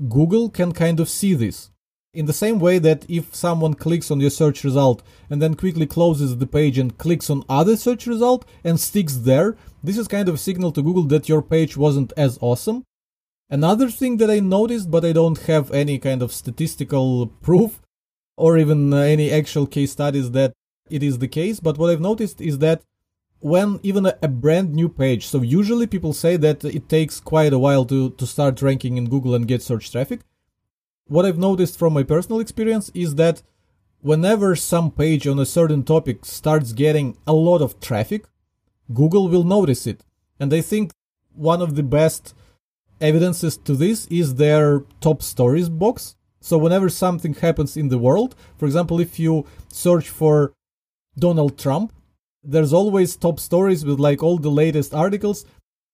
Google 0.08 0.48
can 0.48 0.72
kind 0.72 0.98
of 1.00 1.08
see 1.10 1.34
this 1.34 1.70
in 2.14 2.24
the 2.24 2.40
same 2.44 2.58
way 2.58 2.78
that 2.78 3.04
if 3.06 3.34
someone 3.34 3.74
clicks 3.74 4.10
on 4.10 4.20
your 4.20 4.30
search 4.30 4.64
result 4.64 5.02
and 5.28 5.42
then 5.42 5.54
quickly 5.54 5.86
closes 5.86 6.38
the 6.38 6.46
page 6.46 6.78
and 6.78 6.96
clicks 6.96 7.28
on 7.28 7.44
other 7.48 7.76
search 7.76 8.06
result 8.06 8.46
and 8.62 8.80
sticks 8.80 9.16
there, 9.16 9.56
this 9.82 9.98
is 9.98 10.08
kind 10.08 10.30
of 10.30 10.36
a 10.36 10.44
signal 10.48 10.72
to 10.72 10.82
Google 10.82 11.02
that 11.12 11.28
your 11.28 11.42
page 11.42 11.76
wasn't 11.76 12.12
as 12.16 12.38
awesome. 12.40 12.84
Another 13.50 13.88
thing 13.90 14.16
that 14.18 14.30
I 14.30 14.40
noticed, 14.40 14.90
but 14.90 15.04
I 15.04 15.12
don't 15.12 15.38
have 15.42 15.70
any 15.70 15.98
kind 15.98 16.22
of 16.22 16.32
statistical 16.32 17.26
proof 17.26 17.82
or 18.36 18.58
even 18.58 18.92
uh, 18.92 18.98
any 18.98 19.30
actual 19.30 19.66
case 19.66 19.92
studies 19.92 20.30
that 20.32 20.52
it 20.90 21.02
is 21.02 21.18
the 21.18 21.28
case, 21.28 21.60
but 21.60 21.78
what 21.78 21.90
I've 21.90 22.00
noticed 22.00 22.40
is 22.40 22.58
that 22.58 22.82
when 23.40 23.78
even 23.82 24.06
a, 24.06 24.18
a, 24.22 24.28
brand 24.28 24.74
new 24.74 24.88
page, 24.88 25.26
so 25.26 25.42
usually 25.42 25.86
people 25.86 26.12
say 26.12 26.36
that 26.38 26.64
it 26.64 26.88
takes 26.88 27.20
quite 27.20 27.52
a 27.52 27.58
while 27.58 27.84
to, 27.84 28.10
to 28.10 28.26
start 28.26 28.60
ranking 28.62 28.96
in 28.96 29.08
Google 29.08 29.34
and 29.34 29.46
get 29.46 29.62
search 29.62 29.92
traffic 29.92 30.20
what 31.06 31.26
I've 31.26 31.38
noticed 31.38 31.78
from 31.78 31.92
my 31.92 32.02
personal 32.02 32.40
experience 32.40 32.90
is 32.94 33.16
that 33.16 33.42
whenever 34.00 34.56
some 34.56 34.90
page 34.90 35.26
on 35.26 35.38
a 35.38 35.46
certain 35.46 35.82
topic 35.82 36.24
starts 36.24 36.72
getting 36.72 37.16
a 37.26 37.32
lot 37.32 37.60
of 37.60 37.80
traffic, 37.80 38.24
Google 38.92 39.28
will 39.28 39.44
notice 39.44 39.86
it. 39.86 40.02
And 40.40 40.52
I 40.52 40.60
think 40.60 40.92
one 41.34 41.60
of 41.60 41.74
the 41.74 41.82
best 41.82 42.34
evidences 43.00 43.56
to 43.58 43.74
this 43.74 44.06
is 44.06 44.34
their 44.34 44.80
top 45.00 45.22
stories 45.22 45.68
box. 45.68 46.16
So 46.40 46.58
whenever 46.58 46.88
something 46.88 47.34
happens 47.34 47.76
in 47.76 47.88
the 47.88 47.98
world, 47.98 48.34
for 48.58 48.66
example, 48.66 49.00
if 49.00 49.18
you 49.18 49.46
search 49.68 50.08
for 50.08 50.52
Donald 51.18 51.58
Trump, 51.58 51.92
there's 52.42 52.72
always 52.72 53.16
top 53.16 53.40
stories 53.40 53.84
with 53.84 53.98
like 53.98 54.22
all 54.22 54.38
the 54.38 54.50
latest 54.50 54.92
articles 54.92 55.46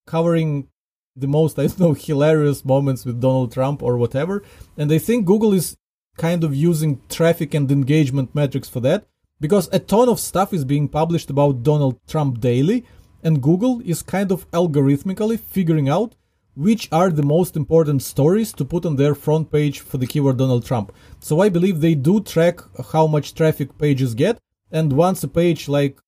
covering 0.07 0.69
the 1.15 1.29
most, 1.29 1.59
I 1.59 1.67
don't 1.67 1.81
know, 1.81 1.93
hilarious 1.93 2.65
moments 2.65 3.05
with 3.05 3.21
Donald 3.21 3.53
Trump 3.53 3.83
or 3.83 3.97
whatever. 3.97 4.43
And 4.77 4.91
I 4.93 4.99
think 4.99 5.27
Google 5.27 5.53
is 5.53 5.77
kind 6.17 6.45
of 6.45 6.55
using 6.55 7.01
traffic 7.09 7.55
and 7.55 7.71
engagement 7.71 8.35
metrics 8.35 8.69
for 8.69 8.81
that 8.81 9.07
because 9.41 9.69
a 9.73 9.79
ton 9.79 10.09
of 10.09 10.21
stuff 10.21 10.53
is 10.53 10.65
being 10.65 10.89
published 10.89 11.31
about 11.31 11.63
Donald 11.63 11.99
Trump 12.07 12.41
daily, 12.41 12.85
and 13.23 13.43
Google 13.43 13.81
is 13.85 14.03
kind 14.03 14.31
of 14.31 14.51
algorithmically 14.51 15.41
figuring 15.41 15.89
out 15.89 16.15
which 16.55 16.89
are 16.93 17.11
the 17.11 17.23
most 17.23 17.57
important 17.57 18.03
stories 18.03 18.53
to 18.53 18.65
put 18.65 18.85
on 18.85 18.97
their 18.97 19.15
front 19.15 19.51
page 19.51 19.81
for 19.81 19.99
the 19.99 20.07
keyword 20.07 20.37
Donald 20.37 20.65
Trump. 20.65 20.93
So 21.21 21.41
I 21.41 21.49
believe 21.49 21.81
they 21.81 21.95
do 21.95 22.21
track 22.21 22.61
how 22.93 23.07
much 23.07 23.35
traffic 23.35 23.79
pages 23.79 24.15
get, 24.15 24.39
and 24.71 24.93
once 24.93 25.23
a 25.23 25.29
page 25.29 25.69
like 25.69 25.99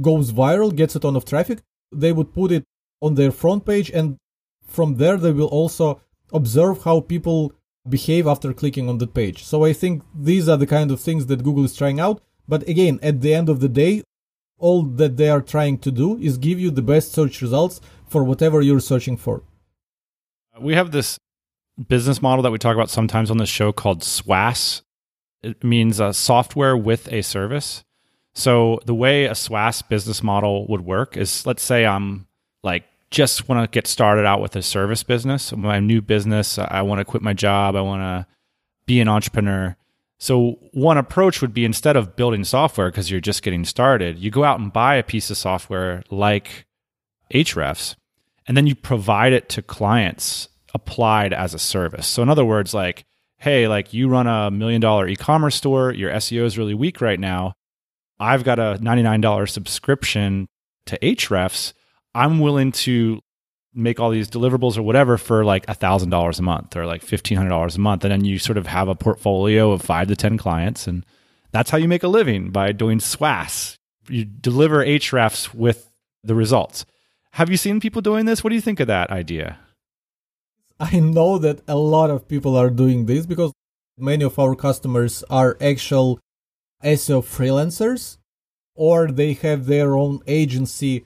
goes 0.00 0.32
viral, 0.32 0.74
gets 0.74 0.96
a 0.96 1.00
ton 1.00 1.16
of 1.16 1.24
traffic, 1.24 1.60
they 1.92 2.12
would 2.12 2.32
put 2.32 2.52
it 2.52 2.64
on 3.00 3.14
their 3.14 3.32
front 3.32 3.66
page 3.66 3.90
and 3.90 4.16
from 4.66 4.96
there 4.96 5.16
they 5.16 5.32
will 5.32 5.48
also 5.48 6.00
observe 6.32 6.84
how 6.84 7.00
people 7.00 7.52
behave 7.88 8.26
after 8.26 8.52
clicking 8.52 8.88
on 8.88 8.98
the 8.98 9.06
page. 9.06 9.44
So 9.44 9.64
I 9.64 9.72
think 9.72 10.02
these 10.14 10.48
are 10.48 10.56
the 10.56 10.66
kind 10.66 10.90
of 10.90 11.00
things 11.00 11.26
that 11.26 11.42
Google 11.42 11.64
is 11.64 11.74
trying 11.74 11.98
out. 11.98 12.20
But 12.46 12.68
again, 12.68 13.00
at 13.02 13.20
the 13.20 13.34
end 13.34 13.48
of 13.48 13.60
the 13.60 13.68
day, 13.68 14.02
all 14.58 14.82
that 14.82 15.16
they 15.16 15.30
are 15.30 15.40
trying 15.40 15.78
to 15.78 15.90
do 15.90 16.18
is 16.18 16.36
give 16.36 16.60
you 16.60 16.70
the 16.70 16.82
best 16.82 17.12
search 17.12 17.40
results 17.40 17.80
for 18.06 18.22
whatever 18.22 18.60
you're 18.60 18.80
searching 18.80 19.16
for. 19.16 19.42
We 20.60 20.74
have 20.74 20.90
this 20.90 21.18
business 21.88 22.20
model 22.20 22.42
that 22.42 22.50
we 22.50 22.58
talk 22.58 22.74
about 22.74 22.90
sometimes 22.90 23.30
on 23.30 23.38
this 23.38 23.48
show 23.48 23.72
called 23.72 24.02
SWAS. 24.02 24.82
It 25.42 25.64
means 25.64 26.00
a 26.00 26.12
software 26.12 26.76
with 26.76 27.10
a 27.12 27.22
service. 27.22 27.82
So 28.34 28.80
the 28.84 28.94
way 28.94 29.24
a 29.24 29.34
SWAS 29.34 29.82
business 29.82 30.22
model 30.22 30.66
would 30.68 30.82
work 30.82 31.16
is 31.16 31.46
let's 31.46 31.62
say 31.62 31.86
I'm 31.86 32.26
like 32.62 32.84
just 33.10 33.48
want 33.48 33.64
to 33.64 33.74
get 33.74 33.86
started 33.86 34.24
out 34.24 34.40
with 34.40 34.54
a 34.54 34.62
service 34.62 35.02
business, 35.02 35.52
my 35.52 35.80
new 35.80 36.00
business. 36.00 36.58
I 36.58 36.82
want 36.82 37.00
to 37.00 37.04
quit 37.04 37.22
my 37.22 37.32
job. 37.32 37.74
I 37.74 37.80
want 37.80 38.02
to 38.02 38.26
be 38.86 39.00
an 39.00 39.08
entrepreneur. 39.08 39.76
So, 40.18 40.58
one 40.72 40.98
approach 40.98 41.40
would 41.40 41.54
be 41.54 41.64
instead 41.64 41.96
of 41.96 42.14
building 42.14 42.44
software 42.44 42.90
because 42.90 43.10
you're 43.10 43.20
just 43.20 43.42
getting 43.42 43.64
started, 43.64 44.18
you 44.18 44.30
go 44.30 44.44
out 44.44 44.60
and 44.60 44.70
buy 44.70 44.96
a 44.96 45.02
piece 45.02 45.30
of 45.30 45.38
software 45.38 46.02
like 46.10 46.66
Ahrefs, 47.32 47.96
and 48.46 48.54
then 48.54 48.66
you 48.66 48.74
provide 48.74 49.32
it 49.32 49.48
to 49.48 49.62
clients 49.62 50.49
applied 50.74 51.32
as 51.32 51.54
a 51.54 51.58
service. 51.58 52.06
So, 52.06 52.22
in 52.22 52.28
other 52.28 52.44
words, 52.44 52.74
like, 52.74 53.04
hey, 53.38 53.68
like 53.68 53.92
you 53.92 54.08
run 54.08 54.26
a 54.26 54.50
million 54.50 54.80
dollar 54.80 55.08
e 55.08 55.16
commerce 55.16 55.56
store, 55.56 55.92
your 55.92 56.10
SEO 56.12 56.44
is 56.44 56.58
really 56.58 56.74
weak 56.74 57.00
right 57.00 57.20
now. 57.20 57.54
I've 58.18 58.44
got 58.44 58.58
a 58.58 58.78
$99 58.80 59.48
subscription 59.48 60.46
to 60.86 60.98
Ahrefs. 60.98 61.72
I'm 62.14 62.38
willing 62.38 62.72
to 62.72 63.20
make 63.72 64.00
all 64.00 64.10
these 64.10 64.28
deliverables 64.28 64.76
or 64.76 64.82
whatever 64.82 65.16
for 65.16 65.44
like 65.44 65.64
a 65.68 65.74
thousand 65.74 66.10
dollars 66.10 66.38
a 66.38 66.42
month 66.42 66.76
or 66.76 66.86
like 66.86 67.02
fifteen 67.02 67.36
hundred 67.36 67.50
dollars 67.50 67.76
a 67.76 67.80
month, 67.80 68.04
and 68.04 68.12
then 68.12 68.24
you 68.24 68.38
sort 68.38 68.58
of 68.58 68.66
have 68.66 68.88
a 68.88 68.94
portfolio 68.94 69.72
of 69.72 69.82
five 69.82 70.08
to 70.08 70.16
ten 70.16 70.36
clients, 70.36 70.86
and 70.86 71.06
that's 71.52 71.70
how 71.70 71.78
you 71.78 71.88
make 71.88 72.02
a 72.02 72.08
living 72.08 72.50
by 72.50 72.72
doing 72.72 72.98
SWAS. 72.98 73.76
You 74.08 74.24
deliver 74.24 74.84
Ahrefs 74.84 75.54
with 75.54 75.90
the 76.24 76.34
results. 76.34 76.84
Have 77.32 77.48
you 77.48 77.56
seen 77.56 77.80
people 77.80 78.02
doing 78.02 78.26
this? 78.26 78.42
What 78.42 78.50
do 78.50 78.56
you 78.56 78.60
think 78.60 78.80
of 78.80 78.88
that 78.88 79.10
idea? 79.10 79.58
I 80.80 80.98
know 80.98 81.36
that 81.36 81.60
a 81.68 81.76
lot 81.76 82.08
of 82.08 82.26
people 82.26 82.56
are 82.56 82.70
doing 82.70 83.04
this 83.04 83.26
because 83.26 83.52
many 83.98 84.24
of 84.24 84.38
our 84.38 84.56
customers 84.56 85.22
are 85.28 85.58
actual 85.60 86.18
SEO 86.82 87.22
freelancers 87.22 88.16
or 88.74 89.08
they 89.08 89.34
have 89.34 89.66
their 89.66 89.94
own 89.94 90.20
agency 90.26 91.04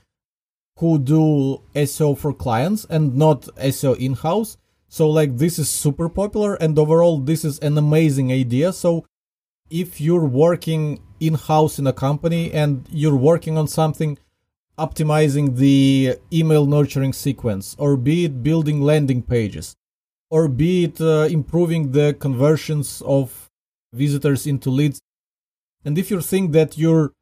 who 0.78 0.98
do 0.98 1.60
SEO 1.74 2.16
for 2.16 2.32
clients 2.32 2.86
and 2.88 3.16
not 3.16 3.42
SEO 3.56 3.96
in-house. 3.98 4.56
So 4.88 5.10
like 5.10 5.38
this 5.38 5.58
is 5.58 5.68
super 5.68 6.08
popular 6.08 6.54
and 6.54 6.78
overall 6.78 7.18
this 7.18 7.44
is 7.44 7.58
an 7.58 7.76
amazing 7.76 8.30
idea. 8.30 8.72
So 8.72 9.04
if 9.70 10.00
you're 10.00 10.24
working 10.24 11.02
in-house 11.18 11.80
in 11.80 11.88
a 11.88 11.92
company 11.92 12.52
and 12.52 12.86
you're 12.92 13.16
working 13.16 13.58
on 13.58 13.66
something 13.66 14.18
optimizing 14.78 15.56
the 15.56 16.16
email 16.32 16.66
nurturing 16.66 17.12
sequence 17.12 17.76
or 17.78 17.96
be 17.96 18.24
it 18.24 18.42
building 18.42 18.80
landing 18.80 19.22
pages 19.22 19.76
or 20.30 20.48
be 20.48 20.84
it 20.84 21.00
uh, 21.00 21.28
improving 21.30 21.92
the 21.92 22.14
conversions 22.18 23.02
of 23.06 23.48
visitors 23.92 24.46
into 24.46 24.70
leads. 24.70 25.00
And 25.84 25.96
if 25.96 26.10
you 26.10 26.20
think 26.20 26.52
that 26.52 26.76
you're 26.76 27.12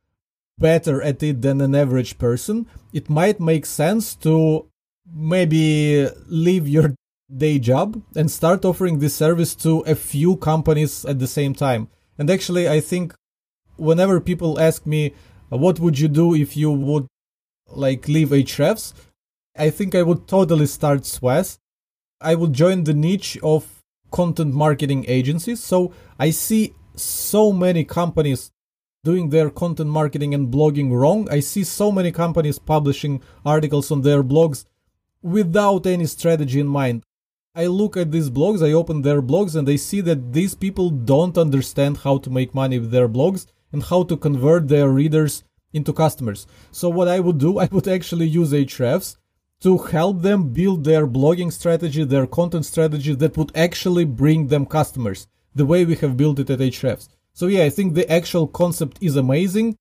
better 0.59 1.03
at 1.03 1.23
it 1.23 1.43
than 1.43 1.61
an 1.61 1.75
average 1.75 2.19
person 2.19 2.67
it 2.93 3.11
might 3.11 3.41
make 3.41 3.67
sense 3.67 4.15
to 4.15 4.67
maybe 5.13 6.09
leave 6.29 6.69
your 6.69 6.95
day 7.35 7.59
job 7.59 8.01
and 8.15 8.31
start 8.31 8.65
offering 8.65 8.99
this 8.99 9.15
service 9.15 9.55
to 9.55 9.81
a 9.81 9.95
few 9.95 10.37
companies 10.37 11.05
at 11.05 11.19
the 11.19 11.27
same 11.27 11.55
time. 11.55 11.89
And 12.19 12.31
actually 12.31 12.69
i 12.69 12.81
think 12.81 13.15
whenever 13.77 14.21
people 14.21 14.61
ask 14.61 14.87
me 14.87 15.15
what 15.49 15.81
would 15.81 15.99
you 15.99 16.09
do 16.09 16.35
if 16.35 16.57
you 16.57 16.71
would 16.71 17.07
like 17.73 18.09
leave 18.09 18.29
Ahrefs, 18.29 18.93
I 19.57 19.71
think 19.71 19.95
I 19.95 20.03
would 20.03 20.27
totally 20.27 20.67
start 20.67 21.05
SWAS. 21.05 21.59
I 22.21 22.35
would 22.35 22.53
join 22.53 22.85
the 22.85 22.95
niche 22.95 23.39
of 23.43 23.83
content 24.11 24.55
marketing 24.55 25.05
agencies. 25.09 25.63
So 25.63 25.93
I 26.19 26.31
see 26.31 26.75
so 26.95 27.53
many 27.53 27.85
companies 27.85 28.53
doing 29.05 29.31
their 29.31 29.51
content 29.51 29.91
marketing 29.91 30.33
and 30.35 30.53
blogging 30.53 30.93
wrong. 30.93 31.29
I 31.31 31.41
see 31.41 31.65
so 31.65 31.91
many 31.91 32.13
companies 32.13 32.59
publishing 32.59 33.21
articles 33.45 33.91
on 33.91 34.03
their 34.03 34.23
blogs 34.23 34.65
without 35.23 35.87
any 35.87 36.07
strategy 36.07 36.61
in 36.61 36.69
mind. 36.69 37.03
I 37.55 37.67
look 37.67 37.97
at 37.97 38.13
these 38.13 38.31
blogs, 38.31 38.67
I 38.67 38.73
open 38.73 39.03
their 39.03 39.21
blogs, 39.21 39.57
and 39.57 39.69
I 39.69 39.77
see 39.77 40.01
that 40.03 40.33
these 40.33 40.55
people 40.55 40.89
don't 40.89 41.37
understand 41.37 41.99
how 41.99 42.19
to 42.19 42.31
make 42.31 42.55
money 42.55 42.79
with 42.79 42.91
their 42.91 43.09
blogs 43.09 43.47
and 43.73 43.83
how 43.83 44.05
to 44.05 44.17
convert 44.17 44.69
their 44.69 44.89
readers 44.89 45.45
into 45.73 45.93
customers. 45.93 46.47
So 46.71 46.89
what 46.89 47.09
I 47.09 47.21
would 47.21 47.39
do, 47.39 47.59
I 47.65 47.69
would 47.71 47.89
actually 47.89 48.27
use 48.27 48.53
Ahrefs 48.53 49.17
to 49.63 49.79
help 49.79 50.23
them 50.23 50.49
build 50.53 50.85
their 50.85 51.07
blogging 51.07 51.53
strategy, 51.53 52.05
their 52.05 52.27
content 52.27 52.67
strategy 52.67 53.15
that 53.15 53.37
would 53.37 53.53
actually 53.57 54.05
bring 54.05 54.49
them 54.49 54.67
customers 54.67 55.29
the 55.55 55.67
way 55.67 55.85
we 55.85 55.95
have 55.97 56.17
built 56.17 56.39
it 56.39 56.51
at 56.51 56.59
Ahrefs. 56.59 57.09
So 57.33 57.47
yeah, 57.47 57.65
I 57.65 57.71
think 57.71 57.95
the 57.95 58.11
actual 58.11 58.47
concept 58.47 58.99
is 59.01 59.17
amazing 59.17 59.77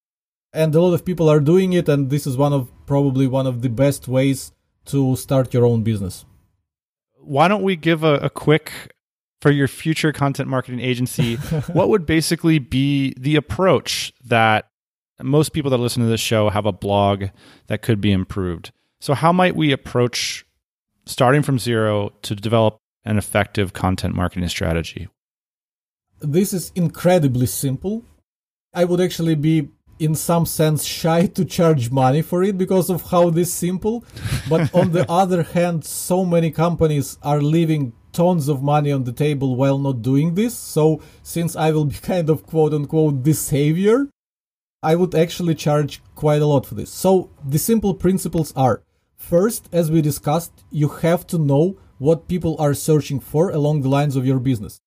and 0.53 0.73
a 0.75 0.81
lot 0.81 0.93
of 0.93 1.05
people 1.05 1.29
are 1.29 1.39
doing 1.39 1.73
it 1.73 1.89
and 1.89 2.09
this 2.09 2.27
is 2.27 2.37
one 2.37 2.53
of 2.53 2.71
probably 2.85 3.27
one 3.27 3.47
of 3.47 3.61
the 3.61 3.69
best 3.69 4.07
ways 4.07 4.51
to 4.85 5.15
start 5.15 5.53
your 5.53 5.65
own 5.65 5.83
business. 5.83 6.25
Why 7.19 7.47
don't 7.47 7.63
we 7.63 7.75
give 7.75 8.03
a, 8.03 8.15
a 8.15 8.29
quick 8.29 8.71
for 9.41 9.51
your 9.51 9.67
future 9.67 10.13
content 10.13 10.47
marketing 10.47 10.79
agency, 10.79 11.35
what 11.73 11.89
would 11.89 12.05
basically 12.05 12.59
be 12.59 13.13
the 13.17 13.35
approach 13.35 14.13
that 14.23 14.69
most 15.23 15.53
people 15.53 15.71
that 15.71 15.77
listen 15.77 16.03
to 16.03 16.09
this 16.09 16.21
show 16.21 16.49
have 16.49 16.65
a 16.65 16.71
blog 16.71 17.25
that 17.67 17.81
could 17.81 18.01
be 18.01 18.11
improved. 18.11 18.71
So, 18.99 19.13
how 19.13 19.33
might 19.33 19.55
we 19.55 19.71
approach 19.71 20.45
starting 21.05 21.41
from 21.41 21.59
zero 21.59 22.13
to 22.21 22.35
develop 22.35 22.77
an 23.03 23.17
effective 23.17 23.73
content 23.73 24.15
marketing 24.15 24.47
strategy? 24.49 25.07
This 26.19 26.53
is 26.53 26.71
incredibly 26.75 27.47
simple. 27.47 28.05
I 28.73 28.85
would 28.85 29.01
actually 29.01 29.35
be, 29.35 29.69
in 29.99 30.13
some 30.15 30.45
sense, 30.45 30.85
shy 30.85 31.25
to 31.27 31.43
charge 31.43 31.91
money 31.91 32.21
for 32.21 32.43
it 32.43 32.57
because 32.57 32.89
of 32.89 33.09
how 33.09 33.31
this 33.31 33.51
simple. 33.51 34.05
But 34.47 34.73
on 34.73 34.91
the 34.91 35.05
other 35.09 35.43
hand, 35.43 35.83
so 35.83 36.23
many 36.23 36.51
companies 36.51 37.17
are 37.23 37.41
leaving 37.41 37.93
tons 38.13 38.49
of 38.49 38.61
money 38.61 38.91
on 38.91 39.03
the 39.05 39.13
table 39.13 39.55
while 39.55 39.79
not 39.79 40.01
doing 40.01 40.35
this. 40.35 40.55
So, 40.55 41.01
since 41.23 41.55
I 41.55 41.71
will 41.71 41.85
be 41.85 41.95
kind 42.01 42.29
of 42.29 42.45
quote 42.45 42.73
unquote 42.73 43.23
the 43.23 43.33
savior, 43.33 44.07
I 44.83 44.95
would 44.95 45.13
actually 45.13 45.53
charge 45.53 46.01
quite 46.15 46.41
a 46.41 46.47
lot 46.47 46.65
for 46.65 46.73
this. 46.73 46.89
So 46.89 47.29
the 47.47 47.59
simple 47.59 47.93
principles 47.93 48.51
are 48.55 48.81
first, 49.15 49.69
as 49.71 49.91
we 49.91 50.01
discussed, 50.01 50.51
you 50.71 50.87
have 50.87 51.27
to 51.27 51.37
know 51.37 51.77
what 51.99 52.27
people 52.27 52.55
are 52.59 52.73
searching 52.73 53.19
for 53.19 53.51
along 53.51 53.81
the 53.81 53.89
lines 53.89 54.15
of 54.15 54.25
your 54.25 54.39
business. 54.39 54.81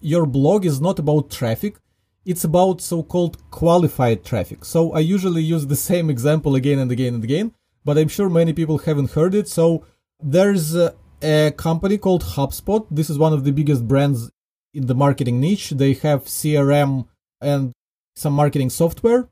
Your 0.00 0.26
blog 0.26 0.66
is 0.66 0.80
not 0.80 0.98
about 0.98 1.30
traffic, 1.30 1.76
it's 2.24 2.42
about 2.42 2.80
so 2.80 3.04
called 3.04 3.38
qualified 3.52 4.24
traffic. 4.24 4.64
So 4.64 4.92
I 4.92 4.98
usually 4.98 5.42
use 5.42 5.68
the 5.68 5.76
same 5.76 6.10
example 6.10 6.56
again 6.56 6.80
and 6.80 6.90
again 6.90 7.14
and 7.14 7.22
again, 7.22 7.54
but 7.84 7.96
I'm 7.96 8.08
sure 8.08 8.28
many 8.28 8.52
people 8.52 8.78
haven't 8.78 9.12
heard 9.12 9.32
it. 9.32 9.46
So 9.46 9.84
there's 10.20 10.74
a, 10.74 10.96
a 11.22 11.52
company 11.56 11.98
called 11.98 12.24
HubSpot. 12.24 12.84
This 12.90 13.08
is 13.08 13.16
one 13.16 13.32
of 13.32 13.44
the 13.44 13.52
biggest 13.52 13.86
brands 13.86 14.28
in 14.74 14.86
the 14.86 14.94
marketing 14.96 15.38
niche. 15.38 15.70
They 15.70 15.92
have 15.94 16.24
CRM 16.24 17.06
and 17.40 17.72
some 18.16 18.32
marketing 18.32 18.70
software 18.70 19.28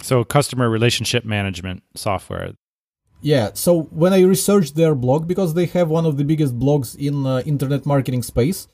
so, 0.00 0.24
customer 0.24 0.70
relationship 0.70 1.24
management 1.24 1.82
software. 1.94 2.52
Yeah, 3.20 3.50
so 3.54 3.82
when 3.84 4.12
I 4.12 4.22
researched 4.22 4.74
their 4.74 4.94
blog, 4.94 5.28
because 5.28 5.54
they 5.54 5.66
have 5.66 5.88
one 5.88 6.06
of 6.06 6.16
the 6.16 6.24
biggest 6.24 6.58
blogs 6.58 6.96
in 6.96 7.26
uh, 7.26 7.42
internet 7.46 7.86
marketing 7.86 8.22
space, 8.22 8.66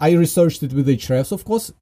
I 0.00 0.12
researched 0.12 0.62
it 0.62 0.72
with 0.72 0.86
Ahrefs, 0.88 1.32
of 1.32 1.44
course. 1.44 1.72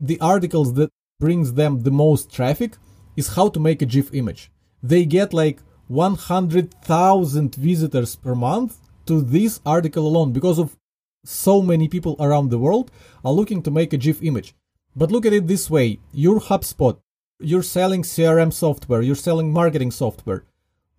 The 0.00 0.20
articles 0.20 0.74
that 0.74 0.90
brings 1.20 1.54
them 1.54 1.82
the 1.82 1.90
most 1.90 2.32
traffic 2.32 2.76
is 3.16 3.34
how 3.34 3.48
to 3.50 3.60
make 3.60 3.82
a 3.82 3.86
GIF 3.86 4.14
image. 4.14 4.50
They 4.82 5.04
get 5.04 5.32
like 5.32 5.60
100,000 5.88 7.54
visitors 7.54 8.16
per 8.16 8.34
month 8.34 8.78
to 9.06 9.20
this 9.20 9.60
article 9.66 10.06
alone 10.06 10.32
because 10.32 10.58
of 10.58 10.76
so 11.24 11.60
many 11.62 11.88
people 11.88 12.16
around 12.20 12.50
the 12.50 12.58
world 12.58 12.90
are 13.24 13.32
looking 13.32 13.62
to 13.62 13.70
make 13.70 13.92
a 13.92 13.96
GIF 13.96 14.22
image. 14.22 14.54
But 14.94 15.10
look 15.10 15.26
at 15.26 15.32
it 15.32 15.46
this 15.46 15.68
way. 15.68 15.98
Your 16.12 16.40
HubSpot 16.40 16.98
you're 17.40 17.62
selling 17.62 18.02
CRM 18.02 18.52
software, 18.52 19.02
you're 19.02 19.14
selling 19.14 19.52
marketing 19.52 19.90
software. 19.90 20.44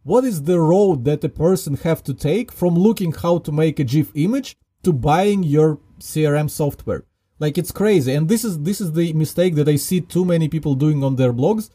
What 0.04 0.24
is 0.24 0.44
the 0.44 0.60
road 0.60 1.04
that 1.06 1.24
a 1.24 1.30
person 1.30 1.76
have 1.78 2.04
to 2.04 2.14
take 2.14 2.52
from 2.52 2.76
looking 2.76 3.12
how 3.12 3.40
to 3.40 3.52
make 3.52 3.80
a 3.80 3.84
GIF 3.84 4.12
image 4.16 4.58
to 4.84 4.94
buying 4.94 5.44
your 5.44 5.80
CRM 6.00 6.50
software? 6.50 7.04
Like 7.40 7.58
it's 7.58 7.72
crazy. 7.72 8.14
And 8.14 8.28
this 8.28 8.44
is 8.44 8.60
this 8.60 8.82
is 8.82 8.94
the 8.94 9.14
mistake 9.14 9.56
that 9.56 9.68
I 9.68 9.76
see 9.76 10.02
too 10.02 10.26
many 10.26 10.48
people 10.48 10.76
doing 10.76 11.04
on 11.04 11.16
their 11.16 11.34
blogs. 11.34 11.70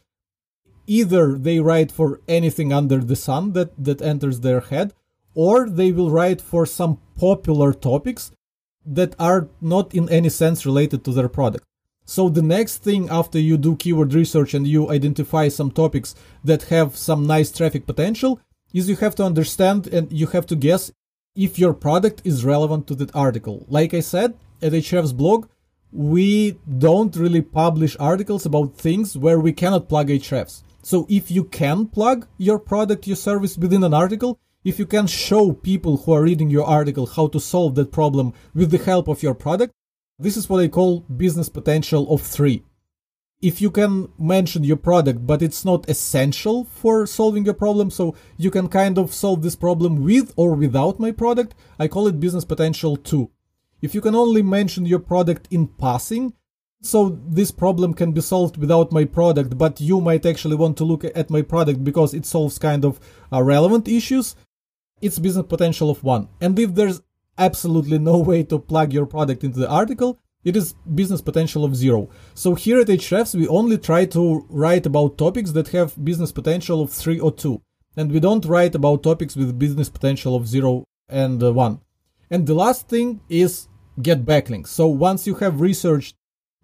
Either 0.86 1.38
they 1.38 1.60
write 1.60 1.90
for 1.90 2.20
anything 2.28 2.72
under 2.72 2.98
the 2.98 3.16
sun 3.16 3.52
that, 3.52 3.72
that 3.82 4.02
enters 4.02 4.40
their 4.40 4.60
head, 4.60 4.92
or 5.34 5.68
they 5.68 5.92
will 5.92 6.10
write 6.10 6.40
for 6.40 6.66
some 6.66 6.98
popular 7.16 7.72
topics 7.72 8.32
that 8.84 9.14
are 9.18 9.48
not 9.60 9.94
in 9.94 10.08
any 10.10 10.28
sense 10.28 10.66
related 10.66 11.04
to 11.04 11.12
their 11.12 11.28
product. 11.28 11.64
So 12.04 12.28
the 12.28 12.42
next 12.42 12.78
thing 12.78 13.08
after 13.10 13.38
you 13.38 13.56
do 13.56 13.76
keyword 13.76 14.12
research 14.12 14.52
and 14.52 14.66
you 14.66 14.90
identify 14.90 15.48
some 15.48 15.70
topics 15.70 16.14
that 16.44 16.64
have 16.64 16.96
some 16.96 17.26
nice 17.26 17.50
traffic 17.50 17.86
potential 17.86 18.40
is 18.74 18.88
you 18.88 18.96
have 18.96 19.14
to 19.14 19.24
understand 19.24 19.86
and 19.86 20.12
you 20.12 20.26
have 20.28 20.46
to 20.46 20.56
guess 20.56 20.92
if 21.34 21.58
your 21.58 21.72
product 21.72 22.20
is 22.24 22.44
relevant 22.44 22.86
to 22.88 22.94
that 22.96 23.14
article. 23.14 23.64
Like 23.68 23.94
I 23.94 24.00
said, 24.00 24.34
at 24.60 24.72
Ahrefs 24.72 25.16
blog, 25.16 25.48
we 25.92 26.58
don't 26.78 27.16
really 27.16 27.40
publish 27.40 27.96
articles 27.98 28.44
about 28.44 28.76
things 28.76 29.16
where 29.16 29.40
we 29.40 29.52
cannot 29.52 29.88
plug 29.88 30.08
Ahrefs. 30.08 30.62
So 30.82 31.06
if 31.08 31.30
you 31.30 31.44
can 31.44 31.86
plug 31.86 32.26
your 32.36 32.58
product, 32.58 33.06
your 33.06 33.16
service 33.16 33.56
within 33.56 33.82
an 33.82 33.94
article, 33.94 34.38
if 34.64 34.78
you 34.78 34.86
can 34.86 35.06
show 35.06 35.52
people 35.52 35.98
who 35.98 36.12
are 36.12 36.22
reading 36.22 36.50
your 36.50 36.64
article 36.66 37.06
how 37.06 37.28
to 37.28 37.40
solve 37.40 37.74
that 37.76 37.92
problem 37.92 38.34
with 38.54 38.70
the 38.70 38.78
help 38.78 39.08
of 39.08 39.22
your 39.22 39.34
product, 39.34 39.72
this 40.18 40.36
is 40.36 40.48
what 40.48 40.62
I 40.62 40.68
call 40.68 41.00
business 41.00 41.48
potential 41.48 42.12
of 42.12 42.22
three. 42.22 42.64
If 43.42 43.60
you 43.60 43.70
can 43.70 44.08
mention 44.18 44.64
your 44.64 44.76
product, 44.76 45.26
but 45.26 45.42
it's 45.42 45.64
not 45.64 45.88
essential 45.88 46.64
for 46.64 47.06
solving 47.06 47.44
your 47.44 47.54
problem, 47.54 47.90
so 47.90 48.14
you 48.36 48.50
can 48.50 48.68
kind 48.68 48.96
of 48.96 49.12
solve 49.12 49.42
this 49.42 49.56
problem 49.56 50.02
with 50.02 50.32
or 50.36 50.54
without 50.54 50.98
my 50.98 51.10
product, 51.10 51.54
I 51.78 51.88
call 51.88 52.06
it 52.06 52.20
business 52.20 52.44
potential 52.44 52.96
two. 52.96 53.30
If 53.82 53.94
you 53.94 54.00
can 54.00 54.14
only 54.14 54.42
mention 54.42 54.86
your 54.86 55.00
product 55.00 55.48
in 55.50 55.66
passing, 55.66 56.32
so 56.80 57.18
this 57.26 57.50
problem 57.50 57.92
can 57.92 58.12
be 58.12 58.20
solved 58.20 58.56
without 58.56 58.92
my 58.92 59.04
product, 59.04 59.58
but 59.58 59.80
you 59.80 60.00
might 60.00 60.24
actually 60.24 60.56
want 60.56 60.76
to 60.78 60.84
look 60.84 61.04
at 61.04 61.30
my 61.30 61.42
product 61.42 61.82
because 61.82 62.14
it 62.14 62.24
solves 62.24 62.58
kind 62.58 62.84
of 62.84 63.00
uh, 63.32 63.42
relevant 63.42 63.88
issues, 63.88 64.36
it's 65.02 65.18
business 65.18 65.46
potential 65.46 65.90
of 65.90 66.02
one. 66.02 66.28
And 66.40 66.58
if 66.58 66.74
there's 66.74 67.02
absolutely 67.38 67.98
no 67.98 68.18
way 68.18 68.42
to 68.44 68.58
plug 68.58 68.92
your 68.92 69.06
product 69.06 69.44
into 69.44 69.58
the 69.58 69.68
article, 69.68 70.18
it 70.44 70.56
is 70.56 70.74
business 70.94 71.22
potential 71.22 71.64
of 71.64 71.74
zero. 71.74 72.10
So 72.34 72.54
here 72.54 72.80
at 72.80 72.88
Ahrefs, 72.88 73.34
we 73.34 73.48
only 73.48 73.78
try 73.78 74.04
to 74.06 74.46
write 74.48 74.86
about 74.86 75.18
topics 75.18 75.52
that 75.52 75.68
have 75.68 76.02
business 76.04 76.32
potential 76.32 76.82
of 76.82 76.90
three 76.90 77.18
or 77.18 77.32
two. 77.32 77.62
And 77.96 78.12
we 78.12 78.20
don't 78.20 78.44
write 78.44 78.74
about 78.74 79.02
topics 79.02 79.36
with 79.36 79.58
business 79.58 79.88
potential 79.88 80.34
of 80.36 80.46
zero 80.46 80.84
and 81.08 81.42
uh, 81.42 81.52
one. 81.52 81.80
And 82.30 82.46
the 82.46 82.54
last 82.54 82.88
thing 82.88 83.20
is 83.28 83.68
get 84.02 84.24
backlinks. 84.24 84.68
So 84.68 84.86
once 84.88 85.26
you 85.26 85.36
have 85.36 85.60
researched 85.60 86.16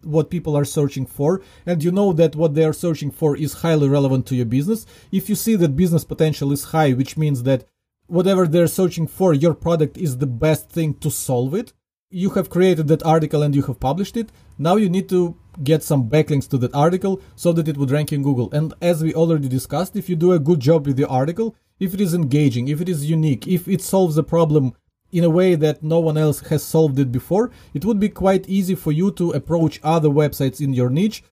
what 0.02 0.30
people 0.30 0.56
are 0.56 0.64
searching 0.64 1.06
for 1.06 1.42
and 1.66 1.84
you 1.84 1.92
know 1.92 2.12
that 2.12 2.34
what 2.34 2.54
they 2.54 2.64
are 2.64 2.72
searching 2.72 3.10
for 3.10 3.36
is 3.36 3.52
highly 3.54 3.88
relevant 3.88 4.26
to 4.26 4.34
your 4.34 4.46
business 4.46 4.86
if 5.12 5.28
you 5.28 5.34
see 5.34 5.56
that 5.56 5.76
business 5.76 6.04
potential 6.04 6.52
is 6.52 6.64
high 6.64 6.92
which 6.92 7.18
means 7.18 7.42
that 7.42 7.66
whatever 8.10 8.46
they're 8.46 8.66
searching 8.66 9.06
for 9.06 9.32
your 9.32 9.54
product 9.54 9.96
is 9.96 10.18
the 10.18 10.26
best 10.26 10.68
thing 10.68 10.94
to 10.94 11.10
solve 11.10 11.54
it. 11.54 11.72
You 12.10 12.30
have 12.30 12.50
created 12.50 12.88
that 12.88 13.04
article 13.04 13.42
and 13.42 13.54
you 13.54 13.62
have 13.62 13.78
published 13.78 14.16
it. 14.16 14.30
Now 14.58 14.76
you 14.76 14.88
need 14.88 15.08
to 15.10 15.36
get 15.62 15.82
some 15.82 16.10
backlinks 16.10 16.48
to 16.50 16.58
that 16.58 16.74
article 16.74 17.22
so 17.36 17.52
that 17.52 17.68
it 17.68 17.76
would 17.76 17.90
rank 17.90 18.12
in 18.12 18.22
google. 18.22 18.50
And 18.52 18.74
as 18.82 19.02
we 19.02 19.14
already 19.14 19.48
discussed 19.48 19.94
if 19.96 20.08
you 20.08 20.16
do 20.16 20.32
a 20.32 20.38
good 20.38 20.60
job 20.60 20.86
with 20.86 20.96
the 20.96 21.08
article 21.08 21.54
if 21.78 21.94
it 21.94 22.00
is 22.00 22.12
engaging 22.12 22.68
if 22.68 22.80
it 22.80 22.88
is 22.88 23.08
unique 23.08 23.46
if 23.46 23.66
it 23.68 23.80
solves 23.80 24.18
a 24.18 24.22
problem 24.22 24.74
in 25.12 25.24
a 25.24 25.30
way 25.30 25.54
that 25.54 25.82
no 25.82 25.98
one 25.98 26.16
else 26.16 26.40
has 26.48 26.62
solved 26.62 26.98
it 26.98 27.10
before, 27.10 27.50
it 27.74 27.84
would 27.84 27.98
be 27.98 28.08
quite 28.08 28.48
easy 28.48 28.74
for 28.74 28.92
you 28.92 29.10
to 29.12 29.32
approach 29.32 29.80
other 29.82 30.08
websites 30.08 30.60
in 30.60 30.72
your 30.72 30.90
niche, 30.90 31.24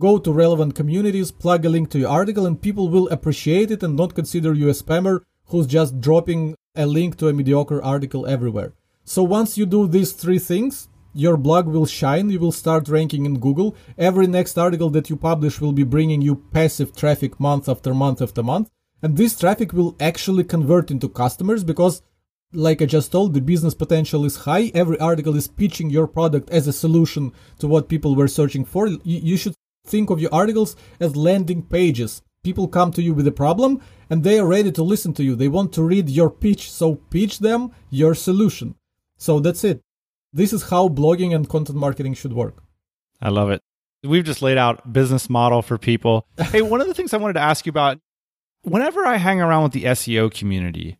go 0.00 0.18
to 0.18 0.32
relevant 0.32 0.74
communities, 0.74 1.32
plug 1.32 1.64
a 1.64 1.68
link 1.68 1.90
to 1.90 1.98
your 1.98 2.10
article, 2.10 2.46
and 2.46 2.62
people 2.62 2.88
will 2.88 3.08
appreciate 3.08 3.70
it 3.70 3.82
and 3.82 3.96
not 3.96 4.14
consider 4.14 4.54
you 4.54 4.68
a 4.68 4.72
spammer 4.72 5.22
who's 5.46 5.66
just 5.66 6.00
dropping 6.00 6.54
a 6.74 6.86
link 6.86 7.16
to 7.16 7.28
a 7.28 7.32
mediocre 7.32 7.82
article 7.82 8.26
everywhere. 8.26 8.72
So 9.04 9.22
once 9.22 9.58
you 9.58 9.66
do 9.66 9.86
these 9.86 10.12
three 10.12 10.38
things, 10.38 10.88
your 11.12 11.36
blog 11.36 11.68
will 11.68 11.86
shine, 11.86 12.30
you 12.30 12.40
will 12.40 12.52
start 12.52 12.88
ranking 12.88 13.24
in 13.24 13.38
Google. 13.38 13.76
Every 13.96 14.26
next 14.26 14.58
article 14.58 14.90
that 14.90 15.10
you 15.10 15.16
publish 15.16 15.60
will 15.60 15.72
be 15.72 15.84
bringing 15.84 16.22
you 16.22 16.36
passive 16.52 16.96
traffic 16.96 17.38
month 17.38 17.68
after 17.68 17.94
month 17.94 18.20
after 18.20 18.42
month. 18.42 18.70
And 19.02 19.16
this 19.16 19.38
traffic 19.38 19.72
will 19.72 19.94
actually 20.00 20.44
convert 20.44 20.90
into 20.90 21.08
customers 21.08 21.62
because 21.62 22.02
like 22.54 22.80
I 22.80 22.86
just 22.86 23.12
told, 23.12 23.34
the 23.34 23.40
business 23.40 23.74
potential 23.74 24.24
is 24.24 24.36
high. 24.36 24.70
Every 24.74 24.98
article 24.98 25.36
is 25.36 25.48
pitching 25.48 25.90
your 25.90 26.06
product 26.06 26.50
as 26.50 26.66
a 26.66 26.72
solution 26.72 27.32
to 27.58 27.66
what 27.66 27.88
people 27.88 28.14
were 28.14 28.28
searching 28.28 28.64
for. 28.64 28.88
You, 29.02 29.36
should 29.36 29.54
think 29.86 30.10
of 30.10 30.20
your 30.20 30.32
articles 30.32 30.76
as 31.00 31.16
landing 31.16 31.62
pages. 31.62 32.22
People 32.44 32.68
come 32.68 32.92
to 32.92 33.02
you 33.02 33.14
with 33.14 33.26
a 33.26 33.32
problem 33.32 33.80
and 34.10 34.22
they 34.22 34.38
are 34.38 34.46
ready 34.46 34.70
to 34.70 34.82
listen 34.82 35.14
to 35.14 35.24
you. 35.24 35.34
They 35.34 35.48
want 35.48 35.72
to 35.72 35.82
read 35.82 36.10
your 36.10 36.30
pitch, 36.30 36.70
so 36.70 36.96
pitch 36.96 37.38
them 37.38 37.72
your 37.90 38.14
solution. 38.14 38.76
So 39.16 39.40
that's 39.40 39.64
it. 39.64 39.80
This 40.32 40.52
is 40.52 40.64
how 40.64 40.88
blogging 40.88 41.34
and 41.34 41.48
content 41.48 41.78
marketing 41.78 42.12
should 42.12 42.34
work. 42.34 42.62
I 43.22 43.30
love 43.30 43.48
it. 43.50 43.62
We've 44.02 44.24
just 44.24 44.42
laid 44.42 44.58
out 44.58 44.92
business 44.92 45.30
model 45.30 45.62
for 45.62 45.78
people. 45.78 46.26
hey, 46.38 46.60
one 46.60 46.82
of 46.82 46.86
the 46.86 46.94
things 46.94 47.14
I 47.14 47.16
wanted 47.16 47.34
to 47.34 47.40
ask 47.40 47.64
you 47.64 47.70
about 47.70 47.98
whenever 48.62 49.06
I 49.06 49.16
hang 49.16 49.40
around 49.40 49.62
with 49.62 49.72
the 49.72 49.84
SEO 49.84 50.32
community, 50.32 50.98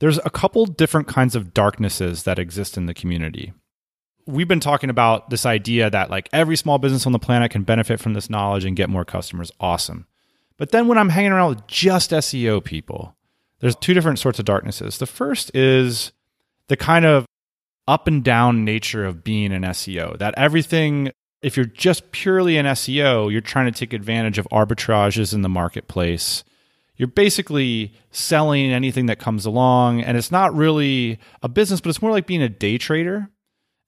there's 0.00 0.18
a 0.24 0.30
couple 0.30 0.64
different 0.64 1.06
kinds 1.06 1.36
of 1.36 1.52
darknesses 1.52 2.22
that 2.22 2.38
exist 2.38 2.78
in 2.78 2.86
the 2.86 2.94
community. 2.94 3.52
We've 4.26 4.48
been 4.48 4.60
talking 4.60 4.88
about 4.88 5.28
this 5.28 5.44
idea 5.44 5.90
that 5.90 6.08
like 6.08 6.30
every 6.32 6.56
small 6.56 6.78
business 6.78 7.04
on 7.04 7.12
the 7.12 7.18
planet 7.18 7.50
can 7.50 7.64
benefit 7.64 8.00
from 8.00 8.14
this 8.14 8.30
knowledge 8.30 8.64
and 8.64 8.76
get 8.76 8.88
more 8.88 9.04
customers. 9.04 9.52
Awesome. 9.60 10.06
But 10.56 10.70
then 10.70 10.88
when 10.88 10.98
I'm 10.98 11.08
hanging 11.08 11.32
around 11.32 11.50
with 11.50 11.66
just 11.66 12.10
SEO 12.10 12.62
people, 12.62 13.16
there's 13.60 13.76
two 13.76 13.94
different 13.94 14.18
sorts 14.18 14.38
of 14.38 14.44
darknesses. 14.44 14.98
The 14.98 15.06
first 15.06 15.54
is 15.54 16.12
the 16.68 16.76
kind 16.76 17.04
of 17.04 17.26
up 17.88 18.06
and 18.06 18.22
down 18.22 18.64
nature 18.64 19.04
of 19.04 19.24
being 19.24 19.52
an 19.52 19.62
SEO, 19.62 20.18
that 20.18 20.34
everything, 20.36 21.10
if 21.42 21.56
you're 21.56 21.66
just 21.66 22.12
purely 22.12 22.56
an 22.56 22.66
SEO, 22.66 23.30
you're 23.30 23.40
trying 23.40 23.72
to 23.72 23.78
take 23.78 23.92
advantage 23.92 24.38
of 24.38 24.48
arbitrages 24.52 25.34
in 25.34 25.42
the 25.42 25.48
marketplace. 25.48 26.44
You're 26.96 27.08
basically 27.08 27.94
selling 28.10 28.72
anything 28.72 29.06
that 29.06 29.18
comes 29.18 29.46
along 29.46 30.02
and 30.02 30.16
it's 30.16 30.30
not 30.30 30.54
really 30.54 31.18
a 31.42 31.48
business 31.48 31.80
but 31.80 31.90
it's 31.90 32.02
more 32.02 32.12
like 32.12 32.26
being 32.26 32.42
a 32.42 32.48
day 32.48 32.78
trader. 32.78 33.28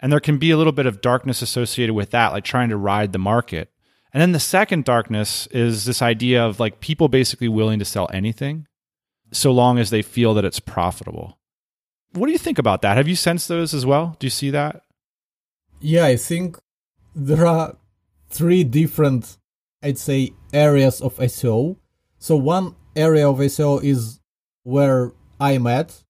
And 0.00 0.12
there 0.12 0.20
can 0.20 0.38
be 0.38 0.50
a 0.50 0.56
little 0.56 0.72
bit 0.72 0.86
of 0.86 1.00
darkness 1.00 1.40
associated 1.40 1.94
with 1.94 2.10
that 2.10 2.32
like 2.32 2.44
trying 2.44 2.68
to 2.70 2.76
ride 2.76 3.12
the 3.12 3.18
market 3.18 3.70
and 4.14 4.20
then 4.22 4.32
the 4.32 4.40
second 4.40 4.84
darkness 4.84 5.46
is 5.48 5.84
this 5.84 6.00
idea 6.00 6.42
of 6.42 6.58
like 6.58 6.80
people 6.80 7.08
basically 7.08 7.48
willing 7.48 7.78
to 7.78 7.84
sell 7.84 8.08
anything 8.12 8.66
so 9.32 9.52
long 9.52 9.78
as 9.78 9.90
they 9.90 10.00
feel 10.00 10.32
that 10.34 10.44
it's 10.44 10.60
profitable. 10.60 11.38
What 12.12 12.26
do 12.26 12.32
you 12.32 12.38
think 12.38 12.58
about 12.58 12.80
that? 12.82 12.96
Have 12.96 13.08
you 13.08 13.16
sensed 13.16 13.48
those 13.48 13.74
as 13.74 13.84
well? 13.84 14.16
Do 14.18 14.26
you 14.26 14.30
see 14.30 14.50
that? 14.50 14.82
Yeah 15.80 16.06
i 16.06 16.16
think 16.16 16.56
there 17.14 17.46
are 17.46 17.76
three 18.30 18.64
different 18.64 19.36
i'd 19.82 19.98
say 19.98 20.30
areas 20.52 21.02
of 21.02 21.16
seo 21.16 21.76
so 22.24 22.36
one 22.36 22.74
area 22.96 23.28
of 23.28 23.36
SEO 23.36 23.84
is 23.84 24.18
where 24.62 25.12
I'm 25.38 25.66
at 25.66 26.04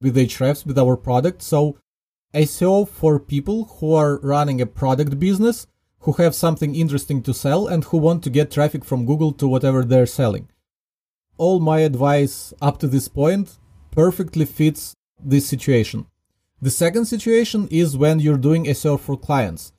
with 0.00 0.16
Ahrefs, 0.16 0.64
with 0.64 0.78
our 0.78 0.96
product. 0.96 1.42
So 1.42 1.76
SEO 2.32 2.88
for 2.88 3.20
people 3.20 3.64
who 3.64 3.92
are 3.92 4.18
running 4.20 4.62
a 4.62 4.66
product 4.66 5.18
business, 5.18 5.66
who 6.08 6.22
have 6.22 6.34
something 6.34 6.74
interesting 6.74 7.22
to 7.22 7.34
sell 7.34 7.66
and 7.66 7.84
who 7.84 7.98
want 7.98 8.24
to 8.24 8.30
get 8.30 8.50
traffic 8.50 8.82
from 8.82 9.04
Google 9.04 9.30
to 9.32 9.46
whatever 9.46 9.84
they're 9.84 10.06
selling. 10.06 10.48
All 11.36 11.60
my 11.60 11.80
advice 11.80 12.54
up 12.62 12.78
to 12.78 12.86
this 12.86 13.08
point 13.08 13.58
perfectly 13.90 14.46
fits 14.46 14.94
this 15.22 15.46
situation. 15.46 16.06
The 16.62 16.70
second 16.70 17.04
situation 17.04 17.68
is 17.70 17.94
when 17.94 18.20
you're 18.20 18.38
doing 18.38 18.64
SEO 18.64 18.98
for 18.98 19.18
clients, 19.18 19.74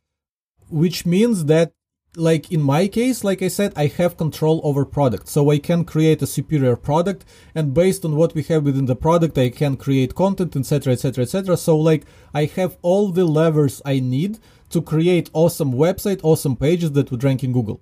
which 0.70 1.04
means 1.04 1.46
that 1.46 1.72
like 2.16 2.52
in 2.52 2.62
my 2.62 2.88
case, 2.88 3.24
like 3.24 3.42
I 3.42 3.48
said, 3.48 3.74
I 3.76 3.88
have 3.88 4.18
control 4.18 4.62
over 4.64 4.86
product. 4.86 5.28
So 5.30 5.50
I 5.50 5.58
can 5.58 5.84
create 5.84 6.22
a 6.22 6.28
superior 6.28 6.76
product 6.76 7.26
and 7.56 7.74
based 7.74 8.06
on 8.06 8.16
what 8.16 8.36
we 8.36 8.44
have 8.44 8.64
within 8.66 8.86
the 8.86 8.96
product, 8.96 9.36
I 9.38 9.50
can 9.50 9.78
create 9.78 10.14
content, 10.14 10.56
etc., 10.56 10.94
etc., 10.94 11.24
etc. 11.24 11.58
So 11.58 11.76
like 11.76 12.06
I 12.36 12.46
have 12.46 12.78
all 12.84 13.12
the 13.12 13.26
levers 13.26 13.82
I 13.84 14.00
need 14.00 14.38
to 14.70 14.82
create 14.82 15.30
awesome 15.34 15.74
website, 15.74 16.20
awesome 16.24 16.56
pages 16.56 16.92
that 16.94 17.12
would 17.12 17.24
rank 17.24 17.44
in 17.44 17.54
Google. 17.54 17.82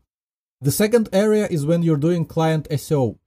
The 0.62 0.72
second 0.72 1.10
area 1.14 1.48
is 1.50 1.66
when 1.66 1.84
you're 1.84 1.98
doing 1.98 2.26
client 2.26 2.68
SEO. 2.70 3.18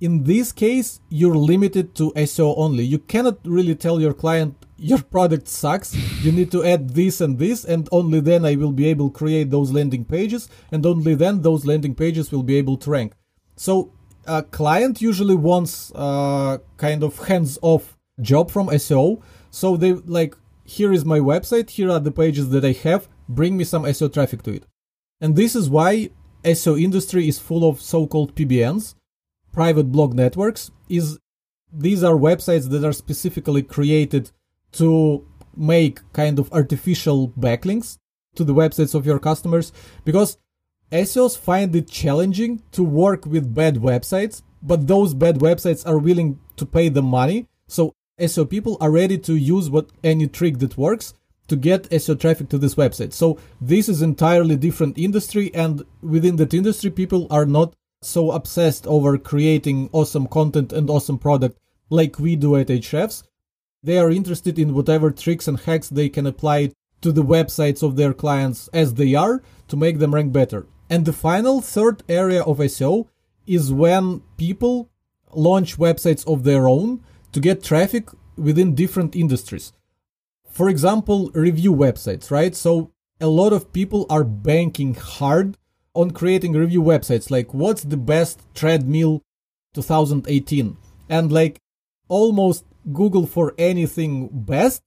In 0.00 0.24
this 0.24 0.52
case, 0.52 1.00
you're 1.08 1.36
limited 1.36 1.94
to 1.96 2.12
SEO 2.12 2.54
only. 2.56 2.84
You 2.84 2.98
cannot 2.98 3.38
really 3.44 3.74
tell 3.74 4.00
your 4.00 4.12
client 4.12 4.66
your 4.78 5.02
product 5.02 5.48
sucks 5.48 5.94
you 6.22 6.30
need 6.30 6.50
to 6.50 6.62
add 6.62 6.90
this 6.90 7.20
and 7.20 7.38
this 7.38 7.64
and 7.64 7.88
only 7.92 8.20
then 8.20 8.44
i 8.44 8.54
will 8.54 8.72
be 8.72 8.86
able 8.86 9.08
to 9.08 9.16
create 9.16 9.50
those 9.50 9.72
landing 9.72 10.04
pages 10.04 10.48
and 10.70 10.84
only 10.84 11.14
then 11.14 11.40
those 11.40 11.64
landing 11.64 11.94
pages 11.94 12.30
will 12.30 12.42
be 12.42 12.56
able 12.56 12.76
to 12.76 12.90
rank 12.90 13.14
so 13.56 13.90
a 14.26 14.42
client 14.42 15.00
usually 15.00 15.34
wants 15.34 15.92
a 15.94 16.60
kind 16.76 17.02
of 17.02 17.18
hands-off 17.26 17.96
job 18.20 18.50
from 18.50 18.66
seo 18.68 19.20
so 19.50 19.76
they 19.76 19.92
like 19.92 20.36
here 20.66 20.92
is 20.92 21.04
my 21.04 21.18
website 21.18 21.70
here 21.70 21.90
are 21.90 22.00
the 22.00 22.10
pages 22.10 22.50
that 22.50 22.64
i 22.64 22.72
have 22.72 23.08
bring 23.28 23.56
me 23.56 23.64
some 23.64 23.84
seo 23.84 24.12
traffic 24.12 24.42
to 24.42 24.52
it 24.52 24.66
and 25.20 25.36
this 25.36 25.54
is 25.54 25.70
why 25.70 26.10
seo 26.44 26.80
industry 26.80 27.28
is 27.28 27.38
full 27.38 27.68
of 27.68 27.80
so-called 27.80 28.34
pbns 28.34 28.94
private 29.52 29.90
blog 29.90 30.14
networks 30.14 30.70
is 30.88 31.18
these 31.72 32.02
are 32.02 32.14
websites 32.14 32.68
that 32.70 32.84
are 32.84 32.92
specifically 32.92 33.62
created 33.62 34.30
to 34.72 35.26
make 35.56 36.00
kind 36.12 36.38
of 36.38 36.52
artificial 36.52 37.30
backlinks 37.30 37.98
to 38.34 38.44
the 38.44 38.54
websites 38.54 38.94
of 38.94 39.06
your 39.06 39.18
customers 39.18 39.72
because 40.04 40.38
SEOs 40.92 41.36
find 41.36 41.74
it 41.74 41.88
challenging 41.88 42.62
to 42.72 42.84
work 42.84 43.26
with 43.26 43.54
bad 43.54 43.76
websites, 43.76 44.42
but 44.62 44.86
those 44.86 45.14
bad 45.14 45.36
websites 45.36 45.86
are 45.86 45.98
willing 45.98 46.38
to 46.56 46.64
pay 46.64 46.88
the 46.88 47.02
money. 47.02 47.48
So 47.66 47.92
SEO 48.18 48.48
people 48.48 48.78
are 48.80 48.90
ready 48.90 49.18
to 49.18 49.36
use 49.36 49.68
what 49.68 49.90
any 50.02 50.26
trick 50.26 50.58
that 50.60 50.78
works 50.78 51.12
to 51.48 51.56
get 51.56 51.90
SEO 51.90 52.18
traffic 52.18 52.48
to 52.48 52.56
this 52.56 52.74
website. 52.74 53.12
So 53.12 53.38
this 53.60 53.90
is 53.90 54.00
entirely 54.00 54.56
different 54.56 54.96
industry 54.96 55.54
and 55.54 55.84
within 56.00 56.36
that 56.36 56.54
industry 56.54 56.90
people 56.90 57.26
are 57.30 57.44
not 57.44 57.74
so 58.02 58.30
obsessed 58.32 58.86
over 58.86 59.18
creating 59.18 59.90
awesome 59.92 60.26
content 60.28 60.72
and 60.72 60.88
awesome 60.88 61.18
product 61.18 61.58
like 61.90 62.18
we 62.18 62.36
do 62.36 62.56
at 62.56 62.68
Ahrefs. 62.68 63.22
They 63.82 63.98
are 63.98 64.10
interested 64.10 64.58
in 64.58 64.74
whatever 64.74 65.10
tricks 65.10 65.46
and 65.46 65.60
hacks 65.60 65.90
they 65.90 66.08
can 66.08 66.26
apply 66.26 66.72
to 67.02 67.12
the 67.12 67.22
websites 67.22 67.82
of 67.82 67.96
their 67.96 68.14
clients 68.14 68.68
as 68.72 68.94
they 68.94 69.14
are 69.14 69.42
to 69.68 69.76
make 69.76 69.98
them 69.98 70.14
rank 70.14 70.32
better. 70.32 70.66
And 70.88 71.04
the 71.04 71.12
final 71.12 71.60
third 71.60 72.02
area 72.08 72.42
of 72.42 72.58
SEO 72.58 73.08
is 73.46 73.72
when 73.72 74.22
people 74.38 74.88
launch 75.34 75.76
websites 75.76 76.26
of 76.26 76.44
their 76.44 76.66
own 76.66 77.02
to 77.36 77.40
get 77.40 77.62
traffic 77.62 78.08
within 78.38 78.74
different 78.74 79.14
industries. 79.14 79.74
For 80.48 80.70
example, 80.70 81.30
review 81.34 81.74
websites, 81.74 82.30
right? 82.30 82.54
So 82.54 82.92
a 83.20 83.26
lot 83.26 83.52
of 83.52 83.74
people 83.74 84.06
are 84.08 84.24
banking 84.24 84.94
hard 84.94 85.58
on 85.94 86.12
creating 86.12 86.54
review 86.54 86.82
websites 86.82 87.30
like 87.30 87.52
what's 87.52 87.82
the 87.82 87.98
best 87.98 88.40
treadmill 88.54 89.22
2018 89.74 90.78
and 91.10 91.30
like 91.30 91.60
almost 92.08 92.64
Google 92.90 93.26
for 93.26 93.54
anything 93.58 94.30
best, 94.32 94.80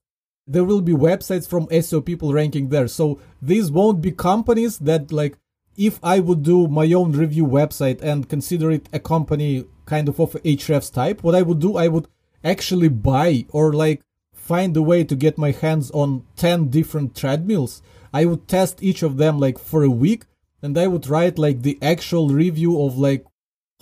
there 0.44 0.64
will 0.64 0.80
be 0.80 0.92
websites 0.92 1.48
from 1.48 1.68
SEO 1.68 2.04
people 2.04 2.32
ranking 2.32 2.70
there. 2.70 2.88
So 2.88 3.20
these 3.40 3.70
won't 3.70 4.02
be 4.02 4.10
companies 4.10 4.78
that 4.78 5.12
like 5.12 5.36
if 5.76 6.00
I 6.02 6.18
would 6.18 6.42
do 6.42 6.66
my 6.66 6.92
own 6.94 7.12
review 7.12 7.46
website 7.46 8.02
and 8.02 8.28
consider 8.28 8.72
it 8.72 8.88
a 8.92 8.98
company 8.98 9.66
kind 9.86 10.08
of 10.08 10.18
of 10.18 10.32
Ahrefs 10.32 10.92
type, 10.92 11.22
what 11.22 11.36
I 11.36 11.42
would 11.42 11.60
do, 11.60 11.76
I 11.76 11.86
would 11.86 12.08
actually 12.44 12.88
buy 12.88 13.46
or 13.50 13.72
like 13.72 14.00
find 14.34 14.76
a 14.76 14.82
way 14.82 15.04
to 15.04 15.14
get 15.14 15.38
my 15.38 15.52
hands 15.52 15.90
on 15.92 16.24
10 16.36 16.68
different 16.68 17.14
treadmills, 17.14 17.82
I 18.12 18.24
would 18.24 18.48
test 18.48 18.82
each 18.82 19.02
of 19.02 19.16
them 19.16 19.38
like 19.38 19.58
for 19.58 19.82
a 19.82 19.90
week 19.90 20.24
and 20.62 20.76
I 20.76 20.86
would 20.86 21.06
write 21.06 21.38
like 21.38 21.62
the 21.62 21.78
actual 21.80 22.28
review 22.28 22.82
of 22.82 22.98
like 22.98 23.24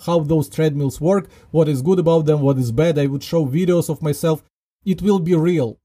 how 0.05 0.19
those 0.19 0.49
treadmills 0.49 1.01
work, 1.01 1.27
what 1.51 1.67
is 1.67 1.81
good 1.81 1.99
about 1.99 2.25
them, 2.25 2.41
what 2.41 2.57
is 2.57 2.71
bad. 2.71 2.97
I 2.97 3.07
would 3.07 3.23
show 3.23 3.45
videos 3.45 3.89
of 3.89 4.01
myself. 4.01 4.43
It 4.85 5.01
will 5.01 5.19
be 5.19 5.35
real. 5.35 5.77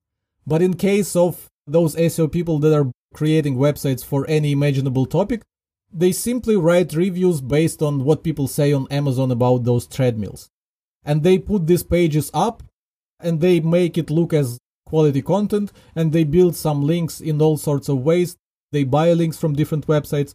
But 0.46 0.62
in 0.62 0.74
case 0.74 1.16
of 1.16 1.48
those 1.66 1.96
SEO 1.96 2.30
people 2.30 2.58
that 2.60 2.74
are 2.74 2.90
creating 3.12 3.56
websites 3.56 4.04
for 4.04 4.28
any 4.28 4.52
imaginable 4.52 5.06
topic, 5.06 5.42
they 5.92 6.12
simply 6.12 6.56
write 6.56 6.92
reviews 6.92 7.40
based 7.40 7.82
on 7.82 8.04
what 8.04 8.24
people 8.24 8.48
say 8.48 8.72
on 8.72 8.86
Amazon 8.90 9.30
about 9.30 9.64
those 9.64 9.86
treadmills. 9.86 10.50
And 11.04 11.22
they 11.22 11.38
put 11.38 11.66
these 11.66 11.82
pages 11.82 12.30
up 12.32 12.62
and 13.20 13.40
they 13.40 13.60
make 13.60 13.98
it 13.98 14.10
look 14.10 14.32
as 14.32 14.58
quality 14.86 15.22
content 15.22 15.72
and 15.94 16.12
they 16.12 16.24
build 16.24 16.56
some 16.56 16.82
links 16.82 17.20
in 17.20 17.40
all 17.40 17.56
sorts 17.56 17.88
of 17.88 17.98
ways. 17.98 18.36
They 18.72 18.84
buy 18.84 19.12
links 19.12 19.36
from 19.36 19.54
different 19.54 19.86
websites. 19.86 20.34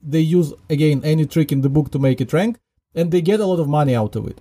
They 0.00 0.20
use, 0.20 0.52
again, 0.68 1.02
any 1.04 1.26
trick 1.26 1.52
in 1.52 1.62
the 1.62 1.68
book 1.68 1.90
to 1.92 1.98
make 1.98 2.20
it 2.20 2.32
rank 2.32 2.58
and 2.94 3.10
they 3.10 3.20
get 3.20 3.40
a 3.40 3.46
lot 3.46 3.60
of 3.60 3.68
money 3.68 3.94
out 3.94 4.16
of 4.16 4.26
it. 4.26 4.40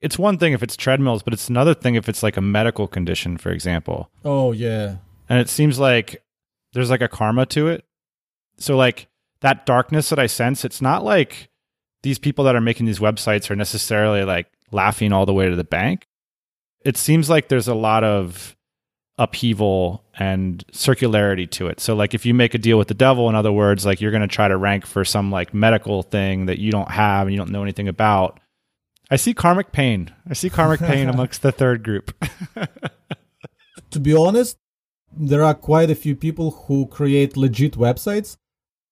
It's 0.00 0.18
one 0.18 0.38
thing 0.38 0.52
if 0.52 0.62
it's 0.62 0.76
treadmills, 0.76 1.22
but 1.22 1.34
it's 1.34 1.48
another 1.48 1.74
thing 1.74 1.94
if 1.94 2.08
it's 2.08 2.22
like 2.22 2.36
a 2.36 2.42
medical 2.42 2.88
condition, 2.88 3.36
for 3.36 3.50
example. 3.50 4.10
Oh, 4.24 4.52
yeah. 4.52 4.96
And 5.28 5.38
it 5.38 5.48
seems 5.48 5.78
like 5.78 6.22
there's 6.72 6.90
like 6.90 7.02
a 7.02 7.08
karma 7.08 7.44
to 7.46 7.68
it. 7.68 7.84
So, 8.56 8.76
like 8.76 9.08
that 9.40 9.66
darkness 9.66 10.08
that 10.08 10.18
I 10.18 10.26
sense, 10.26 10.64
it's 10.64 10.80
not 10.80 11.04
like 11.04 11.50
these 12.02 12.18
people 12.18 12.44
that 12.44 12.56
are 12.56 12.60
making 12.60 12.86
these 12.86 12.98
websites 12.98 13.50
are 13.50 13.56
necessarily 13.56 14.24
like 14.24 14.46
laughing 14.70 15.12
all 15.12 15.26
the 15.26 15.34
way 15.34 15.48
to 15.48 15.56
the 15.56 15.64
bank. 15.64 16.06
It 16.84 16.96
seems 16.96 17.28
like 17.28 17.48
there's 17.48 17.68
a 17.68 17.74
lot 17.74 18.04
of 18.04 18.56
upheaval 19.18 20.02
and 20.18 20.64
circularity 20.72 21.48
to 21.50 21.66
it. 21.66 21.78
So 21.78 21.94
like 21.94 22.14
if 22.14 22.24
you 22.24 22.32
make 22.32 22.54
a 22.54 22.58
deal 22.58 22.78
with 22.78 22.88
the 22.88 22.94
devil 22.94 23.28
in 23.28 23.34
other 23.34 23.52
words 23.52 23.84
like 23.84 24.00
you're 24.00 24.10
going 24.10 24.22
to 24.22 24.28
try 24.28 24.48
to 24.48 24.56
rank 24.56 24.86
for 24.86 25.04
some 25.04 25.30
like 25.30 25.52
medical 25.52 26.02
thing 26.02 26.46
that 26.46 26.58
you 26.58 26.72
don't 26.72 26.90
have 26.90 27.26
and 27.26 27.34
you 27.34 27.38
don't 27.38 27.50
know 27.50 27.62
anything 27.62 27.86
about. 27.86 28.40
I 29.10 29.16
see 29.16 29.34
karmic 29.34 29.72
pain. 29.72 30.10
I 30.28 30.32
see 30.32 30.48
karmic 30.48 30.80
pain 30.80 31.08
amongst 31.14 31.42
the 31.42 31.52
third 31.52 31.82
group. 31.82 32.14
to 33.90 34.00
be 34.00 34.14
honest, 34.14 34.56
there 35.14 35.42
are 35.42 35.54
quite 35.54 35.90
a 35.90 35.94
few 35.94 36.16
people 36.16 36.52
who 36.52 36.86
create 36.86 37.36
legit 37.36 37.74
websites. 37.74 38.36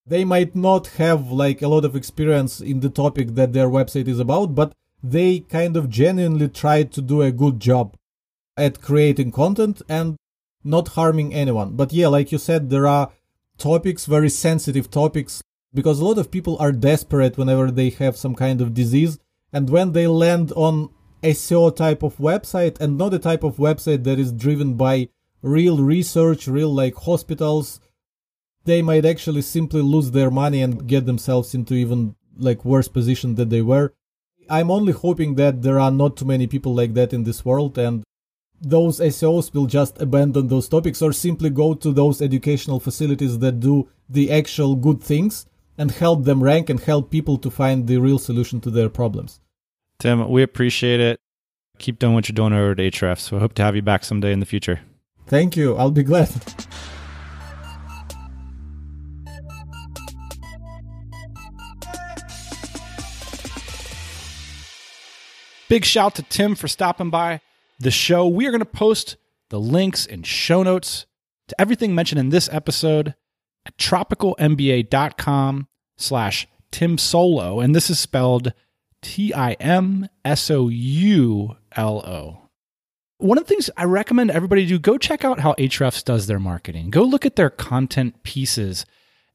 They 0.06 0.24
might 0.24 0.54
not 0.54 0.88
have 0.98 1.30
like 1.30 1.62
a 1.62 1.68
lot 1.68 1.84
of 1.84 1.96
experience 1.96 2.60
in 2.60 2.80
the 2.80 2.90
topic 2.90 3.34
that 3.34 3.54
their 3.54 3.68
website 3.68 4.08
is 4.08 4.18
about, 4.18 4.54
but 4.54 4.72
they 5.02 5.40
kind 5.40 5.76
of 5.76 5.88
genuinely 5.88 6.48
tried 6.48 6.92
to 6.92 7.02
do 7.02 7.22
a 7.22 7.32
good 7.32 7.60
job 7.60 7.96
at 8.56 8.82
creating 8.82 9.32
content 9.32 9.80
and 9.88 10.16
not 10.64 10.88
harming 10.88 11.32
anyone. 11.32 11.76
But 11.76 11.92
yeah, 11.92 12.08
like 12.08 12.32
you 12.32 12.38
said, 12.38 12.70
there 12.70 12.86
are 12.86 13.12
topics, 13.56 14.06
very 14.06 14.30
sensitive 14.30 14.90
topics, 14.90 15.42
because 15.72 16.00
a 16.00 16.04
lot 16.04 16.18
of 16.18 16.30
people 16.30 16.56
are 16.58 16.72
desperate 16.72 17.36
whenever 17.36 17.70
they 17.70 17.90
have 17.90 18.16
some 18.16 18.34
kind 18.34 18.60
of 18.60 18.74
disease. 18.74 19.18
And 19.52 19.70
when 19.70 19.92
they 19.92 20.06
land 20.06 20.52
on 20.52 20.90
SEO 21.22 21.74
type 21.74 22.02
of 22.02 22.16
website 22.18 22.80
and 22.80 22.98
not 22.98 23.14
a 23.14 23.18
type 23.18 23.44
of 23.44 23.56
website 23.56 24.04
that 24.04 24.18
is 24.18 24.32
driven 24.32 24.74
by 24.74 25.08
real 25.42 25.78
research, 25.78 26.46
real 26.48 26.72
like 26.72 26.94
hospitals, 26.94 27.80
they 28.64 28.82
might 28.82 29.04
actually 29.04 29.42
simply 29.42 29.80
lose 29.80 30.10
their 30.10 30.30
money 30.30 30.62
and 30.62 30.86
get 30.86 31.06
themselves 31.06 31.54
into 31.54 31.74
even 31.74 32.16
like 32.36 32.64
worse 32.64 32.88
position 32.88 33.36
than 33.36 33.48
they 33.48 33.62
were. 33.62 33.94
I'm 34.48 34.70
only 34.70 34.92
hoping 34.92 35.34
that 35.36 35.62
there 35.62 35.78
are 35.78 35.90
not 35.90 36.16
too 36.16 36.24
many 36.24 36.46
people 36.46 36.74
like 36.74 36.94
that 36.94 37.12
in 37.12 37.24
this 37.24 37.44
world 37.44 37.78
and 37.78 38.04
those 38.60 38.98
SEOs 38.98 39.54
will 39.54 39.66
just 39.66 40.00
abandon 40.00 40.48
those 40.48 40.68
topics 40.68 41.00
or 41.00 41.12
simply 41.12 41.50
go 41.50 41.74
to 41.74 41.92
those 41.92 42.20
educational 42.20 42.80
facilities 42.80 43.38
that 43.38 43.60
do 43.60 43.88
the 44.08 44.32
actual 44.32 44.74
good 44.74 45.00
things 45.00 45.46
and 45.76 45.92
help 45.92 46.24
them 46.24 46.42
rank 46.42 46.68
and 46.68 46.80
help 46.80 47.10
people 47.10 47.38
to 47.38 47.50
find 47.50 47.86
the 47.86 47.98
real 47.98 48.18
solution 48.18 48.60
to 48.60 48.70
their 48.70 48.88
problems. 48.88 49.40
Tim, 50.00 50.28
we 50.28 50.42
appreciate 50.42 51.00
it. 51.00 51.20
Keep 51.78 52.00
doing 52.00 52.14
what 52.14 52.28
you're 52.28 52.34
doing 52.34 52.52
over 52.52 52.72
at 52.72 52.78
Ahrefs. 52.78 53.20
So 53.20 53.36
I 53.36 53.40
hope 53.40 53.54
to 53.54 53.62
have 53.62 53.76
you 53.76 53.82
back 53.82 54.04
someday 54.04 54.32
in 54.32 54.40
the 54.40 54.46
future. 54.46 54.80
Thank 55.26 55.56
you. 55.56 55.76
I'll 55.76 55.92
be 55.92 56.02
glad. 56.02 56.30
Big 65.68 65.84
shout 65.84 66.14
to 66.14 66.22
Tim 66.22 66.54
for 66.54 66.66
stopping 66.66 67.10
by 67.10 67.40
the 67.78 67.90
show. 67.90 68.26
We 68.26 68.46
are 68.46 68.50
going 68.50 68.60
to 68.60 68.64
post 68.64 69.16
the 69.50 69.60
links 69.60 70.06
and 70.06 70.26
show 70.26 70.62
notes 70.62 71.04
to 71.48 71.60
everything 71.60 71.94
mentioned 71.94 72.18
in 72.18 72.30
this 72.30 72.48
episode 72.50 73.14
at 73.66 73.76
tropicalmba.com 73.76 75.68
slash 75.98 76.48
Tim 76.70 76.96
Soulo. 76.96 77.62
And 77.62 77.74
this 77.74 77.90
is 77.90 78.00
spelled 78.00 78.54
T 79.02 79.34
I 79.34 79.52
M 79.54 80.08
S 80.24 80.50
O 80.50 80.68
U 80.68 81.56
L 81.76 81.98
O. 81.98 82.48
One 83.18 83.36
of 83.36 83.44
the 83.44 83.48
things 83.48 83.68
I 83.76 83.84
recommend 83.84 84.30
everybody 84.30 84.64
do, 84.64 84.78
go 84.78 84.96
check 84.96 85.24
out 85.24 85.40
how 85.40 85.52
Ahrefs 85.54 86.04
does 86.04 86.28
their 86.28 86.38
marketing. 86.38 86.88
Go 86.90 87.02
look 87.02 87.26
at 87.26 87.36
their 87.36 87.50
content 87.50 88.22
pieces. 88.22 88.86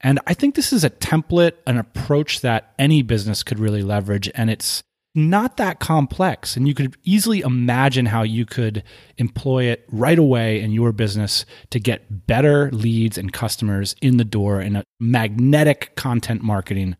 And 0.02 0.20
I 0.26 0.34
think 0.34 0.56
this 0.56 0.74
is 0.74 0.84
a 0.84 0.90
template, 0.90 1.54
an 1.68 1.78
approach 1.78 2.42
that 2.42 2.74
any 2.80 3.04
business 3.04 3.44
could 3.44 3.60
really 3.60 3.84
leverage. 3.84 4.32
And 4.34 4.50
it's 4.50 4.84
not 5.16 5.57
that 5.57 5.80
complex. 5.80 6.57
And 6.57 6.68
you 6.68 6.74
could 6.74 6.95
easily 7.03 7.41
imagine 7.41 8.07
how 8.07 8.24
you 8.24 8.45
could 8.45 8.84
employ 9.18 9.66
it 9.66 9.86
right 9.89 10.18
away 10.18 10.59
in 10.59 10.72
your 10.72 10.91
business 10.91 11.45
to 11.70 11.80
get 11.80 12.28
better 12.28 12.72
leads 12.72 13.18
and 13.18 13.32
customers 13.32 13.95
in 14.01 14.18
the 14.18 14.24
door 14.24 14.59
in 14.59 14.76
a 14.76 14.84
magnetic 14.99 15.95
content 15.95 16.41
marketing 16.41 16.95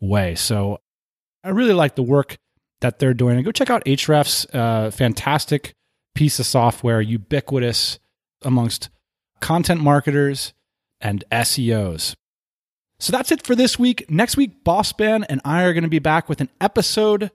way. 0.00 0.34
So 0.34 0.78
I 1.42 1.50
really 1.50 1.72
like 1.72 1.96
the 1.96 2.02
work 2.02 2.38
that 2.80 2.98
they're 2.98 3.14
doing. 3.14 3.36
And 3.36 3.44
go 3.44 3.52
check 3.52 3.70
out 3.70 3.84
Ahrefs, 3.84 4.46
uh, 4.54 4.90
fantastic 4.90 5.72
piece 6.14 6.38
of 6.38 6.46
software, 6.46 7.00
ubiquitous 7.00 7.98
amongst 8.42 8.88
content 9.40 9.80
marketers 9.80 10.52
and 11.00 11.24
SEOs. 11.32 12.14
So 13.00 13.12
that's 13.12 13.30
it 13.30 13.44
for 13.46 13.54
this 13.54 13.78
week. 13.78 14.10
Next 14.10 14.36
week, 14.36 14.64
Boss 14.64 14.92
Ben 14.92 15.24
and 15.24 15.40
I 15.44 15.62
are 15.62 15.72
going 15.72 15.84
to 15.84 15.88
be 15.88 16.00
back 16.00 16.28
with 16.28 16.40
an 16.40 16.50
episode 16.60 17.30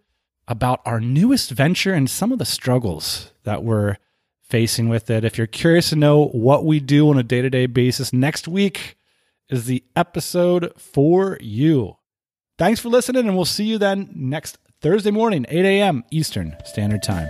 about 0.47 0.81
our 0.85 0.99
newest 0.99 1.51
venture 1.51 1.93
and 1.93 2.09
some 2.09 2.31
of 2.31 2.39
the 2.39 2.45
struggles 2.45 3.31
that 3.43 3.63
we're 3.63 3.97
facing 4.41 4.89
with 4.89 5.09
it. 5.09 5.23
If 5.23 5.37
you're 5.37 5.47
curious 5.47 5.89
to 5.89 5.95
know 5.95 6.25
what 6.25 6.65
we 6.65 6.79
do 6.79 7.09
on 7.09 7.17
a 7.17 7.23
day 7.23 7.41
to 7.41 7.49
day 7.49 7.65
basis, 7.65 8.13
next 8.13 8.47
week 8.47 8.97
is 9.49 9.65
the 9.65 9.83
episode 9.95 10.73
for 10.77 11.37
you. 11.41 11.97
Thanks 12.57 12.79
for 12.79 12.89
listening, 12.89 13.27
and 13.27 13.35
we'll 13.35 13.45
see 13.45 13.65
you 13.65 13.77
then 13.77 14.11
next 14.13 14.57
Thursday 14.81 15.11
morning, 15.11 15.45
8 15.49 15.65
a.m. 15.65 16.03
Eastern 16.11 16.55
Standard 16.65 17.01
Time. 17.01 17.29